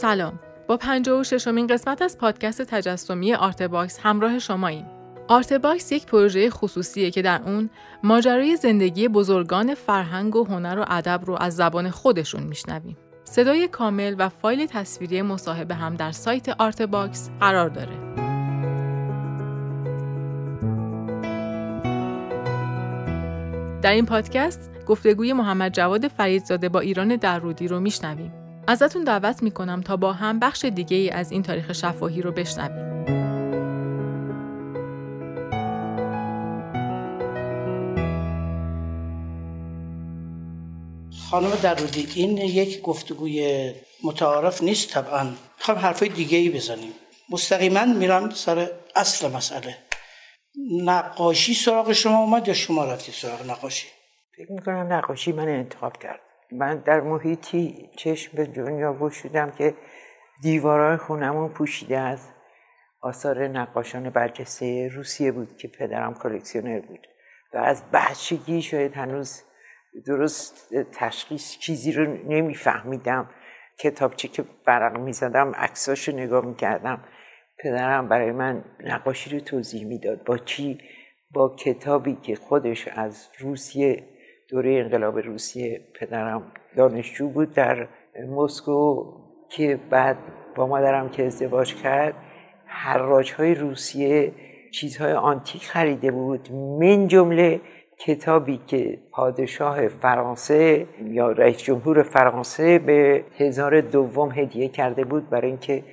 سلام. 0.00 0.38
با 0.66 0.76
56 0.76 1.34
ششمین 1.34 1.66
قسمت 1.66 2.02
از 2.02 2.18
پادکست 2.18 2.62
تجسمی 2.62 3.34
Artbox 3.34 3.98
همراه 4.02 4.38
شماییم. 4.38 4.86
Artbox 5.28 5.92
یک 5.92 6.06
پروژه 6.06 6.50
خصوصیه 6.50 7.10
که 7.10 7.22
در 7.22 7.40
اون 7.46 7.70
ماجرای 8.02 8.56
زندگی 8.56 9.08
بزرگان 9.08 9.74
فرهنگ 9.74 10.36
و 10.36 10.44
هنر 10.44 10.78
و 10.78 10.84
ادب 10.88 11.20
رو 11.24 11.36
از 11.40 11.56
زبان 11.56 11.90
خودشون 11.90 12.42
میشنویم. 12.42 12.96
صدای 13.24 13.68
کامل 13.68 14.14
و 14.18 14.28
فایل 14.28 14.66
تصویری 14.66 15.22
مصاحبه 15.22 15.74
هم 15.74 15.94
در 15.94 16.12
سایت 16.12 16.48
Artbox 16.48 17.30
قرار 17.40 17.68
داره. 17.68 17.98
در 23.82 23.92
این 23.92 24.06
پادکست 24.06 24.70
گفتگوی 24.86 25.32
محمد 25.32 25.72
جواد 25.72 26.08
فریدزاده 26.08 26.68
با 26.68 26.80
ایران 26.80 27.16
درودی 27.16 27.68
رو 27.68 27.80
میشنویم. 27.80 28.37
ازتون 28.70 29.04
دعوت 29.04 29.42
می‌کنم 29.42 29.80
تا 29.80 29.96
با 29.96 30.12
هم 30.12 30.38
بخش 30.38 30.64
دیگه 30.64 30.96
ای 30.96 31.10
از 31.10 31.32
این 31.32 31.42
تاریخ 31.42 31.72
شفاهی 31.72 32.22
رو 32.22 32.32
بشنویم. 32.32 32.88
خانم 41.30 41.50
درودی 41.62 42.08
این 42.14 42.38
یک 42.38 42.82
گفتگوی 42.82 43.72
متعارف 44.04 44.62
نیست 44.62 44.90
طبعا. 44.90 45.26
خب 45.58 45.74
حرفای 45.74 46.08
دیگه 46.08 46.38
ای 46.38 46.50
بزنیم. 46.50 46.92
مستقیما 47.30 47.84
میرم 47.84 48.30
سر 48.30 48.70
اصل 48.96 49.30
مسئله. 49.30 49.76
نقاشی 50.84 51.54
سراغ 51.54 51.92
شما 51.92 52.18
اومد 52.18 52.48
یا 52.48 52.54
شما 52.54 52.84
رفتی 52.84 53.12
سراغ 53.12 53.50
نقاشی؟ 53.50 53.86
فکر 54.36 54.52
می‌کنم 54.52 54.92
نقاشی 54.92 55.32
من 55.32 55.48
انتخاب 55.48 55.92
کرد 56.02 56.20
من 56.52 56.76
در 56.76 57.00
محیطی 57.00 57.90
چشم 57.96 58.36
به 58.36 58.46
دنیا 58.46 58.94
گشودم 58.94 59.50
که 59.50 59.74
دیوارهای 60.42 60.96
خونمون 60.96 61.48
پوشیده 61.48 61.98
از 61.98 62.28
آثار 63.00 63.48
نقاشان 63.48 64.10
برجسته 64.10 64.88
روسیه 64.88 65.32
بود 65.32 65.56
که 65.56 65.68
پدرم 65.68 66.14
کلکسیونر 66.14 66.80
بود 66.80 67.08
و 67.54 67.58
از 67.58 67.82
بچگی 67.92 68.62
شاید 68.62 68.94
هنوز 68.94 69.42
درست 70.06 70.74
تشخیص 70.92 71.58
چیزی 71.58 71.92
رو 71.92 72.06
نمیفهمیدم. 72.06 73.30
کتابچه 73.78 74.28
که 74.28 74.44
برق 74.66 74.98
می‌زدم 74.98 75.52
عکساش 75.54 76.08
رو 76.08 76.14
نگاه 76.14 76.44
می‌کردم. 76.44 77.04
پدرم 77.58 78.08
برای 78.08 78.32
من 78.32 78.64
نقاشی 78.80 79.30
رو 79.30 79.40
توضیح 79.40 79.86
می‌داد. 79.86 80.24
با 80.24 80.38
چی؟ 80.38 80.80
با 81.30 81.56
کتابی 81.58 82.14
که 82.14 82.36
خودش 82.36 82.88
از 82.88 83.28
روسیه 83.38 84.17
دوره 84.48 84.70
انقلاب 84.70 85.18
روسیه 85.18 85.80
پدرم 85.94 86.42
دانشجو 86.76 87.28
بود 87.28 87.52
در 87.52 87.88
مسکو 88.28 89.04
که 89.48 89.80
بعد 89.90 90.16
با 90.54 90.66
مادرم 90.66 91.08
که 91.08 91.26
ازدواج 91.26 91.74
کرد 91.74 92.14
حراج 92.66 93.32
های 93.32 93.54
روسیه 93.54 94.32
چیزهای 94.70 95.12
آنتیک 95.12 95.64
خریده 95.64 96.10
بود 96.10 96.52
من 96.52 97.08
جمله 97.08 97.60
کتابی 97.98 98.60
که 98.66 98.98
پادشاه 99.12 99.88
فرانسه 99.88 100.86
یا 101.04 101.32
رئیس 101.32 101.58
جمهور 101.58 102.02
فرانسه 102.02 102.78
به 102.78 103.24
هزار 103.38 103.80
دوم 103.80 104.30
هدیه 104.32 104.68
کرده 104.68 105.04
بود 105.04 105.30
برای 105.30 105.46
اینکه 105.46 105.84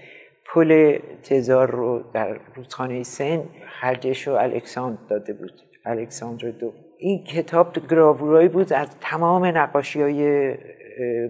پل 0.46 1.00
تزار 1.24 1.72
رو 1.72 2.04
در 2.14 2.40
رودخانه 2.56 3.04
سن 3.04 3.44
خرجش 3.82 4.28
رو 4.28 4.34
الکساندر 4.34 5.00
داده 5.10 5.34
بود. 5.34 5.62
الکساندر 5.86 6.50
دو. 6.50 6.74
این 7.06 7.24
کتاب 7.24 7.88
گراورایی 7.90 8.48
بود 8.48 8.74
از 8.74 8.88
تمام 9.02 9.46
نقاشی 9.46 10.02
های 10.02 10.54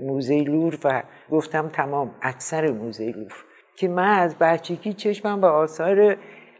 موزه 0.02 0.42
لور 0.42 0.78
و 0.84 1.04
گفتم 1.32 1.70
تمام 1.70 2.16
اکثر 2.22 2.72
موزه 2.72 3.12
لور 3.12 3.34
که 3.76 3.88
من 3.88 4.20
از 4.20 4.36
بچگی 4.40 4.94
چشمم 4.94 5.42
به 5.42 5.48
آثار 5.48 6.17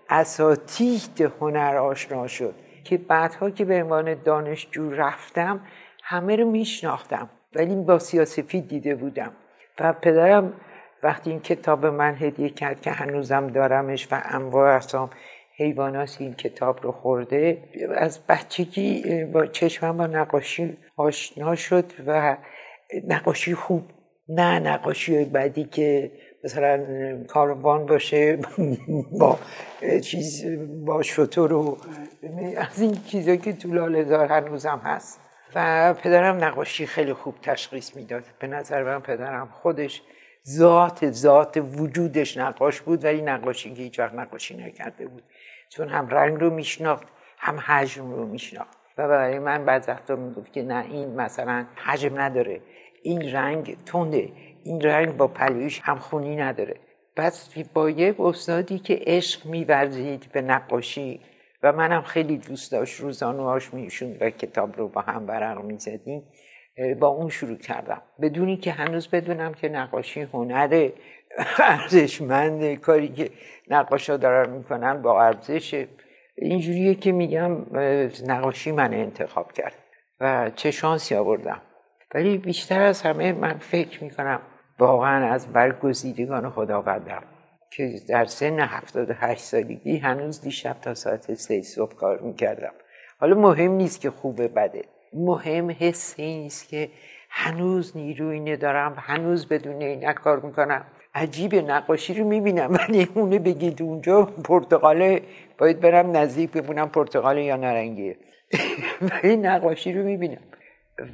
اساتید 0.10 1.32
هنر 1.42 1.78
آشنا 1.78 2.28
شد 2.28 2.56
که 2.84 2.98
بعدها 2.98 3.50
که 3.50 3.66
به 3.66 3.84
عنوان 3.84 4.16
دانشجو 4.24 4.92
رفتم 4.92 5.60
همه 6.04 6.36
رو 6.36 6.52
میشناختم 6.52 7.30
ولی 7.56 7.76
با 7.76 8.00
سیاسفید 8.00 8.68
دیده 8.68 8.96
بودم 8.96 9.32
و 9.80 9.94
پدرم 9.94 10.54
وقتی 11.04 11.30
این 11.30 11.40
کتاب 11.40 11.86
من 11.86 12.16
هدیه 12.16 12.50
کرد 12.50 12.82
که 12.82 12.92
هنوزم 12.92 13.48
دارمش 13.48 14.08
و 14.12 14.22
انواع 14.26 14.76
اقسام 14.76 15.10
حیوانات 15.58 16.18
این 16.20 16.34
کتاب 16.34 16.84
رو 16.84 16.92
خورده. 16.92 17.58
از 17.96 18.20
بچگی 18.28 19.24
با 19.24 19.46
چشمم 19.46 19.98
با 19.98 20.08
نقاشی 20.08 20.78
آشنا 20.98 21.56
شد 21.56 21.86
و 22.08 22.38
نقاشی 23.08 23.56
خوب. 23.56 23.84
نه 24.30 24.60
نقاشی 24.60 25.26
بعدی 25.26 25.64
که 25.64 26.12
مثلا 26.44 26.86
کاروان 27.28 27.86
باشه 27.86 28.38
با 29.20 29.40
چیز 30.04 30.46
با 30.86 31.02
شطور 31.02 31.54
و 31.54 31.78
از 32.58 32.82
این 32.82 32.98
چیزایی 33.08 33.38
که 33.38 33.54
تو 33.54 33.74
لالهزار 33.74 34.26
هنوزم 34.26 34.82
هست. 34.84 35.20
و 35.56 35.94
پدرم 35.94 36.44
نقاشی 36.44 36.86
خیلی 36.86 37.14
خوب 37.14 37.36
تشخیص 37.42 37.96
می‌داد. 37.96 38.24
به 38.40 38.48
نظر 38.48 38.84
من 38.84 39.00
پدرم 39.00 39.50
خودش 39.52 40.02
ذات 40.48 41.12
ذات 41.12 41.58
وجودش 41.78 42.38
نقاش 42.38 42.82
بود 42.82 43.06
ولی 43.06 43.22
نقاشی 43.22 43.74
که 43.74 43.82
هیچ 43.82 44.00
وقت 44.00 44.14
نقاشی 44.14 44.58
نکرده 44.58 45.08
بود. 45.08 45.24
چون 45.76 45.90
هم 45.90 46.08
رنگ 46.08 46.40
رو 46.40 46.50
میشناخت 46.50 47.08
هم 47.38 47.60
حجم 47.60 48.12
رو 48.12 48.26
میشناخت. 48.26 48.78
و 48.98 49.08
برای 49.08 49.40
من 49.40 49.66
بعض 49.66 49.90
وقتا 49.90 50.16
می‌گفت 50.16 50.54
که 50.54 50.64
نه 50.64 50.86
این 50.86 51.16
مثلا 51.16 51.66
حجم 51.76 52.20
نداره 52.20 52.62
این 53.04 53.32
رنگ 53.32 53.78
تنده 53.86 54.30
این 54.64 54.82
رنگ 54.82 55.18
با 55.18 55.28
پلویش 55.28 55.82
هم 55.84 56.00
خونی 56.00 56.36
نداره. 56.36 56.76
پس 57.16 57.58
با 57.74 57.90
یک 57.90 58.20
استادی 58.20 58.80
که 58.80 59.00
عشق 59.02 59.46
میورزید 59.46 60.30
به 60.34 60.42
نقاشی 60.42 61.22
و 61.64 61.72
منم 61.72 62.02
خیلی 62.02 62.38
دوست 62.38 62.72
داشت 62.72 63.00
روزانوهاش 63.00 63.74
میشون 63.74 64.18
و 64.22 64.30
کتاب 64.30 64.78
رو 64.78 64.88
با 64.88 65.02
هم 65.02 65.28
ورق 65.28 65.64
می‌زدیم 65.64 66.24
با 67.00 67.08
اون 67.08 67.30
شروع 67.30 67.58
کردم. 67.58 68.02
بدونی 68.22 68.58
که 68.58 68.72
هنوز 68.72 69.08
بدونم 69.08 69.54
که 69.54 69.70
نقاشی 69.70 70.22
هنر 70.22 70.90
ارزشمند 71.60 72.74
کاری 72.76 73.08
که 73.08 73.30
نقاشا 73.70 74.18
دارن 74.18 74.50
می‌کنن 74.50 75.02
با 75.02 75.24
ارزش. 75.24 75.86
اینجوریه 76.38 76.96
که 76.96 77.12
میگم 77.12 77.58
نقاشی 78.28 78.72
من 78.72 78.94
انتخاب 78.94 79.52
کرد 79.52 79.76
و 80.20 80.52
چه 80.56 80.72
شانسی 80.72 81.16
آوردم. 81.16 81.62
ولی 82.16 82.38
بیشتر 82.38 82.82
از 82.82 83.02
همه 83.02 83.34
من 83.34 83.58
فکر 83.58 84.04
می‌کنم 84.04 84.40
واقعا 84.80 85.34
از 85.34 85.54
برگزیدگان 85.54 86.50
خداوندم 86.50 87.24
که 87.72 87.92
در 88.10 88.26
سن 88.26 88.60
78 88.60 89.42
سالگی 89.42 89.98
هنوز 89.98 90.42
دیشب 90.42 90.76
تا 90.82 90.94
ساعت 90.94 91.34
سه 91.34 91.62
صبح 91.62 91.96
کار 91.96 92.20
می‌کردم. 92.20 92.74
حالا 93.20 93.36
مهم 93.36 93.72
نیست 93.72 94.02
که 94.02 94.10
خوبه 94.10 94.48
بده. 94.48 94.84
مهم 95.14 95.76
حس 95.80 96.20
نیست 96.20 96.70
که 96.70 96.90
هنوز 97.30 97.98
نیروی 97.98 98.40
ندارم 98.40 98.96
هنوز 98.98 99.48
بدون 99.48 99.82
این 99.82 100.14
کار 100.14 100.40
می‌کنم. 100.40 100.86
عجیب 101.16 101.56
نقاشی 101.56 102.14
رو 102.14 102.26
می‌بینم. 102.26 102.74
ولی 102.74 103.08
اونو 103.14 103.40
بگید 103.40 103.82
اونجا 103.82 104.24
پرتغاله 104.24 105.22
باید 105.58 105.80
برم 105.80 106.18
نزدیک 106.18 106.52
ببینم 106.52 106.90
پرتغاله 106.90 107.44
یا 107.44 107.56
نارنگیه. 107.56 108.18
ولی 109.02 109.36
نقاشی 109.36 109.94
رو 109.94 110.04
می‌بینم. 110.04 110.42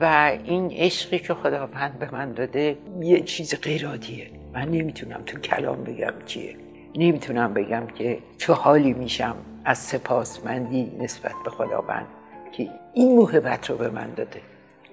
و 0.02 0.32
این 0.44 0.72
عشقی 0.72 1.20
که 1.20 1.34
خداوند 1.34 2.00
به 2.00 2.12
من 2.12 2.34
داده 2.34 2.78
یه 3.02 3.20
چیز 3.20 3.62
غیرادیه 3.62 4.28
من 4.54 4.68
نمی‌تونم 4.72 5.22
تو 5.26 5.40
کلام 5.40 5.84
بگم 5.84 6.14
چیه. 6.26 6.56
نمی‌تونم 6.96 7.54
بگم 7.54 7.88
که 7.88 8.20
چه 8.38 8.54
حالی 8.54 8.94
میشم 8.94 9.36
از 9.66 9.78
سپاسمندی 9.78 10.92
نسبت 11.00 11.34
به 11.44 11.50
خداوند 11.50 12.08
که 12.52 12.70
این 12.94 13.16
موهبت 13.16 13.70
رو 13.70 13.78
به 13.78 13.90
من 13.90 14.14
داده. 14.16 14.42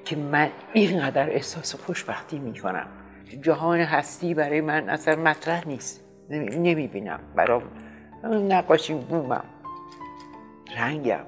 که 0.04 0.16
من 0.16 0.50
اینقدر 0.72 1.30
احساس 1.30 1.74
خوشبختی 1.74 2.38
می‌کنم. 2.38 2.86
جهان 3.42 3.80
هستی 3.80 4.34
برای 4.34 4.60
من 4.60 4.88
اصلا 4.88 5.16
مطرح 5.16 5.68
نیست. 5.68 6.04
نمی‌بینم. 6.30 7.20
برای 7.36 7.60
نقاشی 8.24 8.94
بومم. 8.94 9.44
رنگم. 10.76 11.24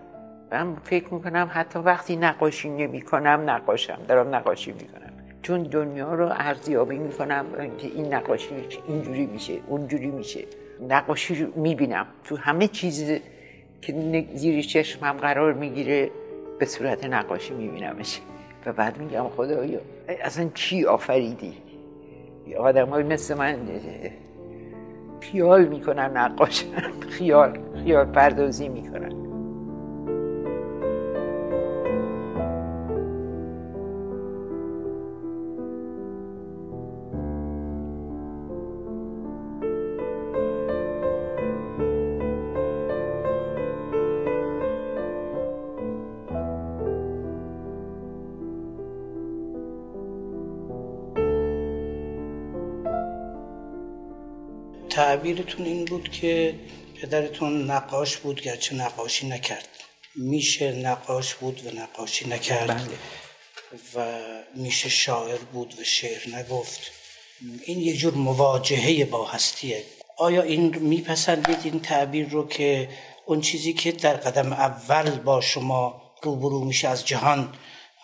من 0.52 0.74
فکر 0.84 1.14
می‌کنم 1.14 1.50
حتی 1.52 1.78
وقتی 1.78 2.16
نقاشی 2.16 2.70
نمی 2.70 3.00
کنم 3.00 3.42
نقاشم. 3.46 3.98
دارم 4.08 4.34
نقاشی 4.34 4.72
می‌کنم. 4.72 5.12
چون 5.42 5.62
دنیا 5.62 6.14
رو 6.14 6.28
ارزیابی 6.32 6.98
می‌کنم 6.98 7.46
که 7.78 7.86
این 7.86 8.14
نقاشی 8.14 8.54
اینجوری 8.88 9.26
میشه 9.26 9.58
اونجوری 9.66 10.10
میشه. 10.10 10.44
نقاشی 10.88 11.44
رو 11.44 11.60
می‌بینم. 11.60 12.06
تو 12.24 12.36
همه 12.36 12.68
چیز 12.68 13.20
که 13.82 14.26
زیر 14.34 14.62
چشمم 14.62 15.12
قرار 15.12 15.52
می‌گیره 15.52 16.10
به 16.58 16.66
صورت 16.66 17.04
نقاشی 17.04 17.54
میبینمش. 17.54 18.20
و 18.66 18.72
بعد 18.72 18.98
میگم 18.98 19.28
خدایا 19.28 19.80
اصلا 20.22 20.48
چی 20.54 20.84
آفریدی؟ 20.84 21.54
آدم 22.54 22.88
های 22.88 23.02
مثل 23.02 23.38
من 23.38 23.56
خیال 25.20 25.64
می‌کنن 25.64 26.16
نقاشن 26.16 26.66
خیال 27.08 27.58
خیال 27.84 28.04
پردازی 28.04 28.68
می‌کنن. 28.68 29.29
تعبیرتون 55.10 55.66
این 55.66 55.84
بود 55.84 56.08
که 56.10 56.54
پدرتون 57.02 57.70
نقاش 57.70 58.16
بود 58.16 58.40
گرچه 58.40 58.74
نقاشی 58.74 59.28
نکرد. 59.28 59.68
میشه 60.16 60.72
نقاش 60.72 61.34
بود 61.34 61.66
و 61.66 61.80
نقاشی 61.80 62.28
نکرد. 62.28 62.66
بله. 62.66 62.88
و 63.94 64.20
میشه 64.54 64.88
شاعر 64.88 65.38
بود 65.38 65.74
و 65.80 65.84
شعر 65.84 66.36
نگفت. 66.36 66.80
این 67.64 67.80
یه 67.80 67.96
جور 67.96 68.14
مواجهه 68.14 69.04
با 69.04 69.26
هستیه. 69.26 69.84
آیا 70.18 70.42
این 70.42 70.76
میپسندید 70.76 71.58
این 71.64 71.80
تعبیر 71.80 72.28
رو 72.28 72.48
که 72.48 72.88
اون 73.26 73.40
چیزی 73.40 73.72
که 73.72 73.92
در 73.92 74.16
قدم 74.16 74.52
اول 74.52 75.10
با 75.10 75.40
شما 75.40 76.02
روبرو 76.22 76.64
میشه 76.64 76.88
از 76.88 77.06
جهان 77.06 77.52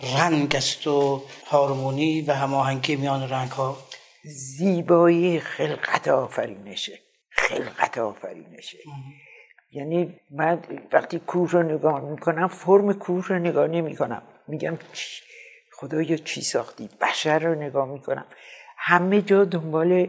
رنگ 0.01 0.57
است 0.57 0.87
و 0.87 1.23
هارمونی 1.47 2.21
و 2.21 2.33
هماهنگی 2.33 2.97
میان 2.97 3.29
رنگ 3.29 3.51
ها 3.51 3.86
زیبایی 4.27 5.41
خلقت 5.41 6.09
آفرینشه. 6.09 6.99
خلقت 7.31 7.99
آفرینشه. 7.99 8.79
یعنی 9.73 10.21
من 10.31 10.63
وقتی 10.93 11.19
کور 11.19 11.49
رو 11.51 11.63
نگاه 11.63 12.11
می‌کنم 12.11 12.49
فرم 12.49 12.93
کور 12.93 13.25
رو 13.25 13.39
نگاه 13.39 13.67
نمی‌کنم. 13.67 14.23
میگم 14.49 14.79
خدایا 15.73 16.17
چی 16.17 16.41
ساختی؟ 16.43 16.89
بشر 17.01 17.39
رو 17.39 17.55
نگاه 17.55 17.89
می‌کنم. 17.89 18.27
همه 18.77 19.23
جا 19.23 19.45
دنبال 19.45 20.09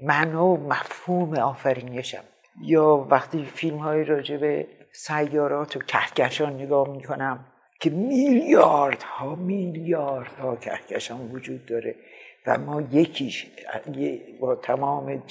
معنا 0.00 0.46
و 0.46 0.68
مفهوم 0.68 1.38
آفرینشم. 1.38 2.24
یا 2.62 3.06
وقتی 3.10 3.44
فیلم 3.44 3.78
های 3.78 4.04
راجع 4.04 4.36
به 4.36 4.66
سیارات 4.92 5.76
و 5.76 5.80
کهکشان 5.80 6.52
نگاه 6.52 6.88
می‌کنم 6.88 7.46
که 7.80 7.90
میلیارد 7.90 9.02
ها 9.02 9.34
میلیارد 9.34 10.32
ها 10.32 10.56
کهکشان 10.56 11.20
وجود 11.20 11.66
داره. 11.66 11.94
و 12.46 12.58
ما 12.58 12.80
یکیش 12.80 13.46
با 14.40 14.54
تمام 14.56 15.22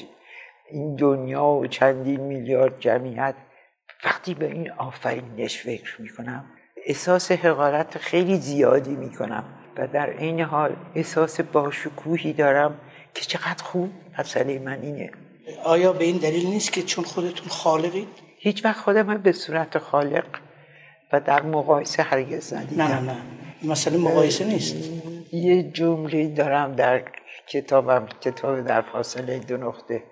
این 0.71 0.95
دنیا 0.95 1.45
و 1.45 1.68
چندین 1.68 2.19
میلیارد 2.19 2.80
جمعیت 2.80 3.36
وقتی 4.06 4.33
به 4.33 4.45
این 4.45 4.71
آفرینش 4.71 5.57
فکر 5.57 6.01
می‌کنم 6.01 6.45
احساس 6.86 7.31
حقارت 7.31 7.98
خیلی 7.98 8.38
زیادی 8.38 8.95
می‌کنم 8.95 9.44
و 9.77 9.88
در 9.88 10.09
این 10.09 10.42
حال 10.42 10.75
احساس 10.95 11.42
باشکوهی 11.42 12.33
دارم 12.33 12.80
که 13.13 13.21
چقدر 13.25 13.63
خوب. 13.63 13.89
مسئله 14.19 14.59
من 14.59 14.81
اینه. 14.81 15.12
آیا 15.63 15.94
به 15.94 16.06
این 16.06 16.18
دلیل 16.18 16.48
نیست 16.48 16.74
که 16.74 16.81
چون 16.81 17.04
خودتون 17.04 17.48
خالقید؟ 17.48 18.07
هیچ 18.39 18.65
وقت 18.65 18.77
خودم 18.77 19.18
به 19.18 19.31
صورت 19.31 19.77
خالق 19.77 20.25
و 21.13 21.19
در 21.19 21.42
مقایسه 21.42 22.04
هرگز 22.04 22.54
ندیدم. 22.54 22.83
نه 22.83 23.01
نه 23.01 23.18
مسئله 23.63 23.98
مقایسه 23.98 24.45
نیست. 24.45 24.75
یه 25.32 25.64
جمله 25.64 26.28
دارم 26.28 26.76
در 26.76 27.02
کتابم 27.48 28.08
کتاب 28.22 28.62
در 28.62 28.82
فاصله 28.82 29.40
دو 29.40 29.58
نقطه 29.58 30.04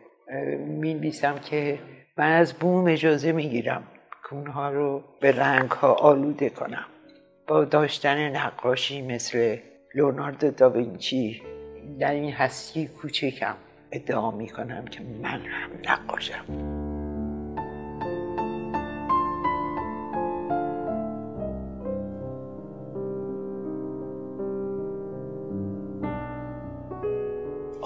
می 0.68 1.12
که 1.50 1.80
من 2.18 2.32
از 2.32 2.54
بوم 2.54 2.88
اجازه 2.88 3.32
می‌گیرم 3.32 3.84
که 4.30 4.34
اونها 4.34 4.70
رو 4.70 5.04
به 5.22 5.32
رنگ 5.32 5.72
ها 5.72 5.94
آلوده 5.94 6.50
کنم. 6.50 6.86
با 7.48 7.66
داشتن 7.66 8.30
نقاشی 8.36 9.02
مثل 9.02 9.58
لوناردو 9.96 10.52
داوینچی 10.52 11.42
در 12.00 12.12
این 12.12 12.34
هستی 12.34 12.88
کوچکم 12.88 13.56
ادعا 13.92 14.32
می‌کنم 14.32 14.86
که 14.86 15.02
من 15.22 15.42
هم 15.42 15.70
نقاشم. 15.90 16.75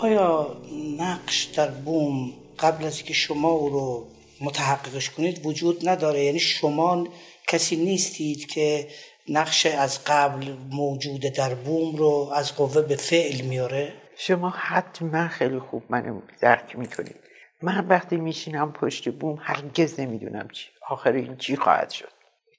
آیا 0.02 0.58
نقش 0.98 1.44
در 1.44 1.68
بوم 1.68 2.34
قبل 2.60 2.86
از 2.86 2.98
اینکه 2.98 3.14
شما 3.14 3.50
او 3.50 3.70
رو 3.70 4.08
متحققش 4.42 5.10
کنید 5.10 5.46
وجود 5.46 5.90
نداره؟ 5.90 6.24
یعنی 6.24 6.40
شما 6.40 7.08
کسی 7.48 7.76
نیستید 7.76 8.48
که 8.48 8.88
نقش 9.30 9.66
از 9.66 10.00
قبل 10.06 10.56
موجود 10.72 11.22
در 11.22 11.54
بوم 11.54 11.96
رو 11.96 12.32
از 12.36 12.56
قوه 12.56 12.82
به 12.82 12.96
فعل 12.96 13.42
میاره؟ 13.42 13.94
شما 14.18 14.50
حتما 14.50 15.28
خیلی 15.28 15.60
خوب 15.60 15.84
منو 15.90 16.22
درک 16.42 16.80
می‌کنید. 16.80 17.16
من 17.62 17.88
وقتی 17.88 18.18
میشینم 18.18 18.72
پشت 18.72 19.10
بوم 19.10 19.40
هرگز 19.42 20.00
نمی‌دونم 20.00 20.48
چی. 20.54 20.68
آخر 20.90 21.12
این 21.12 21.38
چی 21.38 21.56
خواهد 21.56 21.90
شد؟ 21.90 22.10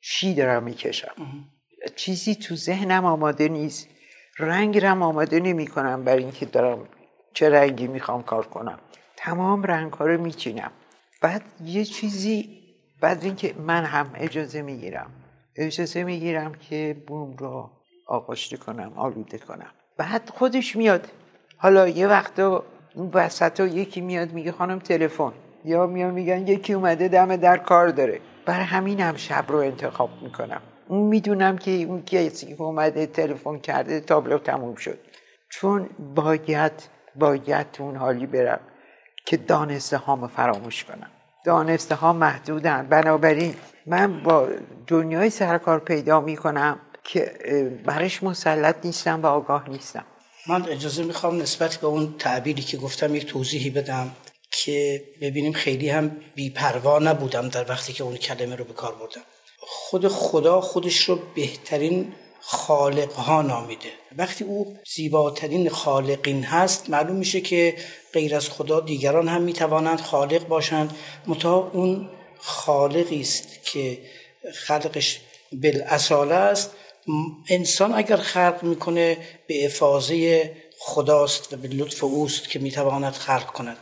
چی 0.02 0.34
دارم 0.34 0.62
می‌کشم؟ 0.62 1.14
چیزی 1.96 2.34
تو 2.34 2.56
ذهنم 2.56 3.04
آماده 3.04 3.48
نیست. 3.48 3.88
رنگ 4.38 4.78
رم 4.78 5.02
آماده 5.02 5.40
نمی 5.40 5.66
کنم 5.66 6.04
برای 6.04 6.22
اینکه 6.22 6.46
دارم 6.46 6.88
چه 7.32 7.50
رنگی 7.50 7.86
می‌خوام 7.86 8.22
کار 8.22 8.46
کنم. 8.46 8.78
تمام 9.16 9.62
رنگ 9.62 9.92
ها 9.92 10.06
رو 10.06 10.20
میچینم. 10.20 10.70
بعد 11.22 11.42
یه 11.64 11.84
چیزی 11.84 12.60
بعد 13.00 13.24
اینکه 13.24 13.54
من 13.58 13.84
هم 13.84 14.10
اجازه 14.14 14.62
می‌گیرم. 14.62 15.10
اجازه 15.56 16.04
می‌گیرم 16.04 16.54
که 16.54 17.02
بوم 17.06 17.36
رو 17.36 17.70
آغشته 18.06 18.56
کنم 18.56 18.92
آلوده 18.96 19.38
کنم. 19.38 19.70
بعد 19.96 20.30
خودش 20.34 20.76
میاد. 20.76 21.08
حالا 21.56 21.88
یه 21.88 22.06
وقت 22.06 22.38
اون 22.38 23.10
وسط 23.14 23.60
یکی 23.60 24.00
میاد 24.00 24.32
میگه 24.32 24.52
خانم 24.52 24.78
تلفن. 24.78 25.32
یا 25.64 25.86
میان 25.86 26.14
میگن 26.14 26.46
یکی 26.46 26.72
اومده 26.72 27.08
دم 27.08 27.36
در 27.36 27.56
کار 27.56 27.88
داره. 27.88 28.20
برای 28.46 28.64
همین 28.64 29.00
هم 29.00 29.16
شب 29.16 29.44
رو 29.48 29.58
انتخاب 29.58 30.10
می‌کنم. 30.22 30.62
اون 30.88 31.02
می‌دونم 31.02 31.58
که 31.58 31.70
اون 31.70 32.02
کسی 32.02 32.52
اومده 32.52 33.06
تلفن 33.06 33.58
کرده 33.58 34.00
تابلو 34.00 34.38
تموم 34.38 34.74
شد. 34.74 34.98
چون 35.50 35.90
باید 36.14 36.72
باید 37.16 37.72
تو 37.72 37.82
اون 37.82 37.96
حالی 37.96 38.26
برم 38.26 38.60
که 39.26 39.36
دانسته 39.36 39.96
هامو 39.96 40.28
فراموش 40.28 40.84
کنم. 40.84 41.10
دانسته 41.44 41.94
ها 41.94 42.12
محدودن. 42.12 42.86
بنابراین 42.86 43.54
من 43.86 44.22
با 44.22 44.48
دنیای 44.86 45.30
سرکار 45.30 45.80
پیدا 45.80 46.20
می‌کنم 46.20 46.80
که 47.04 47.32
برش 47.86 48.22
مسلط 48.22 48.76
نیستم 48.84 49.22
و 49.22 49.26
آگاه 49.26 49.70
نیستم. 49.70 50.04
من 50.48 50.68
اجازه 50.68 51.04
می‌خوام 51.04 51.42
نسبت 51.42 51.76
به 51.76 51.86
اون 51.86 52.14
تعبیری 52.18 52.62
که 52.62 52.76
گفتم 52.76 53.14
یک 53.14 53.26
توضیحی 53.26 53.70
بدم 53.70 54.10
که 54.50 55.04
ببینیم 55.22 55.52
خیلی 55.52 55.90
هم 55.90 56.16
بیپروا 56.34 56.98
نبودم 56.98 57.48
در 57.48 57.68
وقتی 57.68 57.92
که 57.92 58.04
اون 58.04 58.16
کلمه 58.16 58.56
رو 58.56 58.64
به 58.64 58.72
کار 58.72 58.94
بردم. 58.94 59.20
خود 59.58 60.08
خدا 60.08 60.60
خودش 60.60 61.08
رو 61.08 61.18
بهترین 61.34 62.12
خالق 62.40 63.12
ها 63.12 63.42
نامیده. 63.42 63.88
وقتی 64.16 64.44
او 64.44 64.76
زیباترین 64.94 65.68
خالقین 65.68 66.44
هست 66.44 66.90
معلوم 66.90 67.16
میشه 67.16 67.40
که 67.40 67.76
غیر 68.12 68.36
از 68.36 68.48
خدا 68.48 68.80
دیگران 68.80 69.28
هم 69.28 69.42
می‌توانند 69.42 70.00
خالق 70.00 70.46
باشند. 70.48 70.96
متا 71.26 71.70
اون 71.72 72.10
خالقی 72.38 73.20
است 73.20 73.64
که 73.64 73.98
خلقش 74.54 75.20
بالاصاله 75.52 76.34
است. 76.34 76.70
انسان 77.48 77.94
اگر 77.94 78.16
خلق 78.16 78.58
می‌کنه 78.62 79.18
به 79.46 79.66
افاظه 79.66 80.50
خداست 80.78 81.52
و 81.52 81.56
به 81.56 81.68
لطف 81.68 82.04
اوست 82.04 82.48
که 82.48 82.58
می‌تواند 82.58 83.12
خلق 83.12 83.46
کند. 83.46 83.76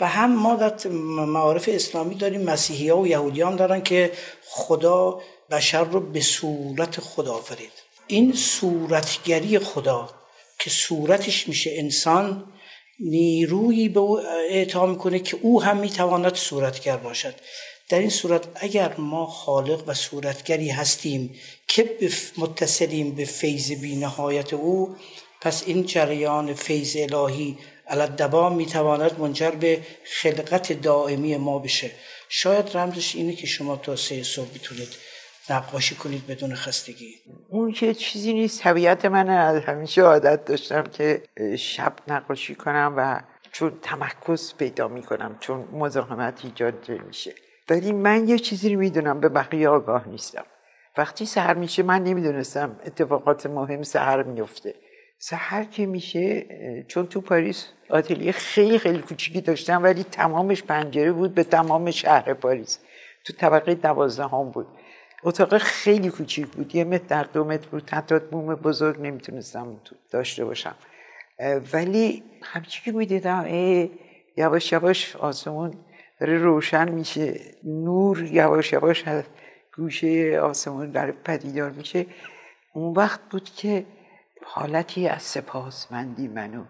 و 0.00 0.06
هم 0.06 0.36
ما 0.36 0.54
در 0.54 0.88
معارف 0.88 1.68
اسلامی 1.72 2.14
داریم 2.14 2.42
مسیحی 2.42 2.88
ها 2.88 2.98
و 2.98 3.06
یهودیان 3.06 3.56
دارن 3.56 3.82
که 3.82 4.12
خدا 4.44 5.20
بشر 5.50 5.84
رو 5.84 6.00
به 6.00 6.20
صورت 6.20 7.00
خدا 7.00 7.34
آفرید. 7.34 7.85
این 8.06 8.32
صورتگری 8.32 9.58
خدا 9.58 10.10
که 10.58 10.70
صورتش 10.70 11.48
میشه 11.48 11.70
انسان 11.74 12.52
نیرویی 13.00 13.88
به 13.88 14.00
او 14.00 14.20
اعطا 14.50 14.86
می‌کنه 14.86 15.18
که 15.18 15.38
او 15.42 15.62
هم 15.62 15.76
می‌تواند 15.76 16.34
صورتگر 16.34 16.96
باشد. 16.96 17.34
در 17.88 17.98
این 17.98 18.10
صورت 18.10 18.44
اگر 18.54 18.94
ما 18.98 19.26
خالق 19.26 19.84
و 19.86 19.94
صورتگری 19.94 20.68
هستیم 20.68 21.34
که 21.68 21.96
متصلیم 22.38 23.14
به 23.14 23.24
فیض 23.24 23.72
بی 23.72 23.96
نهایت 23.96 24.52
او 24.52 24.96
پس 25.40 25.62
این 25.66 25.86
جریان 25.86 26.54
فیض 26.54 26.96
الهی 26.96 27.58
علت 27.88 28.34
می‌تواند 28.34 29.20
منجر 29.20 29.50
به 29.50 29.80
خلقت 30.04 30.72
دائمی 30.72 31.36
ما 31.36 31.58
بشه. 31.58 31.90
شاید 32.28 32.76
رمزش 32.76 33.14
اینه 33.14 33.32
که 33.32 33.46
شما 33.46 33.76
تا 33.76 33.96
سه 33.96 34.22
صبح 34.22 34.54
بتونید 34.54 34.88
نقاشی 35.50 35.94
کنید 35.94 36.26
بدون 36.26 36.54
خستگی. 36.54 37.14
اون 37.48 37.72
که 37.72 37.94
چیزی 37.94 38.32
نیست. 38.32 38.62
طبیعت 38.62 39.04
من 39.04 39.28
از 39.28 39.62
همیشه 39.62 40.02
عادت 40.02 40.44
داشتم 40.44 40.82
که 40.82 41.22
شب 41.58 41.92
نقاشی 42.08 42.54
کنم 42.54 42.94
و 42.96 43.20
چون 43.52 43.72
تمرکز 43.82 44.54
پیدا 44.54 44.88
می‌کنم 44.88 45.36
چون 45.40 45.68
مزاحمت 45.72 46.44
ایجاد 46.44 46.90
میشه. 47.06 47.34
ولی 47.70 47.92
من 47.92 48.28
یه 48.28 48.38
چیزی 48.38 48.74
رو 48.74 48.80
می‌دونم 48.80 49.20
به 49.20 49.28
بقیه 49.28 49.68
آگاه 49.68 50.08
نیستم. 50.08 50.44
وقتی 50.96 51.26
سهر 51.26 51.54
میشه 51.54 51.82
من 51.82 52.02
نمی‌دونستم 52.02 52.80
اتفاقات 52.86 53.46
مهم 53.46 53.82
سهر 53.82 54.22
میفته 54.22 54.74
سهر 55.18 55.64
که 55.64 55.86
میشه 55.86 56.46
چون 56.88 57.06
تو 57.06 57.20
پاریس 57.20 57.68
آتلیه 57.90 58.32
خیلی 58.32 58.78
خیلی 58.78 58.98
کوچیکی 58.98 59.40
داشتم 59.40 59.82
ولی 59.82 60.04
تمامش 60.04 60.62
پنجره 60.62 61.12
بود 61.12 61.34
به 61.34 61.44
تمام 61.44 61.90
شهر 61.90 62.34
پاریس. 62.34 62.78
تو 63.24 63.32
طبقه 63.32 63.74
دوازدهم 63.74 64.50
بود. 64.50 64.66
اتاق 65.22 65.58
خیلی 65.58 66.10
کوچیک 66.10 66.46
بود. 66.46 66.74
یه 66.74 66.84
متر 66.84 67.04
در 67.06 67.22
دو 67.22 67.44
متر 67.44 67.68
بود. 67.68 67.90
حتی 67.90 68.18
بوم 68.18 68.54
بزرگ 68.54 69.00
نمی‌تونستم 69.00 69.80
داشته 70.10 70.44
باشم. 70.44 70.74
ولی 71.72 72.22
همچی 72.42 72.82
که 72.82 72.92
می‌دیدم 72.92 73.46
یواش 74.36 74.72
یواش 74.72 75.16
آسمون 75.16 75.74
داره 76.20 76.38
روشن 76.38 76.90
میشه. 76.90 77.40
نور 77.64 78.22
یواش 78.22 78.72
یواش 78.72 79.08
از 79.08 79.24
گوشه 79.76 80.40
آسمان 80.40 80.90
داره 80.90 81.12
پدیدار 81.12 81.70
میشه. 81.70 82.06
اون 82.74 82.94
وقت 82.94 83.20
بود 83.30 83.44
که 83.44 83.86
حالتی 84.44 85.08
از 85.08 85.22
سپاسمندی 85.22 86.28
منو 86.28 86.64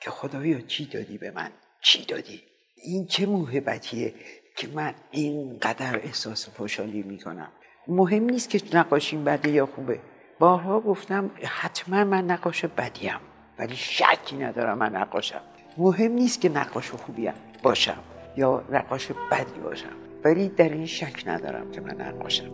که 0.00 0.10
خدایا 0.10 0.60
چی 0.60 0.86
دادی 0.86 1.18
به 1.18 1.30
من؟ 1.30 1.50
چی 1.82 2.04
دادی؟ 2.04 2.42
این 2.84 3.06
چه 3.06 3.26
موهبتیه 3.26 4.14
که 4.56 4.68
من 4.68 4.94
اینقدر 5.10 6.00
احساس 6.04 6.48
خوشحالی 6.48 7.02
می‌کنم؟ 7.02 7.52
مهم 7.88 8.22
نیست 8.22 8.50
که 8.50 8.60
نقاشیم 8.72 9.24
بده 9.24 9.50
یا 9.50 9.66
خوبه. 9.66 10.00
بارها 10.38 10.80
گفتم 10.80 11.30
حتما 11.44 12.04
من 12.04 12.24
نقاش 12.24 12.64
بدیم 12.64 13.18
ولی 13.58 13.76
شکی 13.76 14.36
ندارم 14.36 14.78
من 14.78 14.96
نقاشم. 14.96 15.40
مهم 15.78 16.12
نیست 16.12 16.40
که 16.40 16.48
نقاش 16.48 16.90
خوبیم 16.90 17.32
باشم 17.62 17.98
یا 18.36 18.64
نقاش 18.70 19.08
بدی 19.30 19.60
باشم 19.64 19.96
ولی 20.24 20.48
در 20.48 20.68
این 20.68 20.86
شک 20.86 21.22
ندارم 21.26 21.70
که 21.70 21.80
من 21.80 22.00
نقاشم. 22.00 22.50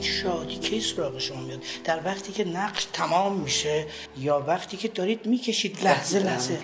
شادی 0.00 0.56
کی 0.56 0.80
سراغ 0.80 1.18
شما 1.18 1.40
میاد؟ 1.40 1.62
در 1.84 2.00
وقتی 2.04 2.32
که 2.32 2.44
نقش 2.44 2.84
تمام 2.84 3.40
میشه 3.40 3.86
یا 4.16 4.44
وقتی 4.46 4.76
که 4.76 4.88
دارید 4.88 5.26
می‌کشید 5.26 5.84
لحظه 5.84 6.18
لحظه. 6.18 6.58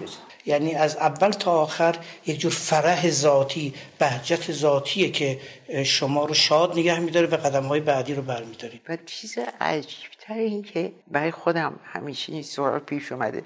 یعنی 0.47 0.75
از 0.75 0.97
اول 0.97 1.31
تا 1.31 1.53
آخر 1.53 1.97
یک 2.27 2.41
جور 2.41 2.53
فرح 2.53 3.11
ذاتی 3.11 3.75
بهجت 3.99 4.53
ذاتیه 4.53 5.11
که 5.11 5.41
شما 5.85 6.25
رو 6.25 6.35
شاد 6.35 6.79
نگه 6.79 7.01
میداره 7.01 7.27
و 7.27 7.37
قدم 7.37 7.65
های 7.65 7.81
بعدی 7.81 8.15
رو 8.15 8.23
برمیدارید. 8.23 8.81
و 8.89 8.97
چیز 9.07 9.39
عجیبتر 9.61 10.35
این 10.35 10.63
که 10.63 10.93
برای 11.11 11.31
خودم 11.31 11.81
همیشه 11.85 12.33
این 12.33 12.43
سوال 12.43 12.79
پیش 12.79 13.13
اومده. 13.13 13.43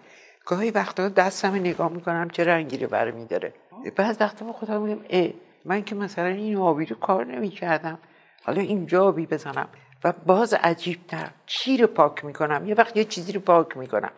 گاهی 0.47 0.71
وقتا 0.71 1.09
دستم 1.09 1.55
نگاه 1.55 1.93
می‌کنم 1.93 2.31
چه 2.31 2.45
رنگی 2.45 2.77
رو 2.77 2.89
برمیداره 2.89 3.53
بعد 3.97 4.17
وقتا 4.21 4.53
خودم 4.53 4.83
میگم 4.83 5.01
ای 5.09 5.35
من 5.65 5.85
که 5.85 5.95
مثلا 5.95 6.27
این 6.27 6.57
آبی 6.57 6.87
رو 6.87 6.97
کار 6.97 7.25
نمی‌کردم. 7.25 7.99
حالا 8.43 8.63
اینجا 8.63 9.05
آبی 9.05 9.27
بزنم. 9.27 9.69
و 10.05 10.13
باز 10.27 10.55
عجیبتر 10.55 11.31
چی 11.47 11.77
رو 11.77 11.87
پاک 11.87 12.25
می‌کنم؟ 12.25 12.69
یه 12.69 12.75
وقت 12.75 12.97
یه 12.97 13.05
چیزی 13.05 13.33
رو 13.33 13.41
پاک 13.41 13.77
می‌کنم. 13.77 14.11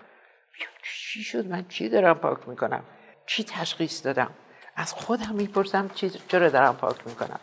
چی 1.12 1.22
شد؟ 1.22 1.46
من 1.46 1.68
چی 1.68 1.88
دارم 1.88 2.14
پاک 2.14 2.48
می‌کنم؟ 2.48 2.84
چی 3.26 3.44
تشخیص 3.44 4.06
دادم؟ 4.06 4.30
از 4.76 4.92
خودم 4.92 5.34
می‌پرسم 5.34 5.90
چرا 6.28 6.48
دارم 6.48 6.76
پاک 6.76 7.06
می‌کنم؟ 7.06 7.40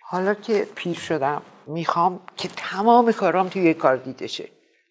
حالا 0.00 0.34
که 0.34 0.68
پیر 0.74 0.96
شدم 0.96 1.42
می‌خوام 1.66 2.20
که 2.36 2.48
تمام 2.48 3.12
کارام 3.12 3.48
توی 3.48 3.62
یه 3.62 3.74
کار 3.74 3.96
دیده 3.96 4.26
شه. 4.26 4.48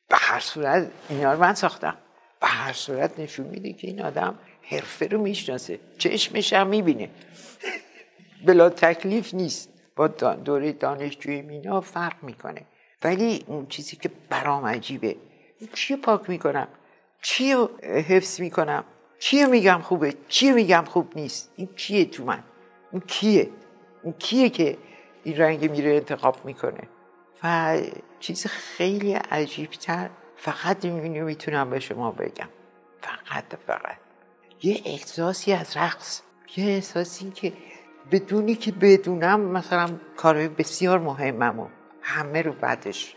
به 0.09 0.17
هر 0.19 0.39
صورت 0.39 0.91
اینا 1.09 1.33
رو 1.33 1.39
من 1.39 1.53
ساختم. 1.53 1.97
به 2.41 2.47
هر 2.47 2.73
صورت 2.73 3.19
نشون 3.19 3.45
میده 3.45 3.73
که 3.73 3.87
این 3.87 4.01
آدم 4.01 4.39
حرفه 4.61 5.07
رو 5.07 5.21
می‌شناسه. 5.21 5.79
چشمش 5.97 6.53
هم 6.53 6.67
می‌بینه. 6.67 7.09
بلا 8.45 8.69
تکلیف 8.69 9.33
نیست. 9.33 9.69
با 9.95 10.07
دوره 10.07 10.71
دانشجوی 10.71 11.41
مینا 11.41 11.81
فرق 11.81 12.23
می‌کنه. 12.23 12.65
ولی 13.03 13.43
اون 13.47 13.67
چیزی 13.67 13.95
که 13.95 14.11
برام 14.29 14.65
عجیبه 14.65 15.15
چی 15.73 15.95
پاک 15.95 16.29
می‌کنم؟ 16.29 16.67
چی 17.21 17.53
رو 17.53 17.69
حفظ 17.83 18.39
می‌کنم؟ 18.41 18.83
چی 19.19 19.45
میگم 19.45 19.79
خوبه؟ 19.83 20.13
چی 20.27 20.51
میگم 20.51 20.83
خوب 20.87 21.11
نیست؟ 21.15 21.51
این 21.55 21.67
کیه 21.67 22.05
تو 22.05 22.25
من؟ 22.25 22.43
این 22.91 23.01
کیه؟ 23.01 23.49
این 24.03 24.13
کیه 24.13 24.49
که 24.49 24.77
این 25.23 25.37
رنگ 25.37 25.71
میره 25.71 25.95
انتخاب 25.95 26.45
می‌کنه؟ 26.45 26.81
و 27.43 27.77
چیز 28.19 28.47
خیلی 28.47 29.13
عجیبتر 29.13 30.09
فقط 30.35 30.85
اینو 30.85 31.25
می‌تونم 31.25 31.69
به 31.69 31.79
شما 31.79 32.11
بگم. 32.11 32.49
فقط 33.01 33.55
فقط. 33.67 33.97
یه 34.63 34.81
احساسی 34.85 35.53
از 35.53 35.77
رقص. 35.77 36.21
یه 36.57 36.65
احساسی 36.65 37.31
که 37.31 37.53
بدونی 38.11 38.55
که 38.55 38.71
بدونم 38.71 39.39
مثلا 39.39 39.89
کارهای 40.17 40.47
بسیار 40.47 40.99
مهممو 40.99 41.67
همه 42.01 42.41
رو 42.41 42.53
بعدش 42.53 43.15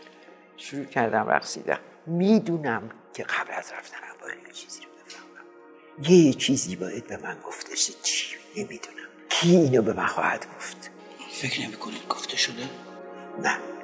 شروع 0.57 0.85
کردم 0.85 1.27
رقصیدم 1.27 1.79
می‌دونم 2.07 2.89
که 3.15 3.23
قبل 3.23 3.53
از 3.53 3.71
رفتنم 3.71 4.15
باید 4.21 4.47
یه 4.47 4.53
چیزی 4.53 4.81
رو 4.81 4.89
بفهمم. 5.05 6.09
یه 6.11 6.33
چیزی 6.33 6.75
باید 6.75 7.07
به 7.07 7.17
من 7.17 7.37
گفته 7.43 7.75
شد 7.75 8.01
چی؟ 8.03 8.35
نمی‌دونم. 8.55 9.07
کی 9.29 9.55
اینو 9.55 9.81
به 9.81 9.93
من 9.93 10.05
خواهد 10.07 10.47
گفت؟ 10.57 10.91
فکر 11.31 11.61
نمی 11.61 11.75
کنید 11.75 12.07
گفته 12.07 12.37
شده؟ 12.37 12.69
نه. 13.43 13.74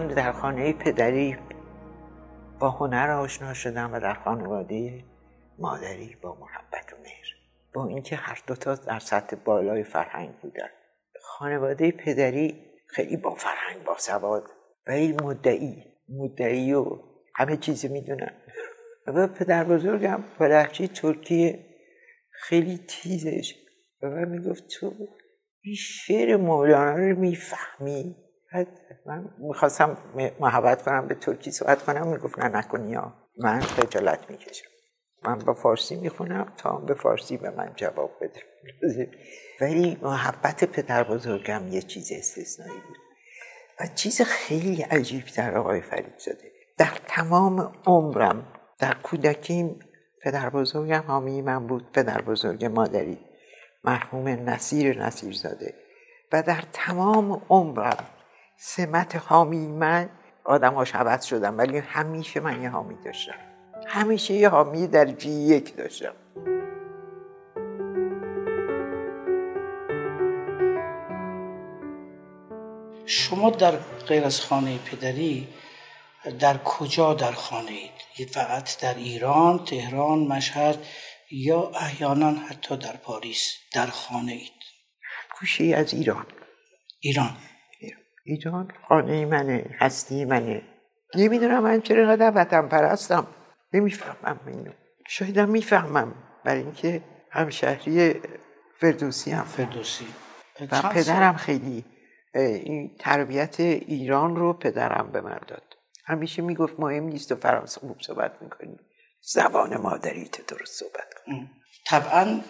من 0.00 0.06
در 0.06 0.32
خانه 0.32 0.72
پدری 0.72 1.36
با 2.58 2.70
هنر 2.70 3.10
آشنا 3.10 3.54
شدم 3.54 3.92
و 3.92 4.00
در 4.00 4.14
خانواده 4.14 5.04
مادری 5.58 6.16
با 6.22 6.34
محبت 6.34 6.92
و 6.92 6.96
مهر. 7.02 7.26
با 7.74 7.86
اینکه 7.86 8.16
هر 8.16 8.42
دوتا 8.46 8.74
در 8.74 8.98
سطح 8.98 9.36
بالای 9.36 9.84
فرهنگ 9.84 10.34
بودن. 10.42 10.68
خانواده 11.22 11.90
پدری 11.90 12.66
خیلی 12.86 13.16
با 13.16 13.34
فرهنگ 13.34 13.84
با 13.84 13.94
سواد 13.98 14.44
ولی 14.86 15.12
مدعی 15.12 15.84
مدعی 16.08 16.72
و 16.72 16.86
همه 17.34 17.56
چیزی 17.56 17.88
می‌دونن. 17.88 18.32
و 19.06 19.26
پدر 19.26 19.64
بزرگم 19.64 20.24
لحجه 20.40 20.86
ترکیه 20.86 21.66
خیلی 22.30 22.78
تیزش. 22.88 23.54
و 24.02 24.10
من 24.10 24.28
می‌گفت 24.28 24.64
تو 24.68 24.92
این 25.62 25.74
شعر 25.74 26.36
مولانا 26.36 26.96
رو 26.96 27.18
می‌فهمی؟ 27.18 28.29
من 29.06 29.34
می‌خواستم 29.38 29.98
محبت 30.40 30.82
کنم 30.82 31.08
به 31.08 31.14
ترکی 31.14 31.50
صحبت 31.50 31.82
کنم 31.82 32.06
می‌گفت 32.06 32.38
نه 32.38 32.48
نکنی 32.48 32.90
یا. 32.90 33.14
من 33.38 33.60
خجالت 33.60 34.30
می‌کشم. 34.30 34.68
من 35.24 35.38
با 35.38 35.54
فارسی 35.54 35.96
می‌خونم 35.96 36.52
تا 36.56 36.76
به 36.76 36.94
فارسی 36.94 37.36
به 37.36 37.50
من 37.50 37.72
جواب 37.76 38.10
بده. 38.20 38.42
ولی 39.60 39.98
محبت 40.02 40.64
پدر 40.64 41.04
بزرگم 41.04 41.68
یه 41.68 41.82
چیز 41.82 42.12
استثنایی 42.12 42.80
بود. 42.88 42.96
و 43.80 43.86
چیز 43.94 44.22
خیلی 44.22 44.82
عجیب 44.82 45.24
در 45.36 45.56
آقای 45.56 45.80
فرید 45.80 46.18
زاده 46.18 46.52
در 46.78 46.92
تمام 47.08 47.72
عمرم 47.86 48.46
در 48.78 48.94
کودکیم 48.94 49.78
پدر 50.22 50.50
بزرگم 50.50 51.04
حامی 51.06 51.42
من 51.42 51.66
بود 51.66 51.92
پدر 51.92 52.20
بزرگ 52.22 52.64
مادری 52.64 53.18
مرحوم 53.84 54.28
نصیر 54.28 55.02
نصیر 55.02 55.32
زاده 55.32 55.74
و 56.32 56.42
در 56.42 56.64
تمام 56.72 57.42
عمرم 57.50 58.04
سمت 58.62 59.16
حامی. 59.16 59.66
من 59.66 60.10
آدم 60.44 60.74
هاش 60.74 60.94
عوض 60.94 61.24
شدم 61.24 61.58
ولی 61.58 61.78
همیشه 61.78 62.40
من 62.40 62.62
یه 62.62 62.70
حامی 62.70 62.94
داشتم. 63.04 63.34
همیشه 63.86 64.34
یه 64.34 64.48
حامی 64.48 64.86
در 64.86 65.04
جی 65.04 65.30
یک 65.30 65.76
داشتم. 65.76 66.12
شما 73.06 73.50
در 73.50 73.76
غیر 74.06 74.24
از 74.24 74.40
خانه 74.40 74.78
پدری 74.78 75.48
در 76.38 76.58
کجا 76.58 77.14
در 77.14 77.32
خانه 77.32 77.70
اید؟ 78.18 78.30
فقط 78.30 78.80
در 78.80 78.94
ایران، 78.94 79.64
تهران، 79.64 80.18
مشهد 80.18 80.84
یا 81.30 81.70
احیانا 81.74 82.30
حتی 82.30 82.76
در 82.76 82.96
پاریس 82.96 83.52
در 83.74 83.86
خانه 83.86 84.32
اید؟ 84.32 84.52
گوشه 85.40 85.64
از 85.64 85.94
ایران. 85.94 86.26
ایران. 87.00 87.36
ایران 88.30 88.68
خانه 88.88 89.26
منه 89.26 89.76
هستی 89.78 90.24
منه. 90.24 90.62
نمی‌دونم 91.14 91.62
من 91.62 91.80
چرا 91.80 91.98
اینقدر 92.02 92.32
وطن 92.34 92.68
پرستم. 92.68 93.26
نمی‌فهمم 93.72 94.40
اینو. 94.46 94.70
شایدم 95.08 95.48
می‌فهمم. 95.48 96.14
برای 96.44 96.60
اینکه 96.60 97.02
همشهری 97.30 98.14
فردوسی 98.80 99.30
هم 99.30 99.44
فردوسی. 99.44 100.06
و 100.72 100.82
پدرم 100.82 101.36
خیلی 101.36 101.84
این 102.34 102.96
تربیت 102.98 103.60
ایران 103.60 104.36
رو 104.36 104.52
پدرم 104.52 105.10
به 105.12 105.20
من 105.20 105.40
داد. 105.48 105.76
همیشه 106.04 106.42
می‌گفت 106.42 106.80
مهم 106.80 107.04
نیست 107.04 107.32
و 107.32 107.36
فرانسه 107.36 107.80
خوب 107.80 107.96
صحبت 108.00 108.32
می‌کنی. 108.40 108.76
زبان 109.20 109.76
مادریت 109.76 110.46
درست 110.46 110.80
صحبت 110.80 111.14
کن. 111.14 111.50
طبعا 111.86 112.40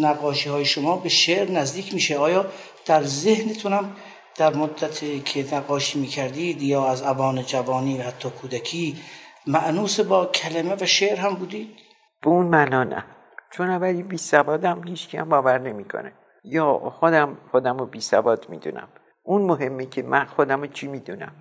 نقاشی 0.00 0.48
های 0.48 0.64
شما 0.64 0.96
به 0.96 1.08
شعر 1.08 1.50
نزدیک 1.50 1.94
میشه. 1.94 2.18
آیا 2.18 2.46
در 2.86 3.02
ذهنتونم 3.02 3.96
در 4.38 4.56
مدت 4.56 5.24
که 5.24 5.54
نقاشی 5.54 6.00
می‌کردید 6.00 6.62
یا 6.62 6.86
از 6.86 7.02
اوان 7.02 7.42
جوانی 7.42 7.98
و 7.98 8.02
حتی 8.02 8.30
کودکی 8.30 8.96
معنوس 9.46 10.00
با 10.00 10.26
کلمه 10.26 10.76
و 10.80 10.86
شعر 10.86 11.18
هم 11.18 11.34
بودید؟ 11.34 11.68
به 12.22 12.28
اون 12.28 12.46
معنا 12.46 12.84
نه. 12.84 13.04
چون 13.52 13.70
اولی 13.70 14.02
بی 14.02 14.16
سوادم 14.16 14.82
هیچ 14.86 15.14
هم 15.14 15.28
باور 15.28 15.58
نمی‌کنه. 15.58 16.12
یا 16.44 16.78
خودم 16.78 17.38
خودم 17.50 17.78
رو 17.78 17.86
بی 17.86 18.00
سواد 18.00 18.46
می‌دونم. 18.48 18.88
اون 19.22 19.42
مهمه 19.42 19.86
که 19.86 20.02
من 20.02 20.24
خودم 20.24 20.60
رو 20.60 20.66
چی 20.66 20.86
می‌دونم؟ 20.86 21.32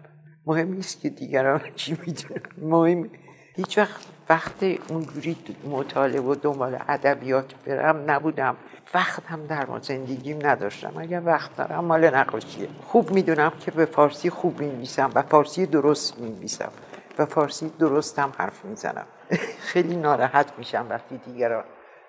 مهم 0.45 0.73
نیست 0.73 1.01
که 1.01 1.09
دیگران 1.09 1.61
چی 1.75 1.97
می‌دونن. 2.05 2.41
مهم 2.57 3.09
هیچ 3.55 3.77
وقت 3.77 4.01
وقت 4.29 4.63
اونجوری 4.87 5.37
مطالعه 5.69 6.21
و 6.21 6.35
دنبال 6.35 6.79
ادبیات 6.87 7.55
برم 7.65 8.11
نبودم. 8.11 8.55
وقت 8.93 9.25
هم 9.25 9.45
در 9.45 9.65
ما 9.65 9.79
زندگیم 9.79 10.39
نداشتم. 10.47 10.93
اگر 10.97 11.21
وقت 11.25 11.55
دارم 11.55 11.85
مال 11.85 12.15
نقاشیه. 12.15 12.67
خوب 12.87 13.11
می‌دونم 13.11 13.51
که 13.59 13.71
به 13.71 13.85
فارسی 13.85 14.29
خوب 14.29 14.59
می‌نویسم 14.59 15.11
و 15.15 15.21
فارسی 15.21 15.65
درست 15.65 16.19
می‌نویسم. 16.19 16.71
و 17.19 17.25
فارسی 17.25 17.69
درست 17.79 18.19
هم 18.19 18.33
حرف 18.37 18.65
می‌زنم. 18.65 19.05
خیلی 19.71 19.95
ناراحت 19.95 20.51
میشم 20.57 20.85
وقتی 20.89 21.17
دیگران 21.17 21.63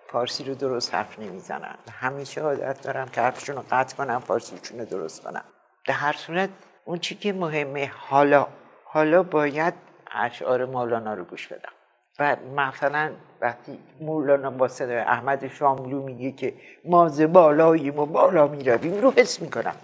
فارسی 0.09 0.45
رو 0.45 0.55
درست 0.55 0.95
حرف 0.95 1.19
نمی‌زنن. 1.19 1.75
همیشه 1.93 2.41
عادت 2.41 2.83
دارم 2.83 3.09
که 3.09 3.21
حرفشون 3.21 3.57
رو 3.57 3.63
قطع 3.71 3.97
کنم 3.97 4.19
فارسیشون 4.21 4.79
رو 4.79 4.85
درست 4.85 5.23
کنم. 5.23 5.45
در 5.87 5.95
هر 5.95 6.13
صورت 6.13 6.51
اون 6.85 6.99
چی 6.99 7.15
که 7.15 7.33
مهمه 7.33 7.93
حالا. 7.97 8.47
حالا 8.85 9.23
باید 9.23 9.75
اشعار 10.17 10.65
مولانا 10.65 11.15
رو 11.15 11.25
گوش 11.25 11.49
بدم. 11.49 11.73
و 12.19 12.37
مثلا 12.57 13.11
وقتی 13.41 13.79
مولانا 14.01 14.51
با 14.51 14.69
صدای 14.69 14.99
احمد 14.99 15.49
شاملو 15.49 16.03
میگه 16.03 16.33
که 16.33 16.55
ما 16.85 17.09
ز 17.09 17.21
بالاییم 17.21 17.99
و 17.99 18.07
بالا 18.07 18.47
می‌رویم 18.47 19.01
رو 19.01 19.11
حس 19.17 19.43
می‌کنم. 19.43 19.75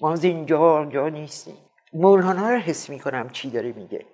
ما 0.00 0.16
ز 0.16 0.24
اینجا 0.24 0.60
آنجا 0.60 1.08
نیستیم. 1.08 1.56
مولانا 1.92 2.50
رو 2.50 2.56
حس 2.56 2.90
می‌کنم 2.90 3.28
چی 3.28 3.50
داره 3.50 3.72
میگه. 3.72 4.04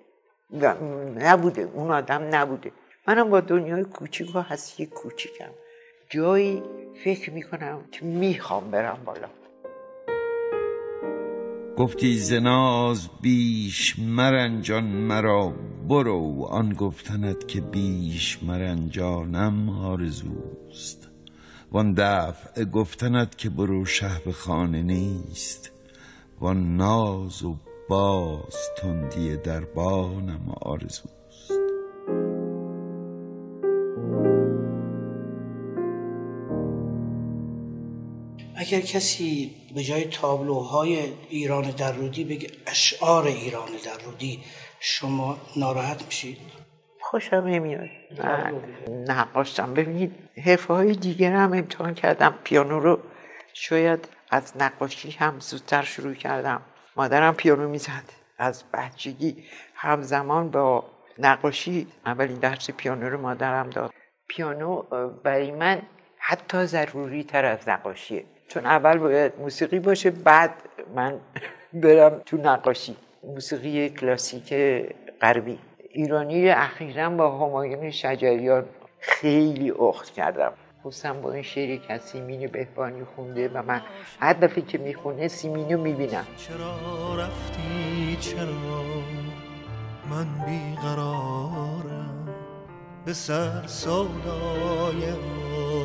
نبوده 1.15 1.61
اون 1.61 1.91
آدم 1.91 2.35
نبوده. 2.35 2.71
منم 3.07 3.29
با 3.29 3.39
دنیای 3.39 3.83
کوچیک 3.83 4.35
و 4.35 4.39
هستی 4.39 4.85
کوچیکم. 4.85 5.49
جایی 6.09 6.63
فکر 7.03 7.31
می‌کنم 7.31 7.83
که 7.91 8.05
می‌خوام 8.05 8.71
برم 8.71 9.01
بالا. 9.05 9.27
گفتی 11.77 12.17
زناز 12.17 13.09
بیش 13.21 13.99
مرنجان 13.99 14.83
مرا 14.83 15.53
برو 15.89 16.45
آن 16.49 16.73
گفتند 16.73 17.47
که 17.47 17.61
بیش 17.61 18.43
مرنجانم 18.43 19.69
آرزوست. 19.69 21.09
وان 21.71 21.93
دفع 21.93 22.63
گفتند 22.63 23.35
که 23.35 23.49
برو 23.49 23.85
به 24.25 24.31
خانه 24.31 24.81
نیست. 24.81 25.71
وان 26.39 26.77
ناز 26.77 27.43
و 27.43 27.57
باز 27.89 28.55
تندی 28.77 29.37
دربانم 29.37 30.49
آرزوست. 30.61 31.22
اگر 38.63 38.79
کسی 38.79 39.55
به 39.75 39.83
جای 39.83 40.03
تابلوهای 40.03 40.99
ایران 41.29 41.71
درودی 41.71 42.23
بگه 42.23 42.47
اشعار 42.67 43.25
ایران 43.25 43.69
درودی 43.85 44.43
شما 44.79 45.37
ناراحت 45.55 46.05
میشید؟ 46.05 46.37
خوشم 47.01 47.35
نمیاد. 47.35 47.89
من 48.23 48.61
نقاشتم 49.07 49.73
ببینید 49.73 50.15
حرفه 50.45 50.73
های 50.73 50.91
دیگر 50.91 51.31
هم 51.31 51.53
امتحان 51.53 51.93
کردم. 51.93 52.39
پیانو 52.43 52.79
رو 52.79 52.99
شاید 53.53 54.07
از 54.29 54.53
نقاشی 54.59 55.11
هم 55.11 55.39
زودتر 55.39 55.81
شروع 55.81 56.13
کردم. 56.13 56.61
مادرم 56.95 57.33
پیانو 57.33 57.69
می‌زد. 57.69 58.03
از 58.37 58.63
بچگی 58.73 59.43
همزمان 59.75 60.51
با 60.51 60.85
نقاشی 61.19 61.87
اولین 62.05 62.39
درس 62.39 62.71
پیانو 62.71 63.09
رو 63.09 63.21
مادرم 63.21 63.69
داد. 63.69 63.91
پیانو 64.27 64.81
برای 65.23 65.51
من 65.51 65.81
حتی 66.17 66.65
ضروری 66.65 67.23
تر 67.23 67.45
از 67.45 67.69
نقاشیه. 67.69 68.25
چون 68.47 68.65
اول 68.65 68.97
باید 68.97 69.33
موسیقی 69.39 69.79
باشه 69.79 70.11
بعد 70.11 70.53
من 70.95 71.19
برم 71.73 72.21
تو 72.25 72.37
نقاشی. 72.37 72.95
موسیقی 73.23 73.89
کلاسیک 73.89 74.53
غربی. 75.21 75.59
ایرانی 75.89 76.49
اخیرا 76.49 77.09
با 77.09 77.47
همایون 77.47 77.91
شجریان 77.91 78.65
خیلی 78.99 79.71
اخت 79.71 80.13
کردم. 80.13 80.51
خصوصا 80.83 81.13
با 81.13 81.33
این 81.33 81.43
شعری 81.43 81.77
که 81.77 81.97
سیمین 81.97 82.47
بهبانی 82.47 83.03
خونده 83.15 83.49
و 83.49 83.61
من 83.61 83.81
هر 84.19 84.33
دفعه 84.33 84.61
که 84.61 84.77
می‌خونه 84.77 85.27
سیمینو 85.27 85.77
می‌بینم. 85.81 86.25
چرا 86.37 86.75
رفتی؟ 87.15 88.17
چرا 88.19 88.83
من 90.09 90.27
بیقرارم؟ 90.45 92.27
به 93.05 93.13
سر 93.13 93.67
سودای 93.67 95.11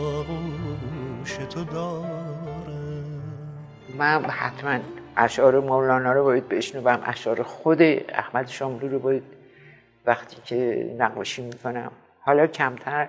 آغوش 0.08 1.36
تو 1.50 1.64
دارم. 1.64 2.17
من 3.98 4.24
حتما 4.24 4.78
اشعار 5.16 5.60
مولانا 5.60 6.12
رو 6.12 6.24
باید 6.24 6.48
بشنوم. 6.48 7.02
اشعار 7.04 7.42
خود 7.42 7.82
احمد 8.08 8.48
شاملو 8.48 8.88
رو 8.88 8.98
باید 8.98 9.22
وقتی 10.06 10.36
که 10.44 10.90
نقاشی 10.98 11.42
می‌کنم. 11.42 11.92
حالا 12.20 12.46
کمتر 12.46 13.08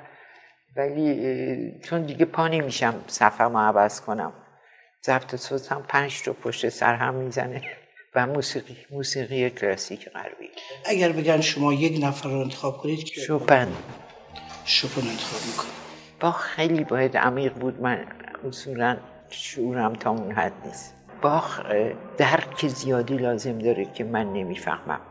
ولی 0.75 1.79
چون 1.83 2.05
دیگه 2.05 2.25
پا 2.25 2.47
نمیشم 2.47 2.95
صفحه 3.07 3.47
عوض 3.47 4.01
کنم. 4.01 4.33
ضبط 5.05 5.35
صوت 5.35 5.71
هم 5.71 5.83
پنج 5.87 6.23
تا 6.23 6.33
پشت 6.33 6.69
سر 6.69 6.95
هم 6.95 7.13
می‌زنه 7.13 7.61
و 8.15 8.27
موسیقی 8.27 8.77
موسیقی 8.91 9.49
کلاسیک 9.49 10.09
غربی. 10.09 10.49
اگر 10.85 11.11
بگن 11.11 11.41
شما 11.41 11.73
یک 11.73 12.03
نفر 12.03 12.29
رو 12.29 12.39
انتخاب 12.39 12.77
کنید 12.77 13.03
که 13.03 13.21
شوپن. 13.21 13.67
شوپن 14.65 15.07
انتخاب 15.07 15.41
می‌کنید 15.47 15.73
با 16.19 16.31
خیلی 16.31 16.83
باید 16.83 17.17
عمیق 17.17 17.53
بود. 17.53 17.81
من 17.81 18.05
اصولا 18.47 18.97
شعورم 19.29 19.93
تا 19.93 20.09
اون 20.09 20.31
حد 20.31 20.53
نیست. 20.65 20.95
باخ 21.21 21.61
درک 22.17 22.67
زیادی 22.67 23.17
لازم 23.17 23.59
داره 23.59 23.85
که 23.85 24.03
من 24.03 24.33
نمی‌فهمم. 24.33 25.01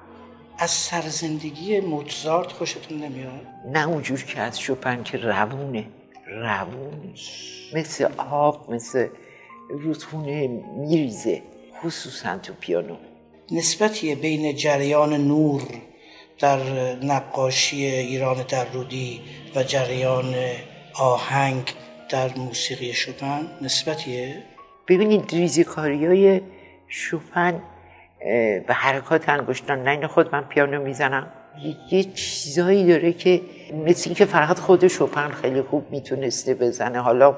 از 0.59 0.71
سرزندگی 0.71 1.81
موتزارت 1.81 2.53
خوشتون 2.53 2.99
نمیاد؟ 2.99 3.47
نه 3.73 3.89
اونجور 3.89 4.25
که 4.25 4.41
از 4.41 4.61
شوپن 4.61 5.03
که 5.03 5.19
روونه. 5.19 5.87
روونه 6.27 7.15
مثل 7.75 8.09
آب 8.31 8.75
مثل 8.75 9.09
رودخونه 9.69 10.47
میریزه. 10.77 11.43
خصوصا 11.83 12.39
تو 12.39 12.53
پیانو. 12.61 12.97
نسبتی 13.51 14.15
بین 14.15 14.57
جریان 14.57 15.15
نور 15.15 15.63
در 16.39 16.59
نقاشی 17.03 17.85
ایران 17.85 18.43
در 18.49 18.65
رودی 18.65 19.21
و 19.55 19.63
جریان 19.63 20.35
آهنگ 20.95 21.75
در 22.09 22.31
موسیقی 22.37 22.93
شوپن 22.93 23.47
نسبتیه؟ 23.61 24.43
ببینید 24.89 25.31
ریزیکاری 25.31 26.07
های 26.07 26.41
شوپن 26.89 27.63
به 28.67 28.75
حرکات 28.75 29.29
انگشتان 29.29 29.83
نه 29.83 30.07
خود 30.07 30.35
من 30.35 30.41
پیانو 30.41 30.83
می‌زنم. 30.83 31.27
یه 31.91 32.05
چیزایی 32.05 32.87
داره 32.87 33.13
که 33.13 33.41
مثل 33.87 34.15
که 34.15 34.25
فقط 34.25 34.59
خود 34.59 34.89
شوپن 34.89 35.29
خیلی 35.29 35.63
خوب 35.63 35.91
می‌تونسته 35.91 36.55
بزنه. 36.55 37.01
حالا 37.01 37.37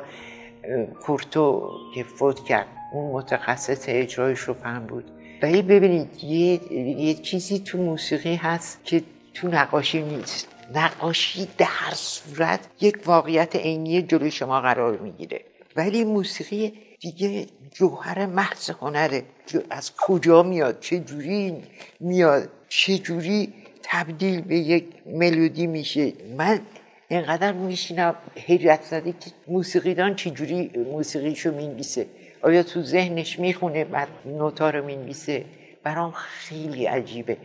کورتو 1.02 1.70
که 1.94 2.02
فوت 2.02 2.44
کرد 2.44 2.66
اون 2.92 3.12
متخصص 3.12 3.85
اجرای 3.88 4.37
شوپن 4.37 4.87
بود. 4.87 5.04
ولی 5.42 5.62
ببینید 5.62 6.24
یه،, 6.24 6.72
یه 7.00 7.14
چیزی 7.14 7.59
تو 7.59 7.78
موسیقی 7.78 8.35
هست 8.35 8.85
که 8.85 9.02
تو 9.35 9.48
نقاشی 9.48 10.02
نیست. 10.02 10.48
نقاشی 10.74 11.48
در 11.59 11.66
هر 11.68 11.94
صورت 11.94 12.61
یک 12.80 12.98
واقعیت 13.04 13.56
عینی 13.56 14.02
جلوی 14.02 14.30
شما 14.30 14.61
قرار 14.61 14.96
می‌گیره. 14.96 15.40
ولی 15.76 16.04
موسیقی 16.04 16.72
دیگه 17.00 17.46
جوهر 17.74 18.26
محض 18.26 18.70
هنره. 18.70 19.22
از 19.70 19.92
کجا 19.96 20.42
میاد؟ 20.42 20.80
چه 20.80 20.98
جوری 20.98 21.62
میاد؟ 22.00 22.48
چه 22.68 22.98
جوری 22.98 23.52
تبدیل 23.83 24.40
به 24.40 24.56
یک 24.59 24.85
ملودی 25.06 25.66
میشه؟ 25.66 26.12
من 26.37 26.61
اینقدر 27.09 27.52
میشینم 27.52 28.14
حیرت 28.37 28.83
زده 28.83 29.12
که 29.12 29.30
موسیقیدان 29.48 30.14
چجوری 30.14 30.70
موسیقیشو 30.92 31.54
می‌نویسه. 31.54 32.06
آیا 32.42 32.62
تو 32.62 32.83
ذهنش 32.83 33.38
می‌خونه 33.38 33.85
بعد 33.85 34.09
نوتا 34.24 34.70
رو 34.70 34.85
می‌نویسه؟ 34.85 35.44
برام 35.83 36.12
خیلی 36.12 36.87
عجیبه. 36.87 37.37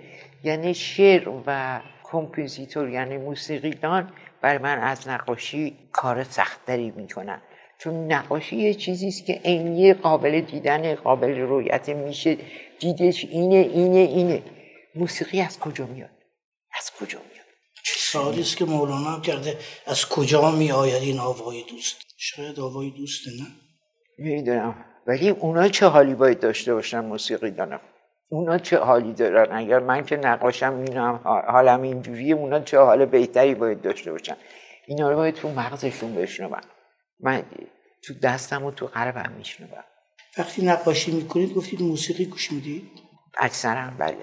یعنی 0.43 0.73
شعر 0.73 1.29
و 1.47 1.81
کمپوزیتور 2.11 2.89
یعنی 2.89 3.17
موسیقیدان 3.17 4.13
بر 4.41 4.57
من 4.57 4.79
از 4.79 5.07
نقاشی 5.07 5.77
کار 5.91 6.23
سختری 6.23 6.91
می‌کنن. 6.91 7.41
چون 7.77 8.11
نقاشی 8.11 8.55
یه 8.55 8.73
چیزی 8.73 9.07
است 9.07 9.25
که 9.25 9.41
عینی 9.45 9.93
قابل 9.93 10.41
دیدن 10.41 10.95
قابل 10.95 11.39
رویت 11.39 11.89
میشه. 11.89 12.37
دیدش 12.79 13.25
اینه 13.25 13.55
اینه 13.55 13.99
اینه. 13.99 14.43
موسیقی 14.95 15.41
از 15.41 15.59
کجا 15.59 15.85
میاد؟ 15.85 16.09
از 16.79 16.91
کجا 16.99 17.19
میاد؟ 17.19 17.45
چه 17.83 17.93
سوالی 17.97 18.41
است 18.41 18.57
که 18.57 18.65
مولانا 18.65 19.19
کرده 19.19 19.57
از 19.87 20.09
کجا 20.09 20.51
می 20.51 20.71
آید 20.71 21.03
این 21.03 21.19
آوای 21.19 21.63
دوست؟ 21.69 21.95
شاید 22.17 22.59
آوای 22.59 22.89
دوسته 22.89 23.31
نه؟ 23.31 23.47
می‌دونم. 24.17 24.85
ولی 25.07 25.29
اونا 25.29 25.67
چه 25.67 25.85
حالی 25.85 26.13
باید 26.13 26.39
داشته 26.39 26.73
باشن 26.73 26.99
موسیقی 26.99 27.51
دانم 27.51 27.79
اونا 28.29 28.57
چه 28.57 28.77
حالی 28.77 29.13
دارن؟ 29.13 29.57
اگر 29.57 29.79
من 29.79 30.05
که 30.05 30.17
نقاشم 30.17 30.73
می‌دونم 30.73 31.19
حالم 31.47 31.81
اینجوریه 31.81 32.35
اونا 32.35 32.59
چه 32.59 32.79
حال 32.79 33.05
بهتری 33.05 33.55
باید 33.55 33.81
داشته 33.81 34.11
باشن؟ 34.11 34.35
اینا 34.87 35.09
رو 35.09 35.15
باید 35.15 35.35
تو 35.35 35.49
مغزشون 35.49 36.15
بشنون. 36.15 36.61
من 37.19 37.43
تو 38.03 38.13
دستم 38.23 38.63
و 38.63 38.71
تو 38.71 38.85
قلبم 38.85 39.31
میشنوم 39.37 39.83
وقتی 40.37 40.65
نقاشی 40.65 41.11
می‌کنید 41.11 41.53
گفتید 41.53 41.81
موسیقی 41.81 42.25
گوش 42.25 42.51
می‌دید؟ 42.51 42.89
اکثرا 43.37 43.91
بله. 43.97 44.17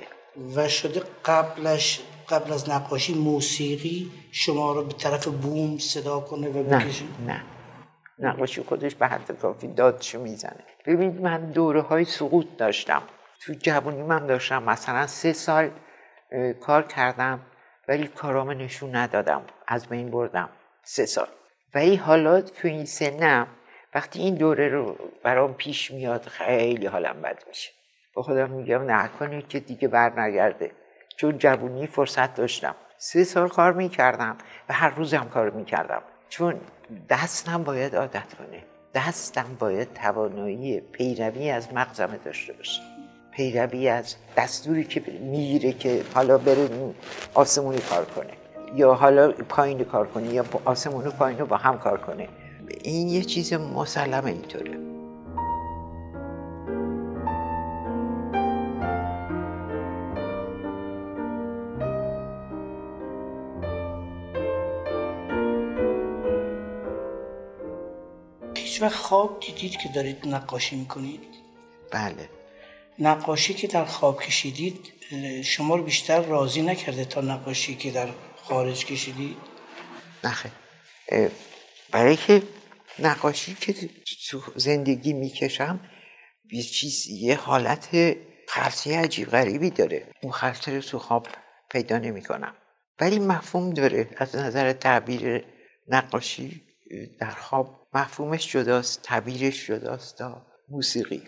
و 0.56 0.68
شده 0.68 1.02
قبلش 1.24 2.00
قبل 2.28 2.52
از 2.52 2.70
نقاشی 2.70 3.14
موسیقی 3.14 4.10
شما 4.32 4.72
رو 4.72 4.84
به 4.84 4.92
طرف 4.92 5.28
بوم 5.28 5.78
صدا 5.78 6.20
کنه 6.20 6.48
و 6.48 6.62
نه 6.62 6.84
بکشه؟ 6.84 7.04
نه. 7.26 7.42
نقاشی 8.18 8.62
خودش 8.62 8.94
به 8.94 9.06
حد 9.06 9.32
کافی 9.42 9.68
دادشو 9.68 10.20
می‌زنه. 10.20 10.64
ببینید 10.86 11.20
من 11.20 11.50
دوره 11.50 11.80
های 11.80 12.04
سقوط 12.04 12.46
داشتم. 12.58 13.02
تو 13.46 13.52
جوانی 13.52 14.02
من 14.02 14.26
داشتم. 14.26 14.62
مثلا 14.62 15.06
سه 15.06 15.32
سال 15.32 15.70
کار 16.60 16.82
کردم 16.82 17.40
ولی 17.88 18.06
کارامو 18.06 18.52
نشون 18.52 18.96
ندادم. 18.96 19.42
از 19.66 19.86
بین 19.86 20.10
بردم. 20.10 20.48
سه 20.82 21.06
سال. 21.06 21.28
ولی 21.74 21.96
حالا 21.96 22.40
تو 22.40 22.68
این 22.68 22.84
سنم 22.84 23.46
وقتی 23.94 24.18
این 24.18 24.34
دوره 24.34 24.68
رو 24.68 24.96
برام 25.22 25.54
پیش 25.54 25.90
میاد 25.90 26.26
خیلی 26.26 26.86
حالم 26.86 27.22
بد 27.22 27.42
میشه. 27.48 27.70
با 28.14 28.22
خودم 28.22 28.50
میگم 28.50 28.90
نکنه 28.90 29.42
که 29.42 29.60
دیگه 29.60 29.88
بر 29.88 30.20
نگرده 30.20 30.70
چون 31.16 31.38
جوونی 31.38 31.86
فرصت 31.86 32.34
داشتم. 32.34 32.74
سه 32.98 33.24
سال 33.24 33.48
کار 33.48 33.72
می‌کردم 33.72 34.38
و 34.68 34.72
هر 34.72 34.90
روزم 34.90 35.28
کار 35.28 35.50
می‌کردم. 35.50 36.02
چون 36.28 36.60
دستم 37.08 37.62
باید 37.62 37.96
عادت 37.96 38.34
کنه. 38.34 38.64
دستم 38.94 39.56
باید 39.58 39.94
توانایی 39.94 40.80
پیروی 40.80 41.50
از 41.50 41.74
مغزم 41.74 42.18
داشته 42.24 42.52
باشه. 42.52 42.91
پیروی 43.32 43.88
از 43.88 44.14
دستوری 44.36 44.84
که 44.84 45.02
می‌گیره 45.20 45.72
که 45.72 46.02
حالا 46.14 46.38
بره 46.38 46.68
آسمونی 47.34 47.78
کار 47.78 48.04
کنه. 48.04 48.32
یا 48.76 48.94
حالا 48.94 49.32
پایین 49.32 49.84
کار 49.84 50.06
کنه 50.06 50.34
یا 50.34 50.44
آسمون 50.64 51.06
و 51.06 51.10
پایین 51.10 51.38
رو 51.38 51.46
با 51.46 51.56
هم 51.56 51.78
کار 51.78 52.00
کنه. 52.00 52.28
این 52.82 53.08
یه 53.08 53.22
چیز 53.22 53.52
مسلمه 53.52 54.30
اینطوره. 54.30 54.78
هیچ 68.54 68.82
وقت 68.82 68.94
خواب 68.94 69.40
دیدید 69.40 69.76
که 69.76 69.88
دارید 69.94 70.26
نقاشی 70.26 70.76
می‌کنید؟ 70.76 71.20
بله. 71.90 72.28
نقاشی 72.98 73.54
که 73.54 73.66
در 73.66 73.84
خواب 73.84 74.22
کشیدید 74.22 74.92
شما 75.44 75.76
رو 75.76 75.82
بیشتر 75.82 76.20
راضی 76.20 76.62
نکرده 76.62 77.04
تا 77.04 77.20
نقاشی 77.20 77.74
که 77.74 77.90
در 77.90 78.08
خارج 78.36 78.84
کشیدید؟ 78.84 79.36
نخه. 80.24 80.50
برای 81.90 82.16
که 82.16 82.42
نقاشی 82.98 83.54
که 83.60 83.74
تو 84.28 84.42
زندگی 84.56 85.12
می‌کشم 85.12 85.80
یه 86.52 86.62
چیز 86.62 87.06
یه 87.06 87.36
حالت 87.36 88.16
خلصه 88.48 88.98
عجیب 88.98 89.28
غریبی 89.28 89.70
داره. 89.70 90.06
اون 90.22 90.32
خلصه 90.32 90.74
رو 90.74 90.80
تو 90.80 90.98
خواب 90.98 91.28
پیدا 91.70 91.98
نمی‌کنم. 91.98 92.54
ولی 93.00 93.18
مفهوم 93.18 93.70
داره. 93.70 94.08
از 94.16 94.36
نظر 94.36 94.72
تعبیر 94.72 95.44
نقاشی 95.88 96.62
در 97.20 97.30
خواب 97.30 97.88
مفهومش 97.94 98.52
جداست 98.52 99.02
تعبیرش 99.02 99.66
جداست 99.66 100.18
تا 100.18 100.46
موسیقی. 100.68 101.22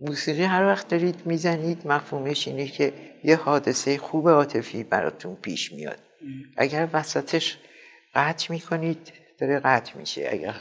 موسیقی 0.00 0.42
هر 0.42 0.64
وقت 0.64 0.88
دارید 0.88 1.26
می‌زنید 1.26 1.86
مفهومش 1.86 2.48
اینه 2.48 2.66
که 2.68 2.92
یه 3.24 3.36
حادثه 3.36 3.98
خوب 3.98 4.28
عاطفی 4.28 4.84
براتون 4.84 5.34
پیش 5.34 5.72
میاد. 5.72 5.98
اگر 6.56 6.88
وسطش 6.92 7.58
قطع 8.14 8.52
می‌کنید 8.52 9.12
داره 9.38 9.60
قطع 9.60 9.98
میشه. 9.98 10.28
اگر 10.32 10.56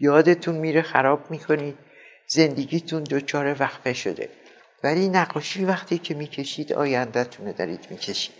یادتون 0.00 0.54
میره 0.54 0.82
خراب 0.82 1.30
می‌کنید 1.30 1.78
زندگیتون 2.26 3.02
دچار 3.02 3.56
وقفه 3.60 3.92
شده. 3.92 4.28
ولی 4.84 5.08
نقاشی 5.08 5.64
وقتی 5.64 5.98
که 5.98 6.14
می‌کشید 6.14 6.72
آیندهتون 6.72 7.46
رو 7.46 7.52
دارید 7.52 7.86
می‌کشید. 7.90 8.34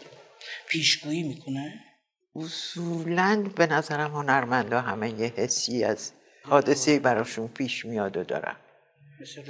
پیشگویی 0.68 1.22
می‌کنه؟ 1.22 1.74
اصولا 2.36 3.44
به 3.56 3.66
نظرم 3.66 4.10
هنرمندا 4.10 4.80
همه 4.80 5.20
یه 5.20 5.32
حسی 5.36 5.84
از 5.84 6.12
حادثه 6.44 6.98
براشون 6.98 7.48
پیش 7.48 7.84
میاد 7.84 8.16
و 8.16 8.24
دارن. 8.24 8.56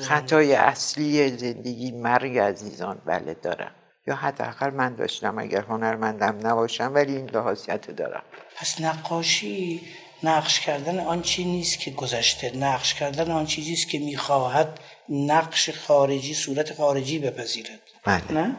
خطای 0.00 0.54
اصلی 0.54 1.36
زندگی 1.36 1.92
مرگ 1.92 2.38
عزیزان 2.38 3.02
بله 3.06 3.34
دارم. 3.34 3.74
یا 4.06 4.14
حداقل 4.14 4.70
من 4.70 4.94
داشتم 4.94 5.38
اگر 5.38 5.62
هنرمندم 5.62 6.38
نباشم 6.46 6.94
ولی 6.94 7.16
این 7.16 7.26
دو 7.26 7.40
حاصیت 7.40 7.90
دارم. 7.90 8.22
پس 8.56 8.80
نقاشی 8.80 9.80
نقش 10.22 10.60
کردن 10.60 11.00
آن 11.00 11.22
چی 11.22 11.44
نیست 11.44 11.78
که 11.78 11.90
گذشته. 11.90 12.56
نقش 12.56 12.94
کردن 12.94 13.30
آن 13.30 13.46
چیزی 13.46 13.72
است 13.72 13.88
که 13.88 13.98
می‌خواهد 13.98 14.80
نقش 15.08 15.70
خارجی 15.70 16.34
صورت 16.34 16.74
خارجی 16.74 17.18
بپذیرد. 17.18 17.80
بله. 18.04 18.32
نه؟ 18.32 18.56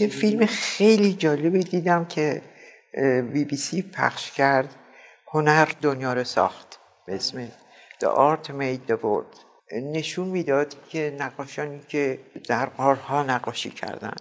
یه 0.00 0.08
فیلم 0.08 0.46
خیلی 0.46 1.12
جالبی 1.12 1.58
دیدم 1.58 2.04
که 2.04 2.42
بی 3.32 3.44
بی 3.44 3.56
سی 3.56 3.82
پخش 3.82 4.30
کرد. 4.30 4.74
هنر 5.32 5.68
دنیا 5.82 6.12
رو 6.12 6.24
ساخت. 6.24 6.78
به 7.06 7.14
اسم 7.14 7.48
The 8.00 8.06
Art 8.06 8.48
Made 8.48 8.90
the 8.90 8.96
World. 9.02 9.47
نشون 9.72 10.28
می‌داد 10.28 10.74
که 10.88 11.16
نقاشانی 11.18 11.80
که 11.88 12.18
در 12.48 12.66
قارها 12.66 13.22
نقاشی 13.22 13.70
کردن 13.70 14.14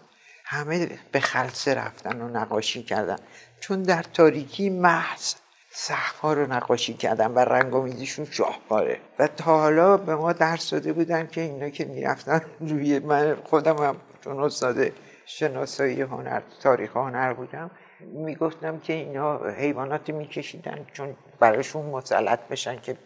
همه 0.46 0.90
به 1.12 1.20
خلصه 1.20 1.74
رفتن 1.74 2.22
و 2.22 2.28
نقاشی 2.28 2.84
کردن. 2.84 3.18
چون 3.60 3.82
در 3.84 4.04
تاریکی 4.04 4.70
محض 4.70 5.34
صحفا 5.72 6.34
رو 6.34 6.54
نقاشی 6.54 6.94
کردن 6.94 7.32
و 7.32 7.40
رنگامیزیشون 7.40 8.26
شاهکاره. 8.26 9.00
و 9.20 9.28
تا 9.28 9.60
حالا 9.60 9.98
به 9.98 10.16
ما 10.16 10.34
درس 10.34 10.70
داده 10.70 10.94
بودن 10.94 11.28
که 11.28 11.42
اینا 11.42 11.70
که 11.70 11.86
می‌رفتن 11.86 12.42
روی 12.60 13.00
من 13.00 13.36
خودم 13.44 13.78
هم 13.78 13.96
چون 14.24 14.40
استاد 14.40 14.92
شناسایی 15.26 16.02
هنر 16.02 16.42
تاریخ 16.62 16.98
هنر 16.98 17.34
بودم 17.34 17.72
می‌گفتم 18.00 18.80
که 18.80 18.94
اینا 18.94 19.50
حیواناتی 19.50 20.12
میکشیدن 20.12 20.86
چون 20.94 21.16
براشون 21.40 21.86
مسلط 21.86 22.40
بشن 22.40 22.80
که 22.80 22.98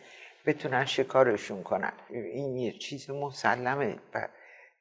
بتونن 0.46 0.86
شکارشون 0.86 1.64
کنن. 1.64 1.94
این 2.10 2.58
یه 2.58 2.72
چیز 2.72 3.10
مسلمه. 3.10 3.96
و 4.14 4.28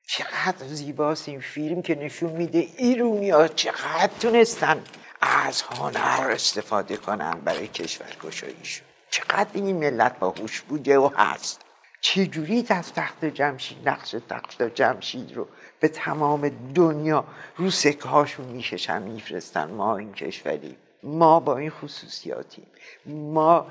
چقدر 0.09 0.67
زیباست 0.67 1.29
این 1.29 1.41
فیلم 1.41 1.83
که 1.83 1.95
نشون 1.95 2.33
میده 2.33 2.59
ایرونی 2.59 3.31
ها 3.31 3.49
چقدر 3.49 4.11
تونستن 4.21 4.85
از 5.21 5.63
هنر 5.63 6.31
استفاده 6.31 6.97
کنن 6.97 7.41
برای 7.45 7.69
کشور 7.69 8.17
گشاییشون 8.25 8.87
چقدر 9.11 9.51
این 9.55 9.77
ملت 9.77 10.19
باهوش 10.19 10.61
بوده 10.61 10.99
و 10.99 11.11
هست. 11.17 11.61
چجوری 12.01 12.67
از 12.69 12.93
تخت 12.93 13.25
جمشید 13.25 13.89
نقش 13.89 14.17
تخت 14.29 14.63
جمشید 14.63 15.37
رو 15.37 15.49
به 15.81 15.89
تمام 15.89 16.73
دنیا 16.75 17.25
رو 17.57 17.71
سکه 17.71 18.09
هاشون 18.09 18.47
می‌کشن 18.47 19.03
میفرستن؟ 19.03 19.71
ما 19.71 19.97
این 19.97 20.13
کشوری. 20.13 20.77
ما 21.03 21.41
با 21.41 21.59
این 21.59 21.71
خصوصیاتیم. 21.71 22.67
ما 23.07 23.67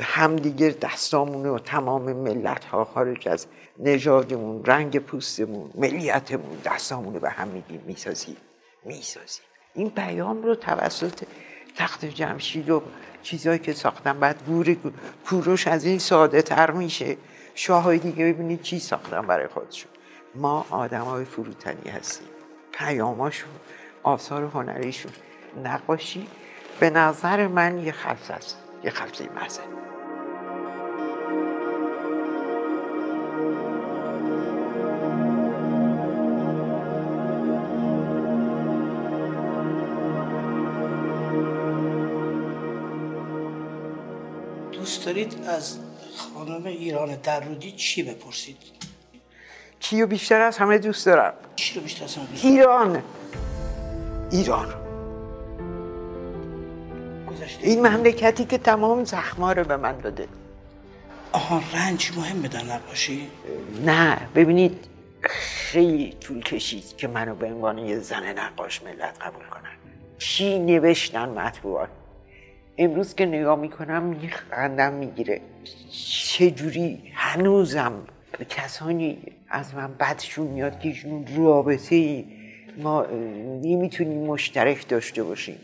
همدیگه 0.00 0.76
دستامون 0.80 1.46
و 1.46 1.58
تمام 1.58 2.12
ملت 2.12 2.64
ها 2.64 2.84
خارج 2.84 3.28
از 3.28 3.46
نژادمون 3.78 4.64
رنگ 4.64 4.98
پوستمون 4.98 5.70
ملیتمون 5.74 6.58
دستامون 6.64 7.14
رو 7.14 7.20
به 7.20 7.30
هم 7.30 7.48
میدیم 7.48 7.82
می‌سازیم 7.86 8.36
می‌سازیم. 8.84 9.44
این 9.74 9.90
پیام 9.90 10.42
رو 10.42 10.54
توسط 10.54 11.24
تخت 11.76 12.04
جمشید 12.04 12.70
و 12.70 12.82
چیزهایی 13.22 13.58
که 13.58 13.72
ساختن 13.72 14.20
بعد 14.20 14.42
گور 14.46 14.76
کوروش 15.26 15.66
از 15.66 15.84
این 15.84 15.98
ساده 15.98 16.42
تر 16.42 16.70
میشه. 16.70 17.16
شاههای 17.54 17.98
دیگه 17.98 18.32
ببینید 18.32 18.62
چی 18.62 18.78
ساختن 18.78 19.26
برای 19.26 19.46
خودشون. 19.46 19.90
ما 20.34 20.66
آدم 20.70 21.04
های 21.04 21.24
فروتنی 21.24 21.90
هستیم. 21.90 22.28
پیاماشون 22.72 23.50
آثار 24.02 24.42
هنریشون. 24.44 25.12
نقاشی 25.64 26.26
به 26.80 26.90
نظر 26.90 27.46
من 27.46 27.78
یه 27.78 27.92
خلصه 27.92 28.34
است. 28.34 28.58
یه 28.84 28.90
خلصه 28.90 29.28
محضه. 29.34 29.81
دوست 45.02 45.14
دارید 45.14 45.48
از 45.48 45.78
خانم 46.16 46.66
ایران 46.66 47.14
درودی 47.14 47.72
چی 47.72 48.02
بپرسید؟ 48.02 48.56
کیو 49.80 50.06
بیشتر 50.06 50.40
از 50.40 50.58
همه 50.58 50.78
دوست 50.78 51.06
دارم؟ 51.06 51.34
چی 51.56 51.74
رو 51.74 51.80
بیشتر 51.80 52.04
از 52.04 52.16
همه 52.16 52.26
دوست؟ 52.26 52.44
ایران. 52.44 53.02
ایران. 54.30 54.74
این 57.60 57.86
مملکتی 57.86 58.44
که 58.44 58.58
تمام 58.58 59.04
زخما 59.04 59.52
رو 59.52 59.64
به 59.64 59.76
من 59.76 59.98
داده. 59.98 60.28
آها 61.32 61.62
رنج 61.74 62.12
مهم 62.16 62.42
در 62.42 62.64
نقاشی؟ 62.64 63.28
نه 63.84 64.28
ببینید 64.34 64.84
خیلی 65.22 66.16
طول 66.20 66.42
کشید 66.42 66.96
که 66.96 67.08
منو 67.08 67.34
به 67.34 67.46
عنوان 67.46 67.78
یه 67.78 67.98
زن 67.98 68.38
نقاش 68.38 68.82
ملت 68.82 69.16
قبول 69.20 69.44
کنن. 69.44 69.72
چی 70.18 70.58
نوشتن 70.58 71.28
مطبوعات؟ 71.28 71.88
امروز 72.78 73.14
که 73.14 73.26
نگاه 73.26 73.58
می‌کنم 73.58 74.02
میخندم 74.02 74.92
می‌گیره. 74.92 75.40
چجوری؟ 76.36 77.02
هنوزم 77.14 77.92
کسانی 78.48 79.22
از 79.48 79.74
من 79.74 79.94
بدشون 80.00 80.46
میاد 80.46 80.80
که 80.80 80.88
ایشون 80.88 81.26
رابطه 81.36 81.94
ای 81.94 82.24
ما 82.78 83.06
نمی‌تونیم 83.62 84.26
مشترک 84.26 84.88
داشته 84.88 85.22
باشیم. 85.22 85.56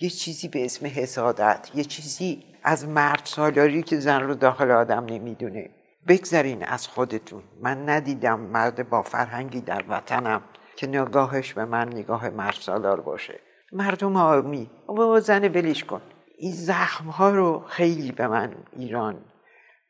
یه 0.00 0.10
چیزی 0.10 0.48
به 0.48 0.64
اسم 0.64 0.86
حسادت 0.86 1.70
یه 1.74 1.84
چیزی 1.84 2.42
از 2.62 2.88
مرد 2.88 3.22
سالاری 3.24 3.82
که 3.82 3.98
زن 3.98 4.20
رو 4.20 4.34
داخل 4.34 4.70
آدم 4.70 5.04
نمی‌دونه. 5.04 5.70
بگذارین 6.08 6.64
از 6.64 6.86
خودتون. 6.86 7.42
من 7.60 7.88
ندیدم 7.88 8.40
مرد 8.40 8.88
با 8.88 9.02
فرهنگی 9.02 9.60
در 9.60 9.84
وطنم 9.88 10.42
که 10.76 10.86
نگاهش 10.86 11.52
به 11.52 11.64
من 11.64 11.88
نگاه 11.88 12.28
مرد 12.28 12.56
سالار 12.60 13.00
باشه. 13.00 13.40
مردم 13.72 14.16
آمی 14.16 14.70
با 14.86 15.20
زن 15.20 15.48
بلیش 15.48 15.84
کن. 15.84 16.00
این 16.38 16.52
زخم 16.52 17.04
ها 17.04 17.30
رو 17.30 17.64
خیلی 17.68 18.12
به 18.12 18.26
من 18.26 18.54
ایران 18.76 19.24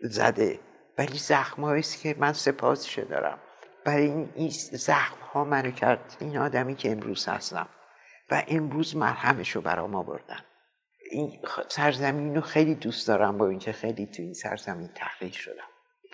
زده. 0.00 0.60
ولی 0.98 1.18
زخم 1.18 1.64
است 1.64 2.00
که 2.00 2.14
من 2.18 2.32
سپاسش 2.32 2.98
دارم. 2.98 3.38
برای 3.84 4.26
این 4.34 4.48
زخم 4.72 5.16
ها 5.32 5.44
منو 5.44 5.70
کرد. 5.70 6.16
این 6.20 6.38
آدمی 6.38 6.74
که 6.74 6.92
امروز 6.92 7.28
هستم. 7.28 7.68
و 8.30 8.42
امروز 8.48 8.96
مرهمش 8.96 9.50
رو 9.50 9.60
برام 9.60 9.94
آوردن. 9.94 10.40
این 11.10 11.40
سرزمین 11.68 12.34
رو 12.34 12.40
خیلی 12.40 12.74
دوست 12.74 13.08
دارم 13.08 13.38
با 13.38 13.48
اینکه 13.48 13.72
خیلی 13.72 14.06
تو 14.06 14.22
این 14.22 14.34
سرزمین 14.34 14.88
تحقیق 14.94 15.32
شدم. 15.32 15.64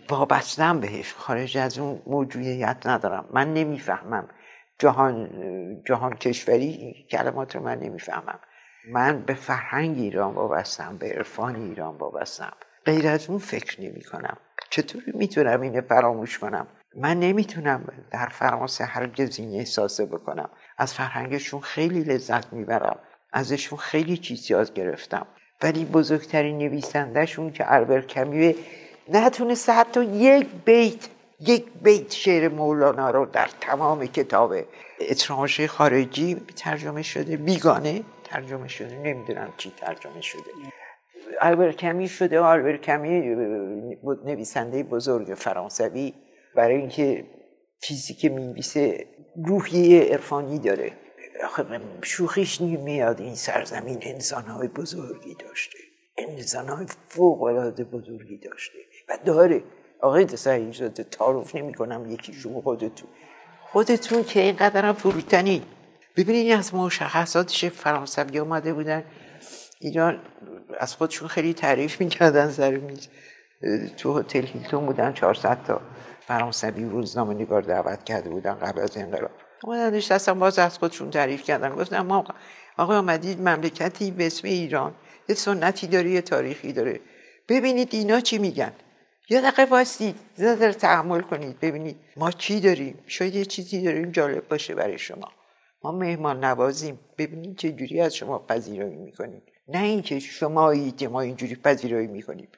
وابستم 0.08 0.80
بهش. 0.80 1.14
خارج 1.14 1.58
از 1.58 1.78
اون 1.78 2.02
موجودیت 2.06 2.86
ندارم. 2.86 3.28
من 3.32 3.54
نمی‌فهمم. 3.54 4.28
جهان 4.78 5.30
جهان 5.86 6.16
کشوری 6.16 7.06
کلمات 7.10 7.56
رو 7.56 7.62
من 7.62 7.78
نمی‌فهمم. 7.78 8.40
من 8.88 9.22
به 9.22 9.34
فرهنگ 9.34 9.98
ایران 9.98 10.34
وابستم 10.34 10.96
به 10.96 11.06
عرفان 11.12 11.56
ایران 11.56 11.96
وابستم. 11.96 12.52
غیر 12.86 13.08
از 13.08 13.30
اون 13.30 13.38
فکر 13.38 13.80
نمی 13.80 14.02
کنم 14.02 14.36
چطور 14.70 15.02
می‌تونم 15.14 15.60
اینو 15.60 15.80
فراموش 15.80 16.38
کنم؟ 16.38 16.66
من 16.96 17.20
نمی‌تونم 17.20 17.84
در 18.10 18.26
فرانسه 18.26 18.84
هر 18.84 19.10
این 19.38 19.58
احساسه 19.58 20.06
بکنم. 20.06 20.50
از 20.78 20.94
فرهنگشون 20.94 21.60
خیلی 21.60 22.00
لذت 22.00 22.52
می‌برم. 22.52 22.98
ازشون 23.32 23.78
خیلی 23.78 24.16
چیز 24.16 24.50
یاد 24.50 24.74
گرفتم. 24.74 25.26
ولی 25.62 25.84
بزرگترین 25.84 26.58
نویسندهشون 26.58 27.52
که 27.52 27.72
البر 27.72 28.00
کمیوه 28.00 28.58
نتونسته 29.08 29.72
حتی 29.72 30.04
یک 30.04 30.46
بیت 30.64 31.08
یک 31.40 31.64
بیت 31.82 32.12
شعر 32.12 32.48
مولانا 32.48 33.10
رو 33.10 33.26
در 33.26 33.48
تمام 33.60 34.06
کتاب 34.06 34.54
اترانش 35.10 35.60
خارجی 35.60 36.34
ترجمه 36.56 37.02
شده. 37.02 37.36
بیگانه. 37.36 38.02
ترجمه 38.30 38.68
شده 38.68 38.98
نمی‌دونم 38.98 39.52
چی 39.56 39.72
ترجمه 39.76 40.20
شده 40.20 40.42
آلبر 41.40 41.72
کمی 41.72 42.08
شده 42.08 42.40
آلبر 42.40 42.76
کمی 42.76 43.20
نویسنده 44.24 44.82
بزرگ 44.82 45.34
فرانسوی. 45.34 46.14
برای 46.56 46.76
اینکه 46.76 47.24
چیزی 47.82 48.14
که 48.14 48.28
می‌نویسه 48.28 49.06
روحیه 49.46 50.00
عرفانی 50.00 50.58
داره. 50.58 50.92
شوخیش 52.02 52.60
میاد 52.60 53.20
این 53.20 53.34
سرزمین 53.34 53.98
انسانهای 54.02 54.68
بزرگی 54.68 55.34
داشته. 55.34 55.78
انسانهای 56.18 56.86
فوق 57.08 57.42
العاده 57.42 57.84
بزرگی 57.84 58.38
داشته. 58.38 58.78
و 59.08 59.18
داره. 59.24 59.62
آقای 60.00 60.24
شده 60.72 61.04
تعارف 61.04 61.56
نمی 61.56 61.74
کنم 61.74 62.10
یکیشون 62.10 62.60
خودتون. 62.60 63.08
خودتون 63.60 64.24
که 64.24 64.40
اینقدر 64.40 64.84
هم 64.84 64.94
فروتنی. 64.94 65.62
ببینید 66.16 66.52
از 66.52 66.74
مشخصاتش 66.74 67.64
فرانسوی 67.64 68.38
آمده 68.40 68.74
بودن. 68.74 69.04
ایران 69.80 70.20
از 70.78 70.94
خودشون 70.94 71.28
خیلی 71.28 71.54
تعریف 71.54 72.00
می‌کردن 72.00 72.50
سر 72.50 72.70
میز 72.76 73.08
تو 73.96 74.18
هتل 74.18 74.46
هیلتون 74.46 74.86
بودن 74.86 75.12
400 75.12 75.62
تا 75.66 75.80
فرانسوی 76.26 76.84
روزنامه 76.84 77.34
نگار 77.34 77.62
دعوت 77.62 78.04
کرده 78.04 78.30
بودن 78.30 78.54
قبل 78.54 78.80
از 78.80 78.96
انقلاب. 78.96 79.30
اومدن 79.64 79.94
نشستن 79.94 80.38
باز 80.38 80.58
از 80.58 80.78
خودشون 80.78 81.10
تعریف 81.10 81.42
کردن. 81.42 81.74
گفتن 81.74 82.00
ما 82.00 82.24
آقای 82.76 82.96
آمدید 82.96 83.40
مملکتی 83.40 84.10
به 84.10 84.26
اسم 84.26 84.48
ایران 84.48 84.94
یه 85.28 85.34
سنتی 85.34 85.86
داره 85.86 86.10
یه 86.10 86.20
تاریخی 86.20 86.72
داره. 86.72 87.00
ببینید 87.48 87.88
اینا 87.92 88.20
چی 88.20 88.38
میگن. 88.38 88.72
یه 89.30 89.40
دقیقه 89.40 89.64
واسید 89.64 90.16
زدر 90.34 90.72
تحمل 90.72 91.20
کنید 91.20 91.60
ببینید 91.60 91.96
ما 92.16 92.30
چی 92.30 92.60
داریم. 92.60 92.98
شاید 93.06 93.34
یه 93.34 93.44
چیزی 93.44 93.82
داریم 93.82 94.10
جالب 94.10 94.48
باشه 94.48 94.74
برای 94.74 94.98
شما. 94.98 95.28
ما 95.84 95.92
مهمان 95.92 96.44
نوازیم 96.44 96.98
ببینید 97.18 97.56
چه 97.56 97.72
جوری 97.72 98.00
از 98.00 98.14
شما 98.14 98.38
پذیرایی 98.38 98.96
می‌کنیم. 98.96 99.42
نه 99.68 99.82
اینکه 99.82 100.18
شما 100.18 100.74
که 100.90 101.08
ما 101.08 101.20
اینجوری 101.20 101.54
پذیرایی 101.54 102.06
می‌کنیم. 102.06 102.48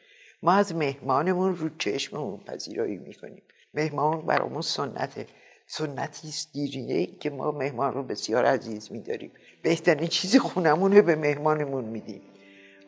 ما 0.42 0.52
از 0.52 0.74
مهمانمون 0.74 1.56
رو 1.56 1.68
چشممون 1.78 2.40
پذیرایی 2.40 2.96
می‌کنیم. 2.96 3.42
مهمان 3.74 4.26
برامون 4.26 4.60
سنته 4.60 5.26
سنتی 5.66 6.28
است 6.28 6.52
دیرینه 6.52 7.06
که 7.06 7.30
ما 7.30 7.50
مهمان 7.50 7.94
رو 7.94 8.02
بسیار 8.02 8.44
عزیز 8.44 8.92
میداریم. 8.92 9.32
بهترین 9.62 10.06
چیزی 10.06 10.38
خونمون 10.38 10.96
رو 10.96 11.02
به 11.02 11.16
مهمانمون 11.16 11.84
میدیم. 11.84 12.22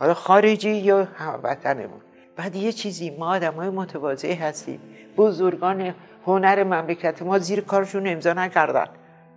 حالا 0.01 0.15
خارجی 0.15 0.71
یا 0.71 1.09
وطنمون 1.43 2.01
بعد 2.37 2.57
یه 2.57 2.73
چیزی 2.73 3.11
ما 3.11 3.35
آدم 3.35 3.55
های 3.55 4.33
هستیم. 4.33 4.81
بزرگان 5.17 5.95
هنر 6.27 6.65
مملکت 6.65 7.23
ما 7.23 7.39
زیر 7.39 7.61
کارشون 7.61 8.07
امضا 8.07 8.33
نکردن. 8.33 8.87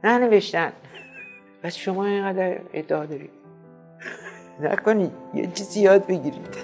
ننوشتن. 0.04 0.74
بس 1.68 1.76
شما 1.76 2.06
اینقدر 2.06 2.60
ادعا 2.74 3.06
دارید. 3.06 3.30
نکنید 4.60 5.12
یه 5.34 5.52
چیزی 5.54 5.82
یاد 5.82 6.08
بگیرید. 6.08 6.58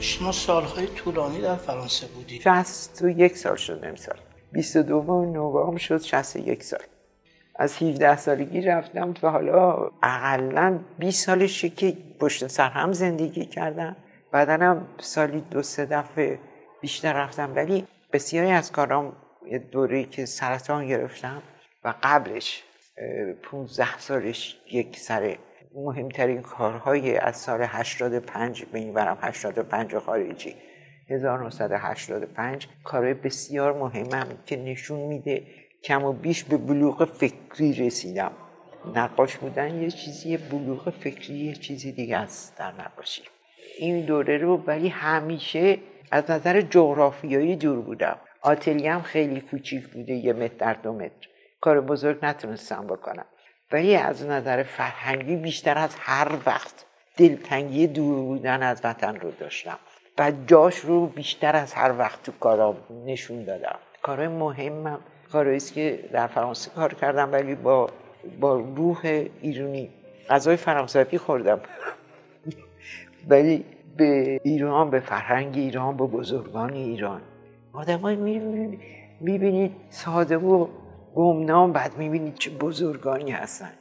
شما 0.00 0.32
سالهای 0.32 0.86
طولانی 0.86 1.40
در 1.40 1.56
فرانسه 1.56 2.06
بودید. 2.06 2.42
یک 3.02 3.36
سال 3.36 3.56
شد 3.56 3.80
امسال. 3.82 4.16
22 4.52 5.24
نوامبر 5.24 5.78
شد 5.78 6.02
61 6.02 6.62
سال. 6.62 6.80
از 7.58 7.82
17 7.82 8.16
سالگی 8.16 8.60
رفتم 8.60 9.12
تا 9.12 9.30
حالا 9.30 9.90
اقلا 10.02 10.78
20 10.98 11.26
سالشه 11.26 11.68
که 11.68 11.96
پشت 12.20 12.46
سر 12.46 12.68
هم 12.68 12.92
زندگی 12.92 13.44
کردم. 13.44 13.96
بعدنم 14.32 14.88
سالی 14.98 15.40
دو 15.40 15.62
سه 15.62 15.86
دفعه 15.86 16.38
بیشتر 16.80 17.12
رفتم 17.12 17.52
ولی 17.54 17.86
بسیاری 18.12 18.50
از 18.50 18.72
کارام 18.72 19.16
یه 19.50 19.58
دوره 19.58 20.04
که 20.04 20.26
سرطان 20.26 20.86
گرفتم 20.86 21.42
و 21.84 21.94
قبلش 22.02 22.64
15 23.42 23.98
سالش 23.98 24.56
یک 24.72 24.98
سر 24.98 25.36
مهمترین 25.74 26.42
کارهای 26.42 27.16
از 27.16 27.36
سال 27.36 27.62
85 27.62 28.64
به 28.64 28.78
این 28.78 28.92
برم 28.92 29.18
85 29.20 29.96
خارجی 29.96 30.54
1985 31.10 32.68
کارهای 32.84 33.14
بسیار 33.14 33.72
مهمم 33.72 34.26
که 34.46 34.56
نشون 34.56 35.00
میده 35.00 35.42
کم 35.84 36.04
و 36.04 36.12
بیش 36.12 36.44
به 36.44 36.56
بلوغ 36.56 37.04
فکری 37.04 37.72
رسیدم. 37.72 38.32
نقاش 38.94 39.36
بودن 39.36 39.82
یه 39.82 39.90
چیزی 39.90 40.36
بلوغ 40.36 40.90
فکری 40.90 41.34
یه 41.34 41.54
چیزی 41.54 41.92
دیگه 41.92 42.16
است 42.16 42.58
در 42.58 42.72
نقاشی. 42.72 43.22
این 43.78 44.06
دوره 44.06 44.38
رو 44.38 44.56
ولی 44.56 44.88
همیشه 44.88 45.78
از 46.10 46.30
نظر 46.30 46.60
جغرافیایی 46.60 47.56
دور 47.56 47.80
بودم. 47.80 48.18
آتلیم 48.42 49.02
خیلی 49.02 49.40
کوچیک 49.40 49.88
بوده 49.88 50.12
یه 50.12 50.32
متر 50.32 50.54
در 50.54 50.72
دو 50.72 50.92
متر. 50.92 51.28
کار 51.60 51.80
بزرگ 51.80 52.18
نتونستم 52.22 52.86
بکنم. 52.86 53.26
ولی 53.72 53.96
از 53.96 54.26
نظر 54.26 54.62
فرهنگی 54.62 55.36
بیشتر 55.36 55.78
از 55.78 55.96
هر 55.98 56.32
وقت 56.46 56.84
دلتنگی 57.16 57.86
دور 57.86 58.22
بودن 58.22 58.62
از 58.62 58.80
وطن 58.84 59.16
رو 59.16 59.30
داشتم. 59.30 59.78
و 60.18 60.32
جاش 60.46 60.78
رو 60.78 61.06
بیشتر 61.06 61.56
از 61.56 61.74
هر 61.74 61.98
وقت 61.98 62.22
تو 62.22 62.32
کارا 62.32 62.76
نشون 63.06 63.44
دادم. 63.44 63.78
کارهای 64.02 64.28
مهمم 64.28 65.00
کارهایی 65.36 65.60
که 65.60 66.08
در 66.12 66.26
فرانسه 66.26 66.70
کار 66.70 66.94
کردم 66.94 67.32
ولی 67.32 67.54
با 67.54 67.90
با 68.40 68.56
روح 68.76 69.00
ایرانی 69.40 69.90
غذای 70.30 70.56
فرانسوی 70.56 71.18
خوردم. 71.18 71.60
ولی 73.30 73.64
به 73.96 74.40
ایران 74.44 74.90
به 74.90 75.00
فرهنگ 75.00 75.56
ایران 75.56 75.96
به 75.96 76.04
بزرگان 76.04 76.72
ایران. 76.72 77.20
آدم 77.72 78.18
می‌بینید 79.20 79.72
ساده 79.90 80.36
و 80.36 80.66
گمنام 81.14 81.72
بعد 81.72 81.98
می‌بینید 81.98 82.34
چه 82.34 82.50
بزرگانی 82.50 83.30
هستن. 83.30 83.72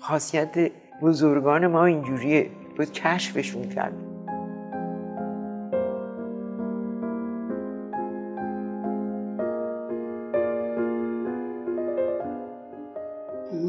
خاصیت 0.00 0.70
بزرگان 1.02 1.66
ما 1.66 1.84
اینجوریه. 1.84 2.50
بود 2.76 2.92
کشفشون 2.92 3.68
کرد 3.68 4.09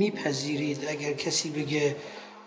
میپذیرید 0.01 0.85
اگر 0.89 1.13
کسی 1.13 1.49
بگه 1.49 1.95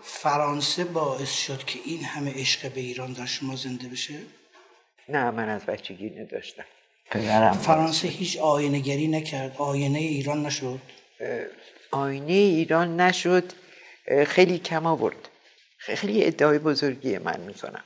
فرانسه 0.03 0.85
باعث 0.85 1.33
شد 1.33 1.65
که 1.65 1.79
این 1.85 2.05
همه 2.05 2.35
عشق 2.35 2.73
به 2.73 2.81
ایران 2.81 3.13
در 3.13 3.27
شما 3.27 3.57
زنده 3.57 3.89
بشه؟ 3.89 4.15
نه 5.09 5.31
من 5.31 5.49
از 5.49 5.67
بچگی 5.67 6.11
نداشتم. 6.11 6.65
فرانسه 7.53 8.09
هیچ 8.09 8.39
آینه 8.39 9.09
نکرد 9.09 9.57
آینه 9.59 9.99
ایران 9.99 10.47
نشد؟ 10.47 10.81
آینه 11.91 12.33
ایران 12.33 13.01
نشد 13.01 13.53
خیلی 14.27 14.59
کم 14.59 14.87
آورد. 14.87 15.29
خیلی 15.79 16.25
ادعای 16.25 16.59
بزرگی 16.59 17.19
من 17.19 17.41
می‌کنم. 17.41 17.85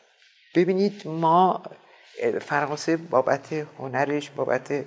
ببینید 0.55 1.07
ما 1.07 1.63
فرانسه 2.41 2.97
بابت 2.97 3.53
هنرش 3.53 4.31
بابت 4.31 4.85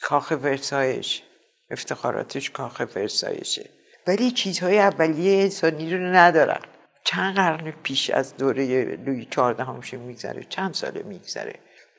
کاخ 0.00 0.30
ورسایش 0.42 1.22
افتخاراتش 1.70 2.50
کاخ 2.50 2.82
ورسایشه. 2.96 3.81
ولی 4.06 4.30
چیزهای 4.30 4.78
اولیه 4.78 5.42
انسانی 5.42 5.96
رو 5.96 6.02
ندارن. 6.02 6.60
چند 7.04 7.34
قرن 7.34 7.72
پیش 7.82 8.10
از 8.10 8.36
دوره 8.36 8.84
لوی 9.06 9.26
چهارده 9.30 9.64
همشه 9.64 9.96
میگذره 9.96 10.46
چند 10.48 10.74
ساله 10.74 11.02
میگذره. 11.02 11.54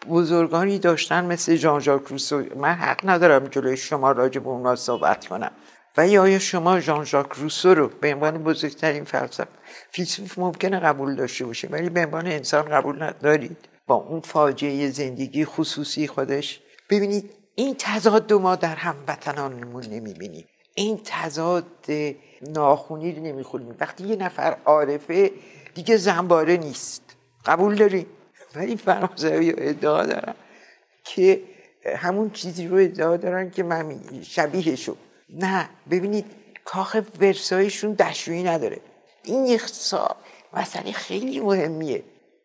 بزرگانی 0.09 0.79
داشتن 0.79 1.25
مثل 1.25 1.55
جان 1.55 1.79
ژاک 1.79 2.03
روسو. 2.03 2.43
من 2.55 2.73
حق 2.73 3.09
ندارم 3.09 3.47
جلوی 3.47 3.77
شما 3.77 4.11
راجع 4.11 4.41
به 4.41 4.47
اونا 4.47 4.75
صحبت 4.75 5.27
کنم. 5.27 5.51
ولی 5.97 6.17
آیا 6.17 6.39
شما 6.39 6.79
ژان 6.79 7.05
ژاک 7.05 7.31
روسو 7.31 7.73
رو 7.73 7.87
به 7.87 8.13
عنوان 8.13 8.43
بزرگترین 8.43 9.03
فلسفه 9.03 9.47
فیلسوف 9.91 10.39
ممکنه 10.39 10.79
قبول 10.79 11.15
داشته 11.15 11.45
باشه 11.45 11.67
ولی 11.67 11.89
به 11.89 12.05
عنوان 12.05 12.27
انسان 12.27 12.63
قبول 12.63 13.03
ندارید؟ 13.03 13.57
با 13.87 13.95
اون 13.95 14.21
فاجعه 14.21 14.89
زندگی 14.89 15.45
خصوصی 15.45 16.07
خودش. 16.07 16.61
ببینید 16.89 17.31
این 17.55 17.75
تضاد 17.79 18.33
ما 18.33 18.55
در 18.55 18.75
هموطنانمون 18.75 19.83
نمی‌بینیم. 19.83 20.45
این 20.75 20.99
تضاد 21.05 21.85
ناخونی 22.41 23.11
رو 23.11 23.23
نمی‌خونیم. 23.23 23.75
وقتی 23.79 24.03
یه 24.03 24.15
نفر 24.15 24.57
عارفه 24.65 25.31
دیگه 25.73 25.97
زنباره 25.97 26.57
نیست. 26.57 27.01
قبول 27.45 27.75
داریم 27.75 28.05
ولی 28.55 28.77
فرانسوی 28.77 29.53
ادعا 29.57 30.05
دارن 30.05 30.35
که 31.03 31.41
همون 31.97 32.29
چیزی 32.29 32.67
رو 32.67 32.77
ادعا 32.77 33.17
دارن 33.17 33.49
که 33.49 33.63
من 33.63 33.99
شبیهشو. 34.23 34.95
نه 35.29 35.69
ببینید 35.89 36.25
کاخ 36.65 36.97
ورسایشون 37.19 37.93
دشویی 37.93 38.43
نداره. 38.43 38.79
این 39.23 39.45
یک 39.45 39.61
مسئله 40.53 40.91
خیلی 40.91 41.39
مهمیه. 41.39 42.03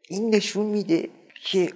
این 0.09 0.35
نشون 0.35 0.67
میده 0.67 1.09
که 1.45 1.73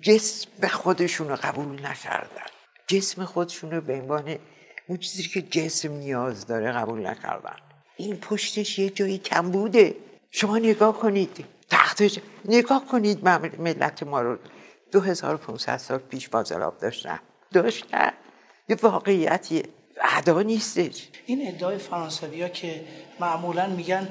جسم 0.00 0.68
خودشون 0.68 1.28
رو 1.28 1.36
قبول 1.36 1.86
نکردن. 1.86 2.46
جسم 2.86 3.24
خودشون 3.24 3.70
رو 3.70 3.80
به 3.80 3.92
عنوان 3.92 4.38
اون 4.86 4.98
چیزی 4.98 5.22
که 5.22 5.42
جسم 5.42 5.92
نیاز 5.92 6.46
داره 6.46 6.72
قبول 6.72 7.06
نکردن. 7.06 7.56
این 7.96 8.16
پشتش 8.16 8.78
یه 8.78 8.90
جایی 8.90 9.18
کم 9.18 9.50
بوده. 9.50 9.94
شما 10.30 10.58
نگاه 10.58 10.98
کنید. 10.98 11.44
تختش 11.70 12.18
نگاه 12.44 12.86
کنید 12.86 13.24
ملت 13.58 14.02
ما 14.02 14.22
رو. 14.22 14.38
2500 14.92 15.76
سال 15.76 15.98
پیش 15.98 16.28
فاضلاب 16.28 16.78
داشتن. 16.78 17.20
داشتن. 17.52 18.12
یه 18.68 18.76
واقعیتیه 18.82 19.62
ادا 20.18 20.42
نیستش. 20.42 21.08
این 21.26 21.48
ادعای 21.48 21.78
فرانسوی 21.78 22.42
ها 22.42 22.48
که 22.48 22.84
معمولا 23.20 23.66
میگن 23.66 24.08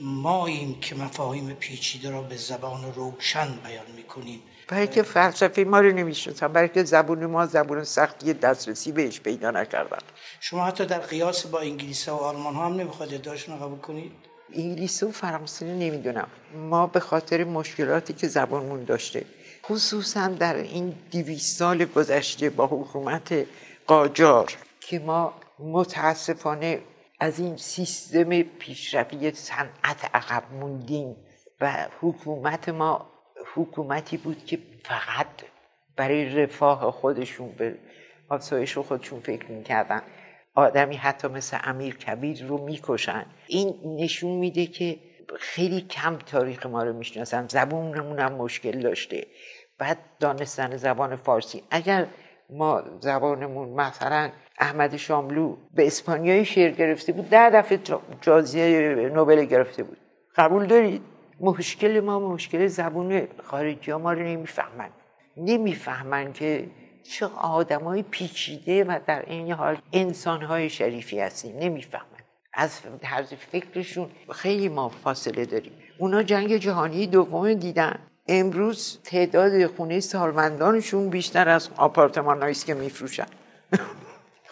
ماییم 0.00 0.80
که 0.80 0.94
مفاهیم 0.94 1.54
پیچیده 1.54 2.10
را 2.10 2.22
به 2.22 2.36
زبان 2.36 2.94
روشن 2.94 3.58
بیان 3.64 3.90
می‌کنیم. 3.96 4.42
برای 4.68 4.86
که 4.86 5.02
فلسفه 5.02 5.62
ما 5.62 5.80
رو 5.80 5.92
نمی‌شناسن 5.92 6.48
برای 6.48 6.68
که 6.68 6.84
زبون 6.84 7.26
ما 7.26 7.46
زبون 7.46 7.84
سختی 7.84 8.32
دسترسی 8.32 8.92
بهش 8.92 9.20
پیدا 9.20 9.50
نکردن. 9.50 9.98
شما 10.40 10.64
حتی 10.64 10.86
در 10.86 10.98
قیاس 10.98 11.46
با 11.46 11.60
انگلیس 11.60 12.08
و 12.08 12.14
آلمان 12.14 12.54
ها 12.54 12.66
هم 12.66 12.74
نمی‌خواد 12.74 13.14
ادعاشون 13.14 13.58
رو 13.58 13.66
قبول 13.66 13.78
کنید؟ 13.78 14.12
انگلیسی 14.54 15.06
و 15.06 15.10
فرانسه 15.10 15.66
نمی‌دونم. 15.66 16.28
ما 16.54 16.86
به 16.86 17.00
خاطر 17.00 17.44
مشکلاتی 17.44 18.12
که 18.12 18.28
زبانمون 18.28 18.84
داشته 18.84 19.24
خصوصا 19.64 20.28
در 20.28 20.54
این 20.54 20.94
دیویس 21.10 21.58
سال 21.58 21.84
گذشته 21.84 22.50
با 22.50 22.66
حکومت 22.66 23.46
قاجار 23.86 24.52
که 24.80 24.98
ما 24.98 25.32
متاسفانه 25.58 26.80
از 27.20 27.38
این 27.38 27.56
سیستم 27.56 28.42
پیشروی 28.42 29.32
صنعت 29.32 30.10
عقب 30.14 30.42
موندیم 30.60 31.16
و 31.60 31.86
حکومت 32.00 32.68
ما 32.68 33.10
حکومتی 33.58 34.16
بود 34.16 34.44
که 34.44 34.58
فقط 34.84 35.26
برای 35.96 36.24
رفاه 36.24 36.90
خودشون 36.90 37.48
به 37.58 37.74
آسایش 38.28 38.78
خودشون 38.78 39.20
فکر 39.20 39.50
می‌کردن. 39.50 40.02
آدمی 40.54 40.96
حتی 40.96 41.28
مثل 41.28 41.58
امیر 41.64 41.96
کبیر 41.96 42.46
رو 42.46 42.64
می‌کشن. 42.64 43.26
این 43.46 43.74
نشون 43.84 44.30
میده 44.30 44.66
که 44.66 44.98
خیلی 45.38 45.80
کم 45.80 46.16
تاریخ 46.16 46.66
ما 46.66 46.82
رو 46.82 46.92
می‌شناسن. 46.92 47.48
زبونمون 47.48 48.18
هم 48.18 48.32
مشکل 48.32 48.80
داشته. 48.80 49.26
بعد 49.78 49.98
دانستن 50.20 50.76
زبان 50.76 51.16
فارسی. 51.16 51.62
اگر 51.70 52.06
ما 52.50 52.82
زبانمون 53.00 53.68
مثلا 53.68 54.30
احمد 54.58 54.96
شاملو 54.96 55.56
به 55.74 55.86
اسپانیایی 55.86 56.44
شعر 56.44 56.70
گرفته 56.70 57.12
بود 57.12 57.28
ده 57.28 57.50
دفعه 57.50 57.78
جایزه 58.20 59.10
نوبل 59.14 59.44
گرفته 59.44 59.82
بود. 59.82 59.98
قبول 60.36 60.66
دارید؟ 60.66 61.02
مشکل 61.40 62.00
ما 62.00 62.20
مشکل 62.20 62.66
زبون 62.66 63.28
خارجی 63.44 63.90
ها 63.90 63.98
ما 63.98 64.12
رو 64.12 64.22
نمی‌فهمن. 64.22 64.90
نمی‌فهمن 65.36 66.32
که 66.32 66.68
چه 67.02 67.26
آدم 67.26 67.80
های 67.80 68.02
پیچیده 68.02 68.84
و 68.84 68.98
در 69.06 69.24
این 69.26 69.52
حال 69.52 69.78
انسان 69.92 70.42
های 70.42 70.70
شریفی 70.70 71.20
هستیم. 71.20 71.56
نمی‌فهمن. 71.58 72.04
از 72.54 72.80
طرز 73.02 73.34
فکرشون 73.34 74.10
خیلی 74.32 74.68
ما 74.68 74.88
فاصله 74.88 75.44
داریم. 75.44 75.72
اونا 75.98 76.22
جنگ 76.22 76.56
جهانی 76.56 77.06
دوم 77.06 77.54
دیدن. 77.54 77.98
امروز 78.28 78.98
تعداد 79.04 79.66
خونه 79.66 80.00
سالمندانشون 80.00 81.08
بیشتر 81.10 81.48
از 81.48 81.68
آپارتمان 81.76 82.42
هاییست 82.42 82.66
که 82.66 82.74
میفروشن. 82.74 83.26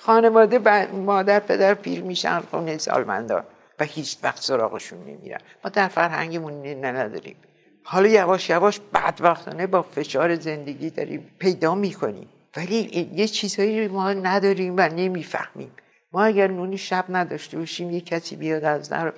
خانواده 0.05 0.87
مادر 0.93 1.41
پدر 1.41 1.75
پیر 1.75 2.03
میشن 2.03 2.41
خونه 2.41 2.79
سالمندان. 2.79 3.45
و 3.81 3.85
هیچ 3.85 4.19
وقت 4.23 4.43
سراغشون 4.43 4.99
نمیرن. 4.99 5.41
ما 5.65 5.71
در 5.71 5.89
فرهنگمون 5.89 6.85
نداریم. 6.85 7.37
حالا 7.83 8.09
یواش 8.09 8.51
یواش 8.51 8.81
بدبختانه 8.95 9.67
با 9.67 9.83
فشار 9.83 10.35
زندگی 10.35 10.91
داریم 10.91 11.31
پیدا 11.39 11.75
می‌کنیم. 11.75 12.29
ولی 12.57 13.09
یه 13.15 13.29
چیزهایی 13.29 13.89
ما 13.89 14.13
نداریم 14.13 14.75
و 14.77 14.81
نمی‌فهمیم. 14.81 15.73
ما 16.13 16.25
اگر 16.25 16.47
نونی 16.47 16.79
شب 16.79 17.05
نداشته 17.09 17.59
باشیم 17.59 17.91
یه 17.91 18.01
کسی 18.01 18.37
بیاد 18.37 18.65
از 18.65 18.89
در 18.89 19.13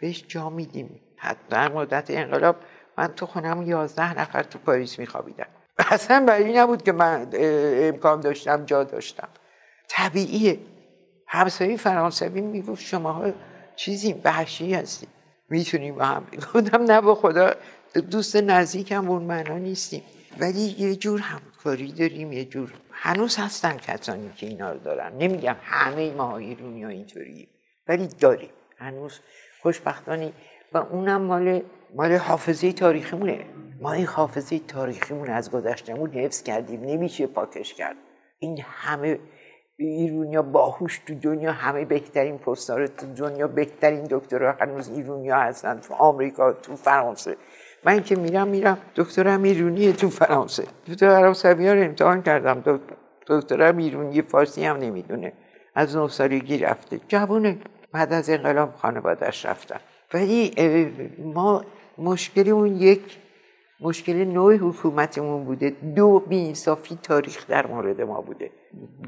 بهش 0.00 0.24
جا 0.28 0.50
میدیم. 0.50 1.00
در 1.50 1.72
مدت 1.72 2.10
انقلاب 2.10 2.56
من 2.98 3.06
تو 3.06 3.26
خونم 3.26 3.62
یازده 3.62 4.20
نفر 4.20 4.42
تو 4.42 4.58
پاریس 4.58 4.98
میخوابیدم 4.98 5.46
اصلا 5.78 6.24
برای 6.28 6.58
نبود 6.58 6.82
که 6.82 6.92
من 6.92 7.28
امکان 7.34 8.20
داشتم 8.20 8.64
جا 8.64 8.84
داشتم. 8.84 9.28
طبیعیه. 9.88 10.58
همسایه 11.26 11.76
فرانسوی 11.76 12.40
می‌گفت 12.40 12.82
شما 12.82 13.32
چیزی 13.76 14.12
وحشی 14.24 14.74
هستیم. 14.74 15.08
می‌تونیم 15.50 15.94
با 15.94 16.04
هم 16.04 16.26
گفتم 16.54 16.82
نه 16.82 17.00
با 17.00 17.14
خدا 17.14 17.54
دوست 18.10 18.36
نزدیکم 18.36 19.10
اون 19.10 19.22
معنا 19.22 19.58
نیستیم. 19.58 20.02
ولی 20.38 20.74
یه 20.78 20.96
جور 20.96 21.20
همکاری 21.20 21.92
داریم 21.92 22.32
یه 22.32 22.44
جور 22.44 22.72
هنوز 22.90 23.36
هستن 23.36 23.76
کسانی 23.76 24.30
که 24.36 24.46
اینا 24.46 24.72
رو 24.72 24.78
دارن. 24.78 25.12
نمیگم 25.18 25.56
همه 25.62 26.10
ما 26.10 26.36
ایرونی 26.36 26.82
ها 26.82 26.90
اینطوری 26.90 27.48
ولی 27.88 28.06
داریم. 28.06 28.50
هنوز 28.78 29.20
خوشبختانی 29.62 30.32
و 30.72 30.78
اونم 30.78 31.22
مال 31.22 31.62
مال 31.94 32.12
حافظه 32.12 32.72
تاریخیمونه. 32.72 33.44
ما 33.80 33.92
این 33.92 34.06
حافظه 34.06 34.58
تاریخیمون 34.58 35.30
از 35.30 35.50
گذشتمون 35.50 36.10
حفظ 36.10 36.42
کردیم. 36.42 36.80
نمیشه 36.80 37.26
پاکش 37.26 37.74
کرد. 37.74 37.96
این 38.38 38.60
همه 38.62 39.18
ایرونیا 39.76 40.42
باهوش 40.42 40.98
تو 41.06 41.14
دنیا 41.14 41.52
همه 41.52 41.84
بهترین 41.84 42.38
پستار 42.38 42.86
تو 42.86 43.06
دنیا 43.06 43.46
بهترین 43.46 44.06
دکترها 44.10 44.54
هنوز 44.60 44.88
ایرونیا 44.88 45.36
هستن 45.36 45.80
تو 45.80 45.94
آمریکا 45.94 46.52
تو 46.52 46.76
فرانسه. 46.76 47.36
من 47.84 48.02
که 48.02 48.16
میرم 48.16 48.48
میرم. 48.48 48.78
دکترم 48.96 49.42
ایرونیه 49.42 49.92
تو 49.92 50.10
فرانسه. 50.10 50.64
عربی 51.02 51.66
ها 51.66 51.74
رو 51.74 51.82
امتحان 51.82 52.22
کردم. 52.22 52.80
دکترم 53.26 53.76
ایرونی 53.76 54.22
فارسی 54.22 54.64
هم 54.64 54.76
نمی‌دونه. 54.76 55.32
از 55.74 55.96
نه 55.96 56.08
سالگی 56.08 56.58
رفته. 56.58 57.00
جوونه 57.08 57.58
بعد 57.92 58.12
از 58.12 58.30
انقلاب 58.30 58.74
خانوادش 58.74 59.46
رفتن. 59.46 59.80
ولی 60.14 60.52
ما 61.18 61.64
مشکلمون 61.98 62.76
یک 62.76 63.18
مشکل 63.84 64.24
نوع 64.24 64.56
حکومتمون 64.56 65.44
بوده. 65.44 65.70
دو 65.70 66.18
بیانصافی 66.20 66.98
تاریخ 67.02 67.46
در 67.46 67.66
مورد 67.66 68.00
ما 68.00 68.20
بوده. 68.20 68.50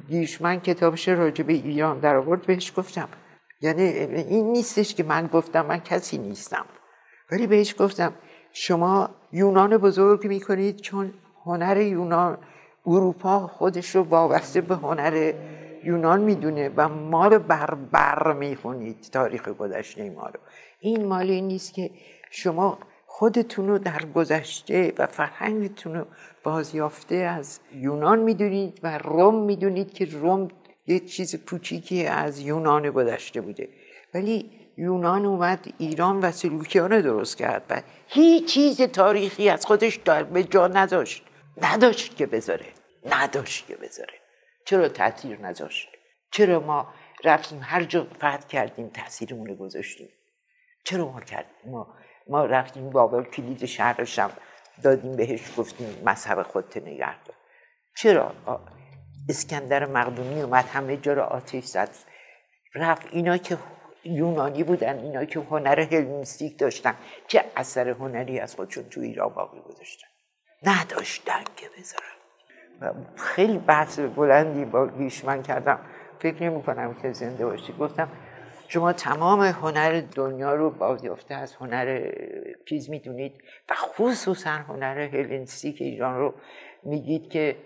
گیشمن 0.09 0.61
کتابش 0.61 1.09
راجع 1.09 1.45
به 1.45 1.53
ایران 1.53 1.99
در 1.99 2.17
آورد 2.17 2.47
بهش 2.47 2.73
گفتم. 2.77 3.09
یعنی 3.61 3.83
این 3.83 4.53
نیستش 4.53 4.95
که 4.95 5.03
من 5.03 5.27
گفتم 5.27 5.67
من 5.67 5.79
کسی 5.79 6.19
نیستم. 6.19 6.65
ولی 7.31 7.47
بهش 7.47 7.75
گفتم 7.79 8.13
شما 8.53 9.11
یونان 9.33 9.77
بزرگ 9.77 10.27
می‌کنید 10.27 10.77
چون 10.77 11.13
هنر 11.45 11.77
یونان 11.77 12.39
اروپا 12.87 13.47
خودش 13.47 13.97
رو 13.97 14.03
وابسته 14.03 14.61
به 14.61 14.75
هنر 14.75 15.33
یونان 15.85 16.21
می‌دونه 16.21 16.71
و 16.77 16.89
ما 16.89 17.27
رو 17.27 17.39
بر 17.39 17.75
بر 17.75 18.33
می‌خونید 18.33 19.01
تاریخ 19.13 19.49
گذشته 19.49 20.11
ما 20.11 20.27
رو. 20.27 20.41
این 20.81 21.07
مالی 21.07 21.41
نیست 21.41 21.75
که 21.75 21.91
شما 22.31 22.79
خودتون 23.19 23.69
رو 23.69 23.79
در 23.79 24.05
گذشته 24.15 24.93
و 24.99 25.07
فرهنگتون 25.07 25.95
رو 25.95 26.07
بازیافته 26.43 27.15
از 27.15 27.61
یونان 27.75 28.19
می‌دونید 28.19 28.81
و 28.83 28.99
روم 28.99 29.45
می‌دونید 29.45 29.95
که 29.95 30.05
روم 30.05 30.49
یه 30.87 31.01
چیز 31.01 31.37
کوچیکی 31.37 32.07
از 32.07 32.41
یونان 32.41 32.91
گذشته 32.91 33.41
بوده. 33.41 33.69
ولی 34.15 34.51
یونان 34.77 35.27
اومد 35.27 35.67
ایران 35.79 36.21
و 36.21 36.31
سلوکیان 36.31 37.01
درست 37.01 37.37
کرد 37.37 37.63
و 37.71 37.83
هیچ 38.07 38.55
چیز 38.55 38.83
تاریخی 38.83 39.49
از 39.49 39.67
خودش 39.67 39.99
به 39.99 40.45
جا 40.45 40.67
نداشت. 40.67 41.25
نداشت 41.63 42.17
که 42.17 42.27
بذاره. 42.27 42.67
نداشت 43.07 43.67
که 43.67 43.77
بذاره. 43.77 44.15
چرا 44.67 44.89
تاثیر 44.89 45.41
نذاشت؟ 45.41 45.89
چرا 46.31 46.61
ما 46.61 46.89
رفتیم 47.25 47.61
هر 47.63 47.85
جا 47.85 48.07
فتح 48.17 48.47
کردیم 48.49 48.89
تاثیرمون 48.89 49.47
رو 49.47 49.55
گذاشتیم؟ 49.55 50.09
چرا 50.85 51.13
ما 51.13 51.21
کردیم؟ 51.21 51.71
ما 51.71 51.95
ما 52.29 52.45
رفتیم 52.45 52.91
بابل 52.91 53.23
کلید 53.23 53.65
شهرش 53.65 54.19
هم 54.19 54.31
دادیم 54.83 55.17
بهش 55.17 55.59
گفتیم 55.59 56.03
مذهب 56.05 56.43
خودت 56.43 56.77
نگه 56.77 57.15
چرا؟ 57.97 58.35
اسکندر 59.29 59.87
مقدونی 59.87 60.43
اومد 60.43 60.65
همه 60.65 60.97
جا 60.97 61.13
رو 61.13 61.23
آتش 61.23 61.65
زد. 61.65 61.91
رفت 62.75 63.07
اینا 63.11 63.37
که 63.37 63.59
یونانی 64.05 64.65
بودن 64.65 64.99
اینا 64.99 65.25
که 65.25 65.41
هنر 65.41 65.81
هلنیستیک 65.81 66.59
داشتن 66.59 66.95
چه 67.27 67.45
اثر 67.57 67.89
هنری 67.89 68.41
از 68.41 68.55
خودشون 68.55 68.85
تو 68.85 69.01
ایران 69.01 69.29
باقی 69.29 69.61
گذاشتن؟ 69.61 70.07
نداشتن 70.63 71.45
که 71.57 71.67
بذارن. 71.79 73.07
خیلی 73.17 73.59
بحث 73.59 73.99
بلندی 73.99 74.65
با 74.65 74.87
گیشمن 74.87 75.43
کردم. 75.43 75.81
فکر 76.19 76.43
نمی 76.43 76.63
کنم 76.63 76.95
که 76.95 77.13
زنده 77.13 77.47
باشی. 77.47 77.73
گفتم 77.73 78.09
شما 78.69 78.93
تمام 78.93 79.41
هنر 79.41 80.03
دنیا 80.15 80.55
رو 80.55 80.71
بازیافته 80.71 81.35
از 81.35 81.55
هنر 81.55 82.13
چیز 82.65 82.91
می‌دونید 82.91 83.33
و 83.71 83.75
خصوصا 83.75 84.51
هنر 84.51 84.99
هلنیستیک 84.99 85.83
ایران 85.83 86.19
رو 86.19 86.35
میگید 86.83 87.31
که 87.31 87.57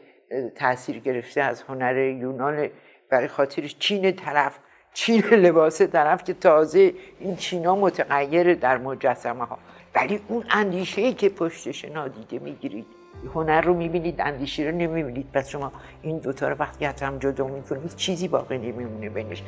تاثیر 0.55 0.99
گرفته 0.99 1.41
از 1.41 1.63
هنر 1.63 1.97
یونان 1.97 2.71
برای 3.11 3.29
خاطر 3.29 3.67
چین 3.79 4.13
طرف 4.13 4.59
چین 4.93 5.25
لباس 5.25 5.83
طرف 5.83 6.25
که 6.25 6.35
تازه 6.35 6.95
این 7.21 7.37
چینا 7.37 7.77
متغیر 7.77 8.55
در 8.55 8.79
مجسمه 8.79 9.45
ها 9.45 9.59
ولی 9.95 10.21
اون 10.29 10.45
اندیشه 10.51 11.03
ای 11.03 11.13
که 11.13 11.29
پشتش 11.29 11.85
نادیده 11.85 12.39
می‌گیرید 12.39 12.87
هنر 13.35 13.61
رو 13.61 13.75
می‌بینید 13.75 14.21
اندیشه 14.21 14.63
رو 14.63 14.71
نمی‌بینید. 14.71 15.33
پس 15.33 15.49
شما 15.49 15.73
این 16.03 16.19
دوتا 16.19 16.49
رو 16.49 16.57
وقتی 16.59 16.85
هم 16.85 17.19
جدا 17.19 17.47
می‌کنید 17.47 17.97
چیزی 17.97 18.29
باقی 18.29 18.59
نمیمونه 18.59 19.09
بینش. 19.09 19.43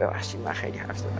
ببخشید 0.00 0.40
من 0.40 0.52
خیلی 0.52 0.78
حرف 0.78 0.98
زدم. 0.98 1.10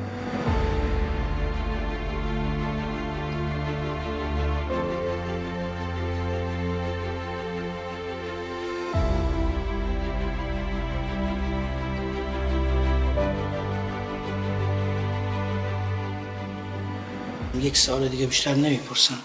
یک 17.61 17.77
سال 17.77 18.09
دیگه 18.09 18.27
بیشتر 18.27 18.55
نمی‌پرسم. 18.55 19.19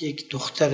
یک 0.00 0.30
دختر 0.30 0.70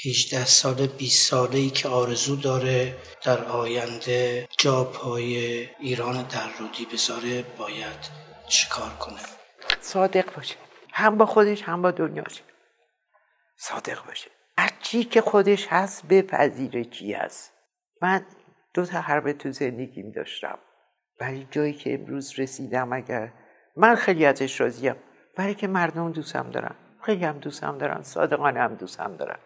18 0.00 0.44
ساله 0.44 0.86
20 0.86 1.30
ساله 1.30 1.58
ای 1.58 1.70
که 1.70 1.88
آرزو 1.88 2.36
داره 2.36 2.96
در 3.24 3.44
آینده 3.44 4.48
جا 4.58 4.84
پای 4.84 5.36
ایران 5.80 6.22
در 6.22 6.48
رودی 6.58 6.86
بذاره 6.92 7.44
باید 7.58 8.10
چیکار 8.48 8.90
کنه؟ 8.90 9.20
صادق 9.80 10.34
باشه. 10.34 10.54
هم 10.92 11.18
با 11.18 11.26
خودش 11.26 11.62
هم 11.62 11.82
با 11.82 11.90
دنیاش 11.90 12.42
صادق 13.56 14.06
باشه. 14.06 14.30
هر 14.58 14.70
چی 14.80 15.04
که 15.04 15.20
خودش 15.20 15.66
هست 15.70 16.06
بپذیره 16.06 16.84
کی 16.84 17.12
هست. 17.12 17.52
من 18.02 18.26
دو 18.74 18.86
تا 18.86 19.00
حرب 19.00 19.32
تو 19.32 19.52
زندگیم 19.52 20.10
داشتم. 20.10 20.58
ولی 21.20 21.48
جایی 21.50 21.72
که 21.72 21.94
امروز 21.94 22.38
رسیدم 22.38 22.92
اگر 22.92 23.32
من 23.76 23.94
خیلی 23.94 24.26
ازش 24.26 24.60
راضیم. 24.60 24.96
برای 25.36 25.54
که 25.54 25.66
مردم 25.66 26.12
دوستم 26.12 26.50
دارن. 26.50 26.74
خیلی 27.02 27.24
هم 27.24 27.38
دوستم 27.38 27.78
دارن. 27.78 28.02
صادقانه 28.02 28.60
هم 28.60 28.74
دوستم 28.74 29.16
دارن. 29.16 29.38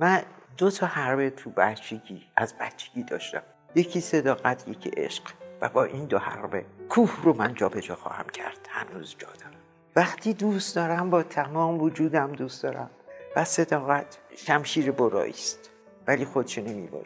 من 0.00 0.22
دو 0.56 0.70
تا 0.70 0.86
حربه 0.86 1.30
تو 1.30 1.50
بچگی 1.50 2.26
از 2.36 2.54
بچگی 2.60 3.02
داشتم. 3.02 3.42
یکی 3.74 4.00
صداقت 4.00 4.68
یکی 4.68 4.90
عشق. 4.90 5.22
و 5.60 5.68
با 5.68 5.84
این 5.84 6.04
دو 6.04 6.18
حربه 6.18 6.64
کوه 6.88 7.22
رو 7.22 7.36
من 7.36 7.54
جابجا 7.54 7.94
خواهم 7.94 8.26
کرد. 8.28 8.68
هنوز 8.68 9.16
جا 9.18 9.28
دارم. 9.28 9.56
وقتی 9.96 10.34
دوست 10.34 10.76
دارم 10.76 11.10
با 11.10 11.22
تمام 11.22 11.80
وجودم 11.80 12.32
دوست 12.32 12.62
دارم. 12.62 12.90
و 13.36 13.44
صداقت 13.44 14.18
شمشیر 14.36 14.90
برایی 14.90 15.32
است 15.32 15.70
ولی 16.06 16.24
خودشو 16.24 16.60
نمی‌بره. 16.60 17.02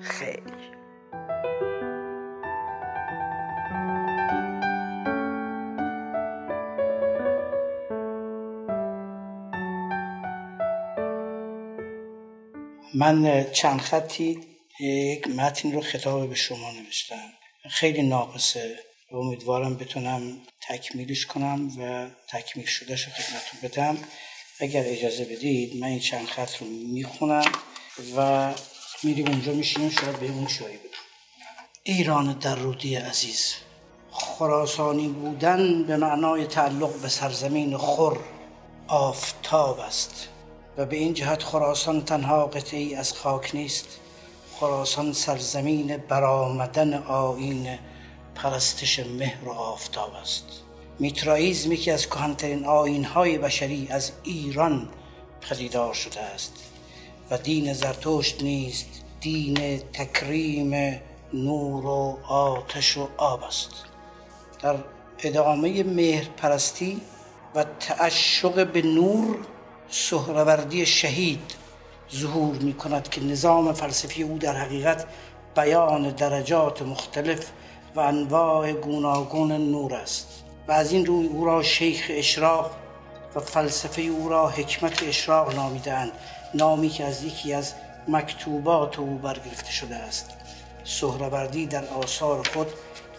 خیلی. 0.00 0.73
من 12.94 13.50
چند 13.52 13.80
خطی 13.80 14.40
یک 14.80 15.28
متن 15.28 15.72
رو 15.72 15.80
خطاب 15.80 16.28
به 16.28 16.34
شما 16.34 16.72
نوشتم. 16.72 17.32
خیلی 17.70 18.02
ناقصه 18.02 18.78
امیدوارم 19.12 19.76
بتونم 19.76 20.38
تکمیلش 20.68 21.26
کنم 21.26 21.68
و 21.78 22.10
تکمیل 22.28 22.66
شدهش 22.66 23.04
رو 23.04 23.12
خدمتتون 23.12 23.60
بدم. 23.62 23.98
اگر 24.60 24.82
اجازه 24.86 25.24
بدید 25.24 25.76
من 25.76 25.88
این 25.88 26.00
چند 26.00 26.26
خط 26.26 26.56
رو 26.56 26.66
می‌خونم 26.66 27.52
و 28.16 28.52
میریم 29.02 29.28
اونجا 29.28 29.52
میشینیم 29.52 29.90
شاید 29.90 30.20
به 30.20 30.26
اون 30.26 30.48
شایی 30.48 30.76
بدم. 30.76 30.88
ایران 31.82 32.38
در 32.38 32.54
رودی 32.54 32.96
عزیز 32.96 33.54
خراسانی 34.10 35.08
بودن 35.08 35.84
به 35.84 35.96
معنای 35.96 36.46
تعلق 36.46 37.00
به 37.02 37.08
سرزمین 37.08 37.76
خور 37.76 38.20
آفتاب 38.88 39.80
است. 39.80 40.28
و 40.76 40.86
به 40.86 40.96
این 40.96 41.14
جهت 41.14 41.42
خراسان 41.42 42.04
تنها 42.04 42.46
قطعی 42.46 42.94
از 42.94 43.12
خاک 43.12 43.54
نیست. 43.54 43.86
خراسان 44.60 45.12
سرزمین 45.12 45.96
برآمدن 45.96 46.94
آین 46.94 47.78
پرستش 48.34 48.98
مهر 49.00 49.44
و 49.44 49.50
آفتاب 49.50 50.14
است. 50.14 50.44
میترائیزم 50.98 51.72
یکی 51.72 51.90
از 51.90 52.06
کهنترین 52.06 52.64
آینهای 52.66 53.38
بشری 53.38 53.88
از 53.90 54.12
ایران 54.22 54.88
پدیدار 55.40 55.94
شده 55.94 56.20
است 56.20 56.52
و 57.30 57.38
دین 57.38 57.72
زرتشت 57.72 58.42
نیست 58.42 58.86
دین 59.20 59.78
تکریم 59.78 61.00
نور 61.32 61.86
و 61.86 62.18
آتش 62.28 62.96
و 62.96 63.08
آب 63.16 63.42
است. 63.42 63.70
در 64.62 64.76
ادامه 65.18 65.82
مهر 65.82 66.24
پرستی 66.36 67.00
و 67.54 67.64
تعشق 67.80 68.66
به 68.66 68.82
نور 68.82 69.36
سهروردی 69.90 70.86
شهید 70.86 71.54
ظهور 72.14 72.56
می 72.56 72.74
کند 72.74 73.08
که 73.08 73.24
نظام 73.24 73.72
فلسفی 73.72 74.22
او 74.22 74.38
در 74.38 74.56
حقیقت 74.56 75.06
بیان 75.56 76.10
درجات 76.10 76.82
مختلف 76.82 77.50
و 77.94 78.00
انواع 78.00 78.72
گوناگون 78.72 79.52
نور 79.52 79.94
است 79.94 80.44
و 80.68 80.72
از 80.72 80.92
این 80.92 81.06
روی 81.06 81.26
او 81.26 81.44
را 81.44 81.62
شیخ 81.62 82.06
اشراق 82.10 82.70
و 83.34 83.40
فلسفه 83.40 84.02
او 84.02 84.28
را 84.28 84.48
حکمت 84.48 85.02
اشراق 85.02 85.54
نامیدند 85.54 86.12
نامی 86.54 86.88
که 86.88 87.04
از 87.04 87.24
یکی 87.24 87.52
از 87.52 87.74
مکتوبات 88.08 88.98
او 88.98 89.18
برگرفته 89.18 89.70
شده 89.70 89.96
است. 89.96 90.30
سهروردی 90.84 91.66
در 91.66 91.84
آثار 91.84 92.48
خود 92.54 92.66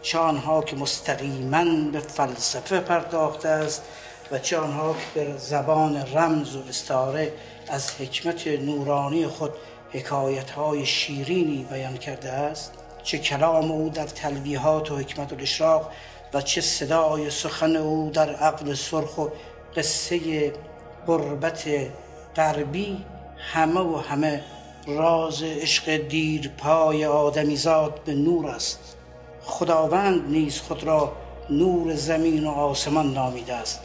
چه 0.01 0.17
آنها 0.17 0.61
که 0.61 0.75
مستقیما 0.75 1.91
به 1.91 1.99
فلسفه 1.99 2.79
پرداخته 2.79 3.49
است 3.49 3.83
و 4.31 4.39
چه 4.39 4.57
آنها 4.57 4.95
به 5.13 5.37
زبان 5.37 5.97
رمز 6.13 6.55
و 6.55 6.59
استعاره 6.69 7.33
از 7.67 7.91
حکمت 7.91 8.47
نورانی 8.47 9.27
خود 9.27 9.51
حکایت 9.91 10.51
های 10.51 10.85
شیرینی 10.85 11.67
بیان 11.71 11.97
کرده 11.97 12.31
است 12.31 12.73
چه 13.03 13.17
کلام 13.17 13.71
او 13.71 13.89
در 13.89 14.07
تلویحات 14.07 14.91
و 14.91 14.97
حکمت 14.97 15.31
و 15.31 15.35
الاشراق 15.35 15.91
و 16.33 16.41
چه 16.41 16.61
صدای 16.61 17.29
سخن 17.29 17.75
او 17.75 18.11
در 18.13 18.35
عقل 18.35 18.73
سرخ 18.73 19.17
و 19.17 19.27
قصه 19.75 20.53
قربت 21.07 21.63
غربی 22.35 23.05
همه 23.37 23.79
و 23.79 23.97
همه 23.97 24.43
راز 24.87 25.43
عشق 25.43 25.97
دیر 25.97 26.51
پای 26.57 27.05
آدمیزاد 27.05 28.03
به 28.05 28.13
نور 28.13 28.47
است. 28.47 28.95
خداوند 29.41 30.29
نیز 30.29 30.59
خود 30.59 30.83
را 30.83 31.13
نور 31.49 31.95
زمین 31.95 32.47
و 32.47 32.49
آسمان 32.49 33.13
نامیده 33.13 33.53
است. 33.53 33.79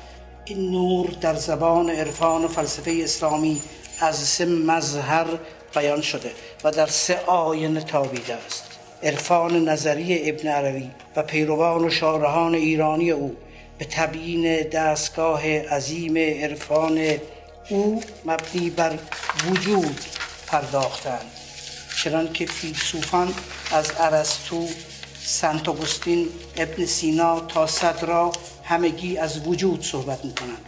این 0.50 0.70
نور 0.70 1.10
در 1.20 1.34
زبان 1.34 1.90
عرفان 1.90 2.44
و 2.44 2.48
فلسفه 2.48 3.00
اسلامی 3.04 3.62
از 4.00 4.16
سه 4.16 4.44
مظهر 4.44 5.26
بیان 5.74 6.00
شده 6.00 6.30
و 6.64 6.70
در 6.70 6.86
سه 6.86 7.20
آینه 7.26 7.80
تابیده 7.80 8.34
است. 8.34 8.64
عرفان 9.02 9.68
نظری 9.68 10.30
ابن 10.30 10.48
عربی 10.48 10.90
و 11.16 11.22
پیروان 11.22 11.84
و 11.84 11.90
شارحان 11.90 12.54
ایرانی 12.54 13.10
او 13.10 13.36
به 13.78 13.84
تبیین 13.84 14.62
دستگاه 14.68 15.58
عظیم 15.58 16.16
عرفان 16.16 17.00
او 17.68 18.02
مبنی 18.24 18.70
بر 18.70 18.98
وجود 19.46 20.00
پرداختند. 20.46 21.30
چنان 22.04 22.32
که 22.32 22.46
فیلسوفان 22.46 23.34
از 23.72 23.92
ارسطو 23.98 24.68
سنت 25.24 25.68
آگوستین 25.68 26.28
ابن 26.56 26.86
سینا 26.86 27.40
تا 27.40 27.66
صدرا 27.66 28.32
همگی 28.70 29.16
از 29.16 29.46
وجود 29.46 29.82
صحبت 29.82 30.24
می‌کنند. 30.24 30.66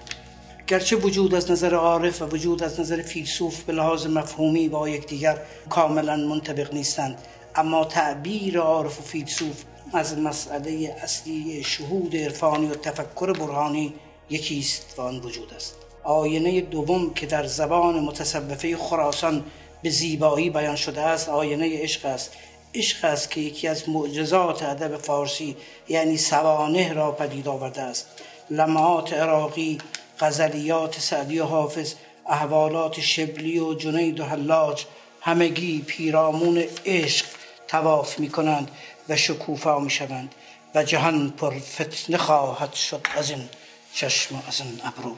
گرچه 0.66 0.96
وجود 0.96 1.34
از 1.34 1.50
نظر 1.50 1.74
عارف 1.74 2.22
و 2.22 2.24
وجود 2.24 2.62
از 2.62 2.80
نظر 2.80 3.02
فیلسوف 3.02 3.62
به 3.62 3.72
لحاظ 3.72 4.06
مفهومی 4.06 4.68
با 4.68 4.88
یکدیگر 4.88 5.38
کاملا 5.70 6.16
منطبق 6.16 6.74
نیستند 6.74 7.18
اما 7.54 7.84
تعبیر 7.84 8.58
عارف 8.58 8.98
و 8.98 9.02
فیلسوف 9.02 9.64
از 9.92 10.18
مسئله 10.18 10.96
اصلی 11.02 11.64
شهود 11.64 12.16
عرفانی 12.16 12.66
و 12.66 12.74
تفکر 12.74 13.32
برهانی 13.32 13.94
یکی 14.30 14.58
است 14.58 14.94
و 14.98 15.02
آن 15.02 15.20
وجود 15.20 15.54
است. 15.54 15.74
آینه 16.04 16.60
دوم 16.60 17.14
که 17.14 17.26
در 17.26 17.46
زبان 17.46 18.00
متصوفه 18.00 18.76
خراسان 18.76 19.44
به 19.82 19.90
زیبایی 19.90 20.50
بیان 20.50 20.76
شده 20.76 21.00
است 21.00 21.28
آینه 21.28 21.82
عشق 21.82 22.06
است. 22.06 22.32
عشق 22.74 23.04
است 23.04 23.30
که 23.30 23.40
یکی 23.40 23.68
از 23.68 23.88
معجزات 23.88 24.62
ادب 24.62 24.96
فارسی 24.96 25.56
یعنی 25.88 26.16
سوانه 26.16 26.92
را 26.92 27.12
پدید 27.12 27.48
آورده 27.48 27.82
است. 27.82 28.06
لمعات 28.50 29.12
عراقی 29.12 29.78
غزلیات 30.20 31.00
سعدی 31.00 31.38
و 31.38 31.44
حافظ 31.44 31.94
احوالات 32.28 33.00
شبلی 33.00 33.58
و 33.58 33.74
جنید 33.74 34.20
و 34.20 34.24
حلاج 34.24 34.84
همگی 35.20 35.84
پیرامون 35.86 36.64
عشق 36.86 37.26
تواف 37.68 38.18
می 38.18 38.30
کنند 38.30 38.70
و 39.08 39.16
شکوفا 39.16 39.78
می 39.78 39.90
شوند 39.90 40.34
و 40.74 40.84
جهان 40.84 41.30
پر 41.30 41.58
فتنه 41.58 42.16
خواهد 42.16 42.74
شد 42.74 43.06
از 43.14 43.30
این 43.30 43.48
چشم 43.94 44.42
از 44.48 44.60
این 44.60 44.80
ابرو. 44.84 45.16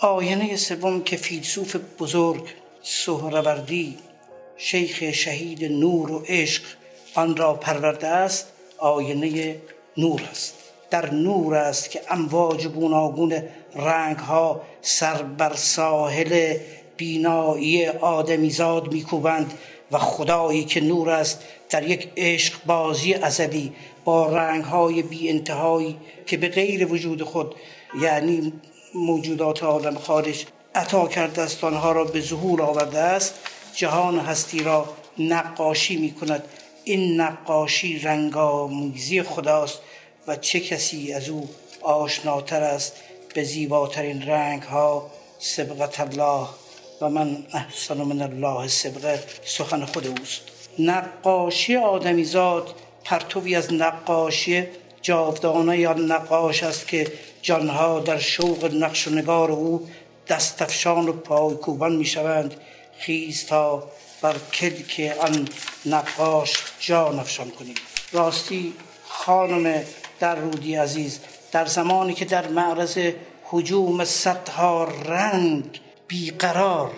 آینه 0.00 0.56
سوم 0.56 1.02
که 1.02 1.16
فیلسوف 1.16 1.76
بزرگ 1.98 2.48
سهروردی 2.82 3.98
شیخ 4.56 5.10
شهید 5.10 5.64
نور 5.64 6.12
و 6.12 6.24
عشق 6.28 6.62
آن 7.14 7.36
را 7.36 7.54
پرورده 7.54 8.08
است 8.08 8.46
آینه 8.78 9.56
نور 9.96 10.22
است. 10.30 10.54
در 10.90 11.14
نور 11.14 11.54
است 11.54 11.90
که 11.90 12.00
امواج 12.10 12.66
گوناگون 12.66 13.42
رنگ 13.74 14.16
ها 14.16 14.60
سر 14.82 15.22
بر 15.22 15.54
ساحل 15.54 16.56
بینایی 16.96 17.86
آدمیزاد 17.86 18.92
میکوبند 18.92 19.52
و 19.92 19.98
خدایی 19.98 20.64
که 20.64 20.80
نور 20.80 21.10
است 21.10 21.42
در 21.70 21.88
یک 21.88 22.08
عشق 22.16 22.54
بازی 22.66 23.14
ازلی 23.14 23.72
با 24.04 24.28
رنگ 24.28 24.64
های 24.64 25.02
بی 25.02 25.28
انتهایی 25.28 25.96
که 26.26 26.36
به 26.36 26.48
غیر 26.48 26.92
وجود 26.92 27.22
خود 27.22 27.54
یعنی 28.00 28.52
موجودات 28.94 29.62
عالم 29.62 29.94
خارج 29.94 30.46
عطا 30.74 31.08
کرده 31.08 31.42
است. 31.42 31.64
آنها 31.64 31.92
را 31.92 32.04
به 32.04 32.20
ظهور 32.20 32.62
آورده 32.62 32.98
است. 32.98 33.34
جهان 33.74 34.18
هستی 34.18 34.62
را 34.62 34.88
نقاشی 35.18 35.96
می 35.96 36.12
کند 36.12 36.44
این 36.84 37.20
نقاشی 37.20 37.98
رنگامیزی 37.98 39.22
خداست 39.22 39.78
و 40.26 40.36
چه 40.36 40.60
کسی 40.60 41.12
از 41.12 41.28
او 41.28 41.48
آشناتر 41.82 42.62
است 42.62 42.96
به 43.34 43.44
زیباترین 43.44 44.22
رنگ 44.22 44.62
ها 44.62 45.10
سبقت 45.38 46.00
الله. 46.00 46.48
و 47.02 47.08
من 47.08 47.46
احسن 47.52 47.96
من 47.96 48.22
الله 48.22 48.68
سبقه 48.68 49.24
سخن 49.44 49.84
خود 49.84 50.06
اوست. 50.06 50.40
نقاشی 50.78 51.76
آدمیزاد 51.76 52.74
پرتوی 53.04 53.54
از 53.54 53.72
نقاشی 53.72 54.66
جاودانه 55.02 55.78
یا 55.78 55.92
نقاش 55.92 56.62
است 56.62 56.88
که 56.88 57.12
جانها 57.42 58.00
در 58.00 58.18
شوق 58.18 58.74
نقش 58.74 59.08
و 59.08 59.10
نگار 59.10 59.52
او 59.52 59.88
دستفشان 60.28 61.08
و 61.08 61.12
پایکوبان 61.12 61.96
می 61.96 62.04
شوند 62.04 62.54
خیز 62.98 63.46
تا 63.46 63.88
بر 64.22 64.36
کلک 64.52 65.16
آن 65.20 65.48
نقاش 65.86 66.52
جان 66.80 67.18
افشان 67.18 67.50
کنیم. 67.50 67.74
راستی 68.12 68.72
خانم 69.04 69.82
در 70.20 70.34
رودی 70.34 70.74
عزیز 70.74 71.18
در 71.52 71.66
زمانی 71.66 72.14
که 72.14 72.24
در 72.24 72.48
معرض 72.48 72.98
حجوم 73.44 74.04
صدها 74.04 74.84
رنگ 74.84 75.80
بیقرار 76.08 76.90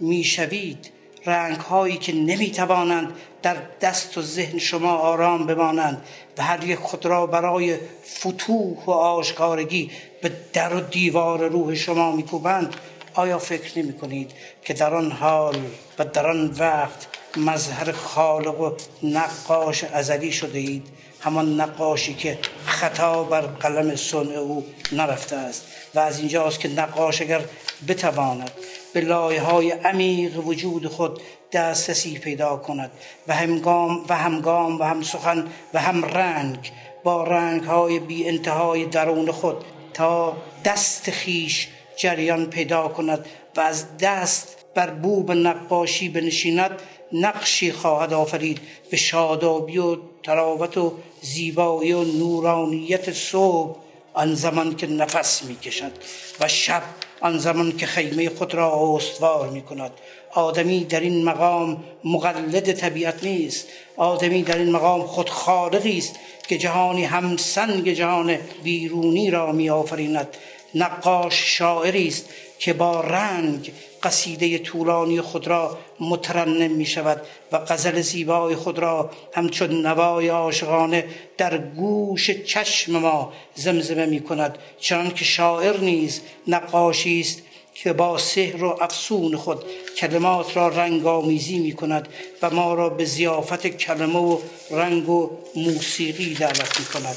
می‌شوید 0.00 0.90
رنگ 1.26 1.56
هایی 1.56 1.96
که 1.96 2.12
نمی 2.12 2.50
توانند 2.50 3.12
در 3.42 3.56
دست 3.80 4.18
و 4.18 4.22
ذهن 4.22 4.58
شما 4.58 4.96
آرام 4.96 5.46
بمانند 5.46 6.02
و 6.38 6.42
هر 6.42 6.64
یک 6.64 6.78
خود 6.78 7.06
را 7.06 7.26
برای 7.26 7.78
فتوح 8.18 8.84
و 8.86 8.90
آشکارگی 8.90 9.90
به 10.22 10.32
در 10.52 10.74
و 10.74 10.80
دیوار 10.80 11.48
روح 11.48 11.74
شما 11.74 12.12
میکوبند 12.12 12.76
آیا 13.14 13.38
فکر 13.38 13.78
نمی 13.78 13.92
کنید 13.92 14.30
که 14.64 14.74
در 14.74 14.94
آن 14.94 15.12
حال 15.12 15.56
و 15.98 16.04
در 16.04 16.26
آن 16.26 16.54
وقت 16.58 17.06
مظهر 17.36 17.92
خالق 17.92 18.60
و 18.60 18.72
نقاش 19.02 19.84
ازلی 19.84 20.32
شده 20.32 20.58
اید؟ 20.58 20.86
همان 21.20 21.60
نقاشی 21.60 22.14
که 22.14 22.38
خطا 22.66 23.22
بر 23.24 23.40
قلم 23.40 23.96
صنع 23.96 24.34
او 24.34 24.64
نرفته 24.92 25.36
است 25.36 25.64
و 25.94 25.98
از 25.98 26.18
اینجاست 26.18 26.60
که 26.60 26.68
نقاش 26.68 27.22
اگر 27.22 27.40
بتواند 27.88 28.50
به 28.92 29.00
لایه 29.00 29.42
های 29.42 29.70
عمیق 29.70 30.46
وجود 30.46 30.86
خود 30.86 31.20
دسترسی 31.52 32.18
پیدا 32.18 32.56
کند 32.56 32.90
و 33.28 33.34
همگام 33.34 34.04
و 34.08 34.16
همگام 34.16 34.80
و 34.80 34.84
هم 34.84 35.02
سخن 35.02 35.46
و 35.74 35.80
هم 35.80 36.04
رنگ 36.04 36.72
با 37.04 37.24
رنگ 37.24 37.64
های 37.64 37.98
بی 37.98 38.28
انتهای 38.28 38.86
درون 38.86 39.32
خود 39.32 39.64
تا 39.94 40.36
دست 40.64 41.10
خیش 41.10 41.68
جریان 41.96 42.46
پیدا 42.46 42.88
کند 42.88 43.26
و 43.56 43.60
از 43.60 43.98
دست 43.98 44.56
بر 44.74 44.90
بوب 44.90 45.32
نقاشی 45.32 46.08
بنشیند 46.08 46.70
نقشی 47.12 47.72
خواهد 47.72 48.12
آفرید. 48.12 48.60
به 48.90 48.96
شادابی 48.96 49.78
و 49.78 49.96
تراوت 50.22 50.78
و 50.78 50.92
زیبایی 51.22 51.92
و 51.92 52.04
نورانیت 52.04 53.12
صبح 53.12 53.76
آن 54.14 54.34
زمان 54.34 54.76
که 54.76 54.86
نفس 54.86 55.42
می 55.42 55.56
کشد 55.56 55.92
و 56.40 56.48
شب 56.48 56.82
آن 57.20 57.38
زمان 57.38 57.76
که 57.76 57.86
خیمه 57.86 58.28
خود 58.28 58.54
را 58.54 58.96
استوار 58.96 59.48
می 59.48 59.62
کند 59.62 59.90
آدمی 60.34 60.84
در 60.84 61.00
این 61.00 61.24
مقام 61.24 61.84
مقلد 62.04 62.72
طبیعت 62.72 63.24
نیست. 63.24 63.66
آدمی 63.96 64.42
در 64.42 64.58
این 64.58 64.72
مقام 64.72 65.02
خود 65.02 65.30
خالقی 65.30 65.98
است 65.98 66.14
که 66.48 66.58
جهانی 66.58 67.04
هم 67.04 67.36
سنگ 67.36 67.92
جهان 67.92 68.38
بیرونی 68.62 69.30
را 69.30 69.52
می 69.52 69.70
آفریند 69.70 70.28
نقاش 70.74 71.58
شاعری 71.58 72.08
است 72.08 72.28
که 72.58 72.72
با 72.72 73.00
رنگ 73.00 73.72
قصیده 74.02 74.58
طولانی 74.58 75.20
خود 75.20 75.48
را 75.48 75.78
مترنم 76.00 76.70
می 76.70 76.86
شود 76.86 77.22
و 77.52 77.58
غزل 77.58 78.00
زیبای 78.00 78.56
خود 78.56 78.78
را 78.78 79.10
همچون 79.34 79.86
نوای 79.86 80.28
عاشقانه 80.28 81.04
در 81.38 81.58
گوش 81.58 82.30
چشم 82.30 82.92
ما 82.98 83.32
زمزمه 83.54 84.06
می 84.06 84.20
کند 84.20 84.58
چنان 84.80 85.10
که 85.10 85.24
شاعر 85.24 85.76
نیز 85.76 86.20
نقاشی 86.48 87.20
است 87.20 87.42
که 87.74 87.92
با 87.92 88.18
سحر 88.18 88.64
و 88.64 88.78
افسون 88.80 89.36
خود 89.36 89.64
کلمات 89.96 90.56
را 90.56 90.68
رنگ 90.68 91.06
آمیزی 91.06 91.58
می 91.58 91.72
کند 91.72 92.08
و 92.42 92.50
ما 92.50 92.74
را 92.74 92.88
به 92.88 93.04
زیافت 93.04 93.66
کلمه 93.66 94.18
و 94.18 94.38
رنگ 94.70 95.08
و 95.08 95.30
موسیقی 95.56 96.34
دعوت 96.34 96.80
می 96.80 96.86
کند 96.86 97.16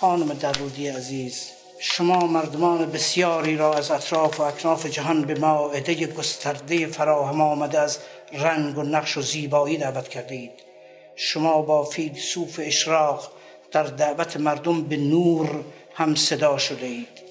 خانم 0.00 0.32
درودی 0.32 0.88
عزیز 0.88 1.61
شما 1.84 2.26
مردمان 2.26 2.90
بسیاری 2.90 3.56
را 3.56 3.74
از 3.74 3.90
اطراف 3.90 4.40
و 4.40 4.42
اکناف 4.42 4.86
جهان 4.86 5.22
به 5.22 5.34
ماعده 5.34 6.06
گسترده 6.06 6.86
فراهم 6.86 7.40
آمده 7.40 7.80
از 7.80 7.98
رنگ 8.32 8.78
و 8.78 8.82
نقش 8.82 9.16
و 9.16 9.22
زیبایی 9.22 9.76
دعوت 9.76 10.08
کرده 10.08 10.34
اید 10.34 10.50
شما 11.16 11.62
با 11.62 11.84
فیلسوف 11.84 12.60
اشراق 12.62 13.30
در 13.72 13.82
دعوت 13.82 14.36
مردم 14.36 14.82
به 14.82 14.96
نور 14.96 15.64
هم 15.94 16.14
صدا 16.14 16.58
شده 16.58 16.86
اید 16.86 17.22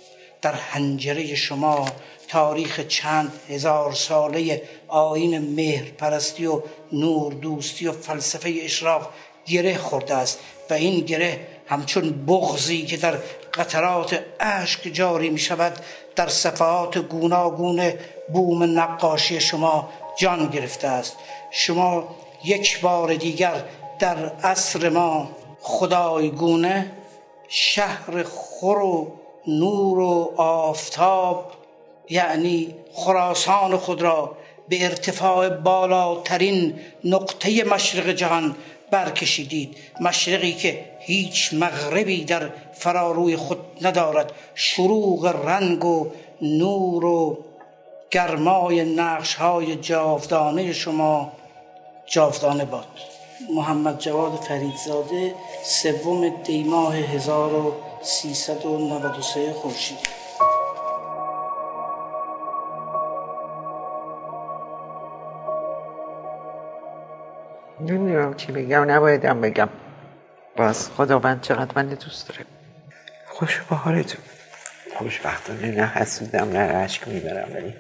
در 0.41 0.53
هنجره 0.53 1.35
شما 1.35 1.89
تاریخ 2.27 2.79
چند 2.87 3.39
هزار 3.49 3.93
ساله 3.93 4.61
آین 4.87 5.37
مهر 5.55 5.85
پرستی 5.91 6.45
و 6.45 6.61
نور 6.91 7.33
دوستی 7.33 7.87
و 7.87 7.91
فلسفه 7.91 8.53
اشراق 8.63 9.09
گره 9.45 9.77
خورده 9.77 10.15
است 10.15 10.39
و 10.69 10.73
این 10.73 11.05
گره 11.05 11.47
همچون 11.67 12.25
بغزی 12.25 12.85
که 12.85 12.97
در 12.97 13.17
قطرات 13.53 14.19
اشک 14.39 14.87
جاری 14.93 15.29
می 15.29 15.39
شود 15.39 15.73
در 16.15 16.27
صفحات 16.27 16.97
گوناگون 16.97 17.93
بوم 18.33 18.79
نقاشی 18.79 19.41
شما 19.41 19.89
جان 20.19 20.47
گرفته 20.47 20.87
است. 20.87 21.17
شما 21.51 22.15
یک 22.43 22.81
بار 22.81 23.13
دیگر 23.13 23.63
در 23.99 24.25
عصر 24.43 24.89
ما 24.89 25.31
خدایگونه 25.61 26.91
شهر 27.47 28.23
خور 28.23 28.77
و 28.77 29.11
نور 29.47 29.99
و 29.99 30.33
آفتاب 30.37 31.51
یعنی 32.09 32.75
خراسان 32.93 33.77
خود 33.77 34.01
را 34.01 34.37
به 34.69 34.83
ارتفاع 34.85 35.49
بالاترین 35.49 36.79
نقطه 37.03 37.63
مشرق 37.63 38.09
جهان 38.09 38.55
برکشیدید. 38.91 39.77
مشرقی 40.01 40.53
که 40.53 40.85
هیچ 41.11 41.53
مغربی 41.53 42.25
در 42.25 42.49
فراروی 42.73 43.35
خود 43.35 43.59
ندارد. 43.81 44.31
شروع 44.55 45.31
رنگ 45.31 45.85
و 45.85 46.07
نور 46.41 47.05
و 47.05 47.37
گرمای 48.11 48.95
نقش 48.95 49.35
های 49.35 49.75
جاودانه 49.75 50.73
شما 50.73 51.31
جاودانه 52.05 52.65
باد. 52.65 52.87
محمد 53.55 53.99
جواد 53.99 54.31
فریدزاده 54.31 55.35
سوم 55.63 56.29
دیماه 56.43 56.95
1393 56.95 59.53
خورشید. 59.53 59.97
نمی‌دونم 67.79 68.33
چی 68.33 68.51
بگم 68.51 68.91
نبایدم 68.91 69.41
بگم. 69.41 69.69
باز 70.61 70.89
خداوند 70.89 71.41
چقدر 71.41 71.71
من 71.75 71.87
دوست 71.89 72.29
داره. 72.29 72.45
خوش 73.27 73.61
به 73.69 73.75
حالتون 73.75 74.21
خوشبختانه 74.97 75.71
نه 75.71 75.87
حسودم 75.87 76.49
نه 76.49 76.59
عشق 76.59 77.07
می‌برم 77.07 77.53
ولی 77.53 77.73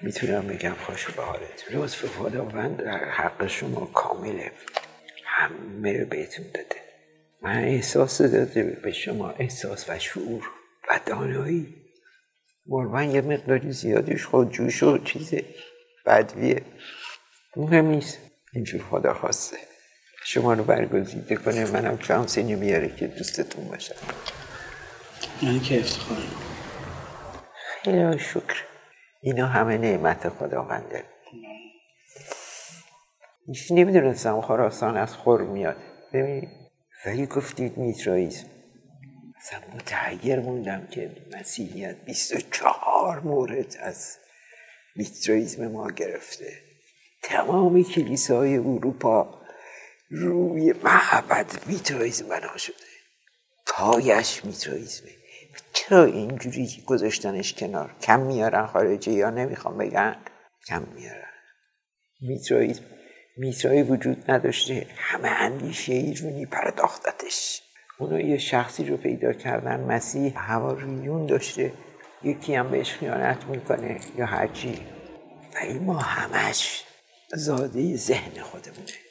می‌تونم 0.00 0.46
بگم 0.46 0.74
خوش 0.86 1.10
به 1.10 1.22
حالتون 1.22 1.82
لطف 1.82 2.04
خداوند 2.04 2.76
در 2.76 3.04
حق 3.04 3.46
شما 3.46 3.86
کامله. 3.86 4.52
همه 5.24 6.00
رو 6.00 6.06
بهتون 6.06 6.44
داده. 6.54 6.76
من 7.42 7.64
احساس 7.64 8.22
داده 8.22 8.62
به 8.62 8.92
شما 8.92 9.30
احساس 9.30 9.88
و 9.88 9.98
شعور 9.98 10.50
و 10.90 11.00
دانایی. 11.06 11.74
مربن 12.66 13.10
یه 13.10 13.20
مقداری 13.20 13.72
زیادیش 13.72 14.26
خودجوش 14.26 14.82
و 14.82 14.98
چیز 14.98 15.34
بدویه. 16.06 16.62
مهم 17.56 17.86
نیست. 17.86 18.18
اینجور 18.52 18.82
خدا 18.90 19.14
خواسته 19.14 19.56
شما 20.30 20.52
رو 20.52 20.64
برگزیده 20.64 21.36
کنه 21.36 21.70
منم 21.70 21.98
شانسی 21.98 22.42
نمیاره 22.42 22.96
که 22.96 23.06
دوستتون 23.06 23.64
باشم 23.64 23.94
من 25.42 25.60
که 25.60 25.80
افتخارم 25.80 26.32
خیلی 27.82 28.18
شکر. 28.18 28.64
اینا 29.20 29.46
همه 29.46 29.78
نعمت 29.78 30.28
خداونده. 30.28 31.04
هیچ 33.46 33.72
نمی‌دونستم 33.72 34.40
خراسان 34.40 34.96
از 34.96 35.14
خور 35.14 35.42
میاد. 35.42 35.76
ببینید 36.12 36.48
ولی 37.06 37.26
گفتید 37.26 37.76
میترائیزم 37.76 38.46
اصلا 39.36 39.58
متحیر 39.74 40.40
موندم 40.40 40.86
که 40.90 41.10
مسیحیت 41.38 42.04
24 42.04 43.20
مورد 43.20 43.76
از 43.80 44.18
میترائیزم 44.96 45.68
ما 45.68 45.90
گرفته. 45.90 46.52
تمام 47.22 47.82
کلیساهای 47.84 48.56
اروپا 48.56 49.37
روی 50.10 50.74
معبد 50.84 51.46
میترائیزم 51.66 52.28
بنا 52.28 52.56
شده. 52.56 52.74
پایش 53.66 54.44
میترائیزمه 54.44 55.10
چرا 55.72 56.04
اینجوری 56.04 56.82
گذاشتنش 56.86 57.54
کنار؟ 57.54 57.94
کم 58.02 58.20
میارن 58.20 58.66
خارجی 58.66 59.12
یا 59.12 59.30
نمی‌خوام 59.30 59.78
بگن؟ 59.78 60.16
کم 60.66 60.82
میارن. 60.94 61.32
میترائیزم 62.20 62.82
میترایی 63.36 63.82
وجود 63.82 64.30
نداشته. 64.30 64.86
همه 64.96 65.28
اندیشه 65.28 65.92
ایرونی 65.92 66.46
پرداختتش. 66.46 67.62
اونا 67.98 68.20
یه 68.20 68.38
شخصی 68.38 68.84
رو 68.84 68.96
پیدا 68.96 69.32
کردن. 69.32 69.80
مسیح 69.80 70.32
هواریون 70.36 71.26
داشته. 71.26 71.72
یکی 72.22 72.54
هم 72.54 72.70
بهش 72.70 72.92
خیانت 72.92 73.44
می‌کنه 73.44 74.00
یا 74.16 74.26
هرچی. 74.26 74.86
ولی 75.54 75.78
ما 75.78 75.98
همش 75.98 76.84
زاده 77.34 77.96
ذهن 77.96 78.42
خودمونه. 78.42 79.07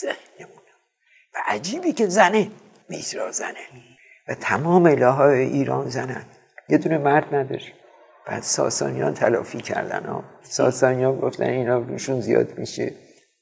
ذهنمونه 0.00 0.72
و 1.34 1.38
عجیبی 1.46 1.92
که 1.92 2.06
زنه 2.06 2.50
میترا 2.88 3.30
زنه. 3.30 3.66
و 4.28 4.34
تمام 4.34 4.86
اله 4.86 5.20
ایران 5.20 5.88
زنن. 5.88 6.24
یه 6.68 6.78
دونه 6.78 6.98
مرد 6.98 7.34
نداره 7.34 7.72
بعد 8.26 8.42
ساسانیان 8.42 9.14
تلافی 9.14 9.60
کردن 9.60 10.04
ها. 10.04 10.24
ساسانیان 10.42 11.18
گفتن 11.18 11.44
اینا 11.44 11.78
روشون 11.78 12.20
زیاد 12.20 12.58
میشه. 12.58 12.92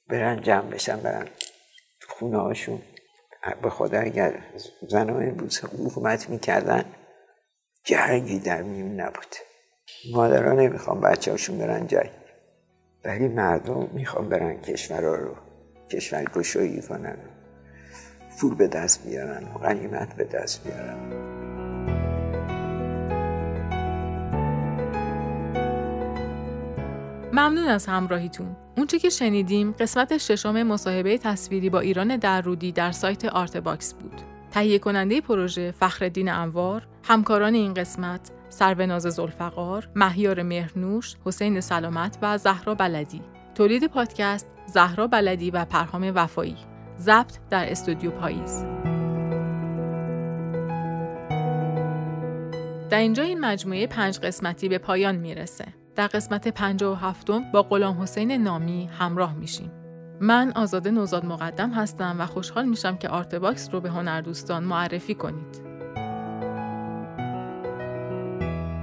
برن 0.08 0.42
جمع 0.42 0.70
بشن 0.70 1.00
برن 1.00 1.28
خونه 2.08 2.38
هاشون. 2.38 2.82
به 3.62 3.70
خدا 3.70 4.00
اگر 4.00 4.38
زنان 4.88 5.28
امروز 5.28 5.64
حکومت 5.64 6.30
می‌کردن 6.30 6.84
جنگی 7.84 8.38
در 8.38 8.62
میون 8.62 9.00
نبود. 9.00 9.36
مادرها 10.12 10.52
نمی‌خوان 10.52 11.00
بچه 11.00 11.30
هاشون 11.30 11.58
برن 11.58 11.86
جنگ. 11.86 12.10
ولی 13.04 13.28
مردم 13.28 13.90
می‌خوان 13.92 14.28
برن 14.28 14.60
کشورها 14.60 15.14
رو. 15.14 15.36
کشور 15.90 16.24
گشایی 16.24 16.82
کنن 16.82 17.16
پول 18.40 18.54
به 18.54 18.68
دست 18.68 19.06
بیارن 19.06 19.44
و 19.44 19.58
غنیمت 19.58 20.16
به 20.16 20.24
دست 20.24 20.64
بیارن 20.64 20.96
ممنون 27.32 27.68
از 27.68 27.86
همراهیتون. 27.86 28.56
اونچه 28.76 28.98
که 28.98 29.08
شنیدیم 29.08 29.72
قسمت 29.72 30.18
ششم 30.18 30.62
مصاحبه 30.62 31.18
تصویری 31.18 31.70
با 31.70 31.80
ایران 31.80 32.16
درودی 32.16 32.72
در 32.72 32.92
سایت 32.92 33.24
Artbox 33.24 33.94
بود. 33.94 34.20
تهیه 34.50 34.78
کننده 34.78 35.20
پروژه 35.20 35.70
فخرالدین 35.70 36.28
انوار، 36.28 36.86
همکاران 37.04 37.54
این 37.54 37.74
قسمت 37.74 38.30
سروناز 38.48 39.02
ذوالفقار، 39.02 39.88
مهیار 39.96 40.42
مهرنوش، 40.42 41.16
حسین 41.24 41.60
سلامت 41.60 42.18
و 42.22 42.38
زهرا 42.38 42.74
بلدی. 42.74 43.22
تولید 43.60 43.86
پادکست 43.86 44.46
زهرا 44.66 45.06
بلدی 45.06 45.50
و 45.50 45.64
پرهام 45.64 46.12
وفایی. 46.14 46.56
ضبط 46.98 47.38
در 47.50 47.70
استودیو 47.70 48.10
پاییز. 48.10 48.64
در 52.90 52.98
اینجا 52.98 53.22
این 53.22 53.40
مجموعه 53.40 53.86
پنج 53.86 54.18
قسمتی 54.18 54.68
به 54.68 54.78
پایان 54.78 55.16
می‌رسه. 55.16 55.64
در 55.96 56.06
قسمت 56.06 56.48
57 56.48 57.30
با 57.52 57.62
غلام 57.62 58.02
حسین 58.02 58.32
نامی 58.32 58.90
همراه 58.98 59.34
میشیم. 59.34 59.70
من 60.20 60.52
آزاده 60.56 60.90
نوزاد 60.90 61.24
مقدم 61.26 61.70
هستم 61.70 62.16
و 62.18 62.26
خوشحال 62.26 62.64
میشم 62.64 62.96
که 62.96 63.08
Artbox 63.08 63.68
رو 63.72 63.80
به 63.80 63.90
هنردوستان 63.90 64.64
معرفی 64.64 65.14
کنید. 65.14 65.60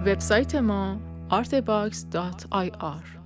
وبسایت 0.06 0.56
ما 0.56 0.98
artbox.ir 1.32 3.17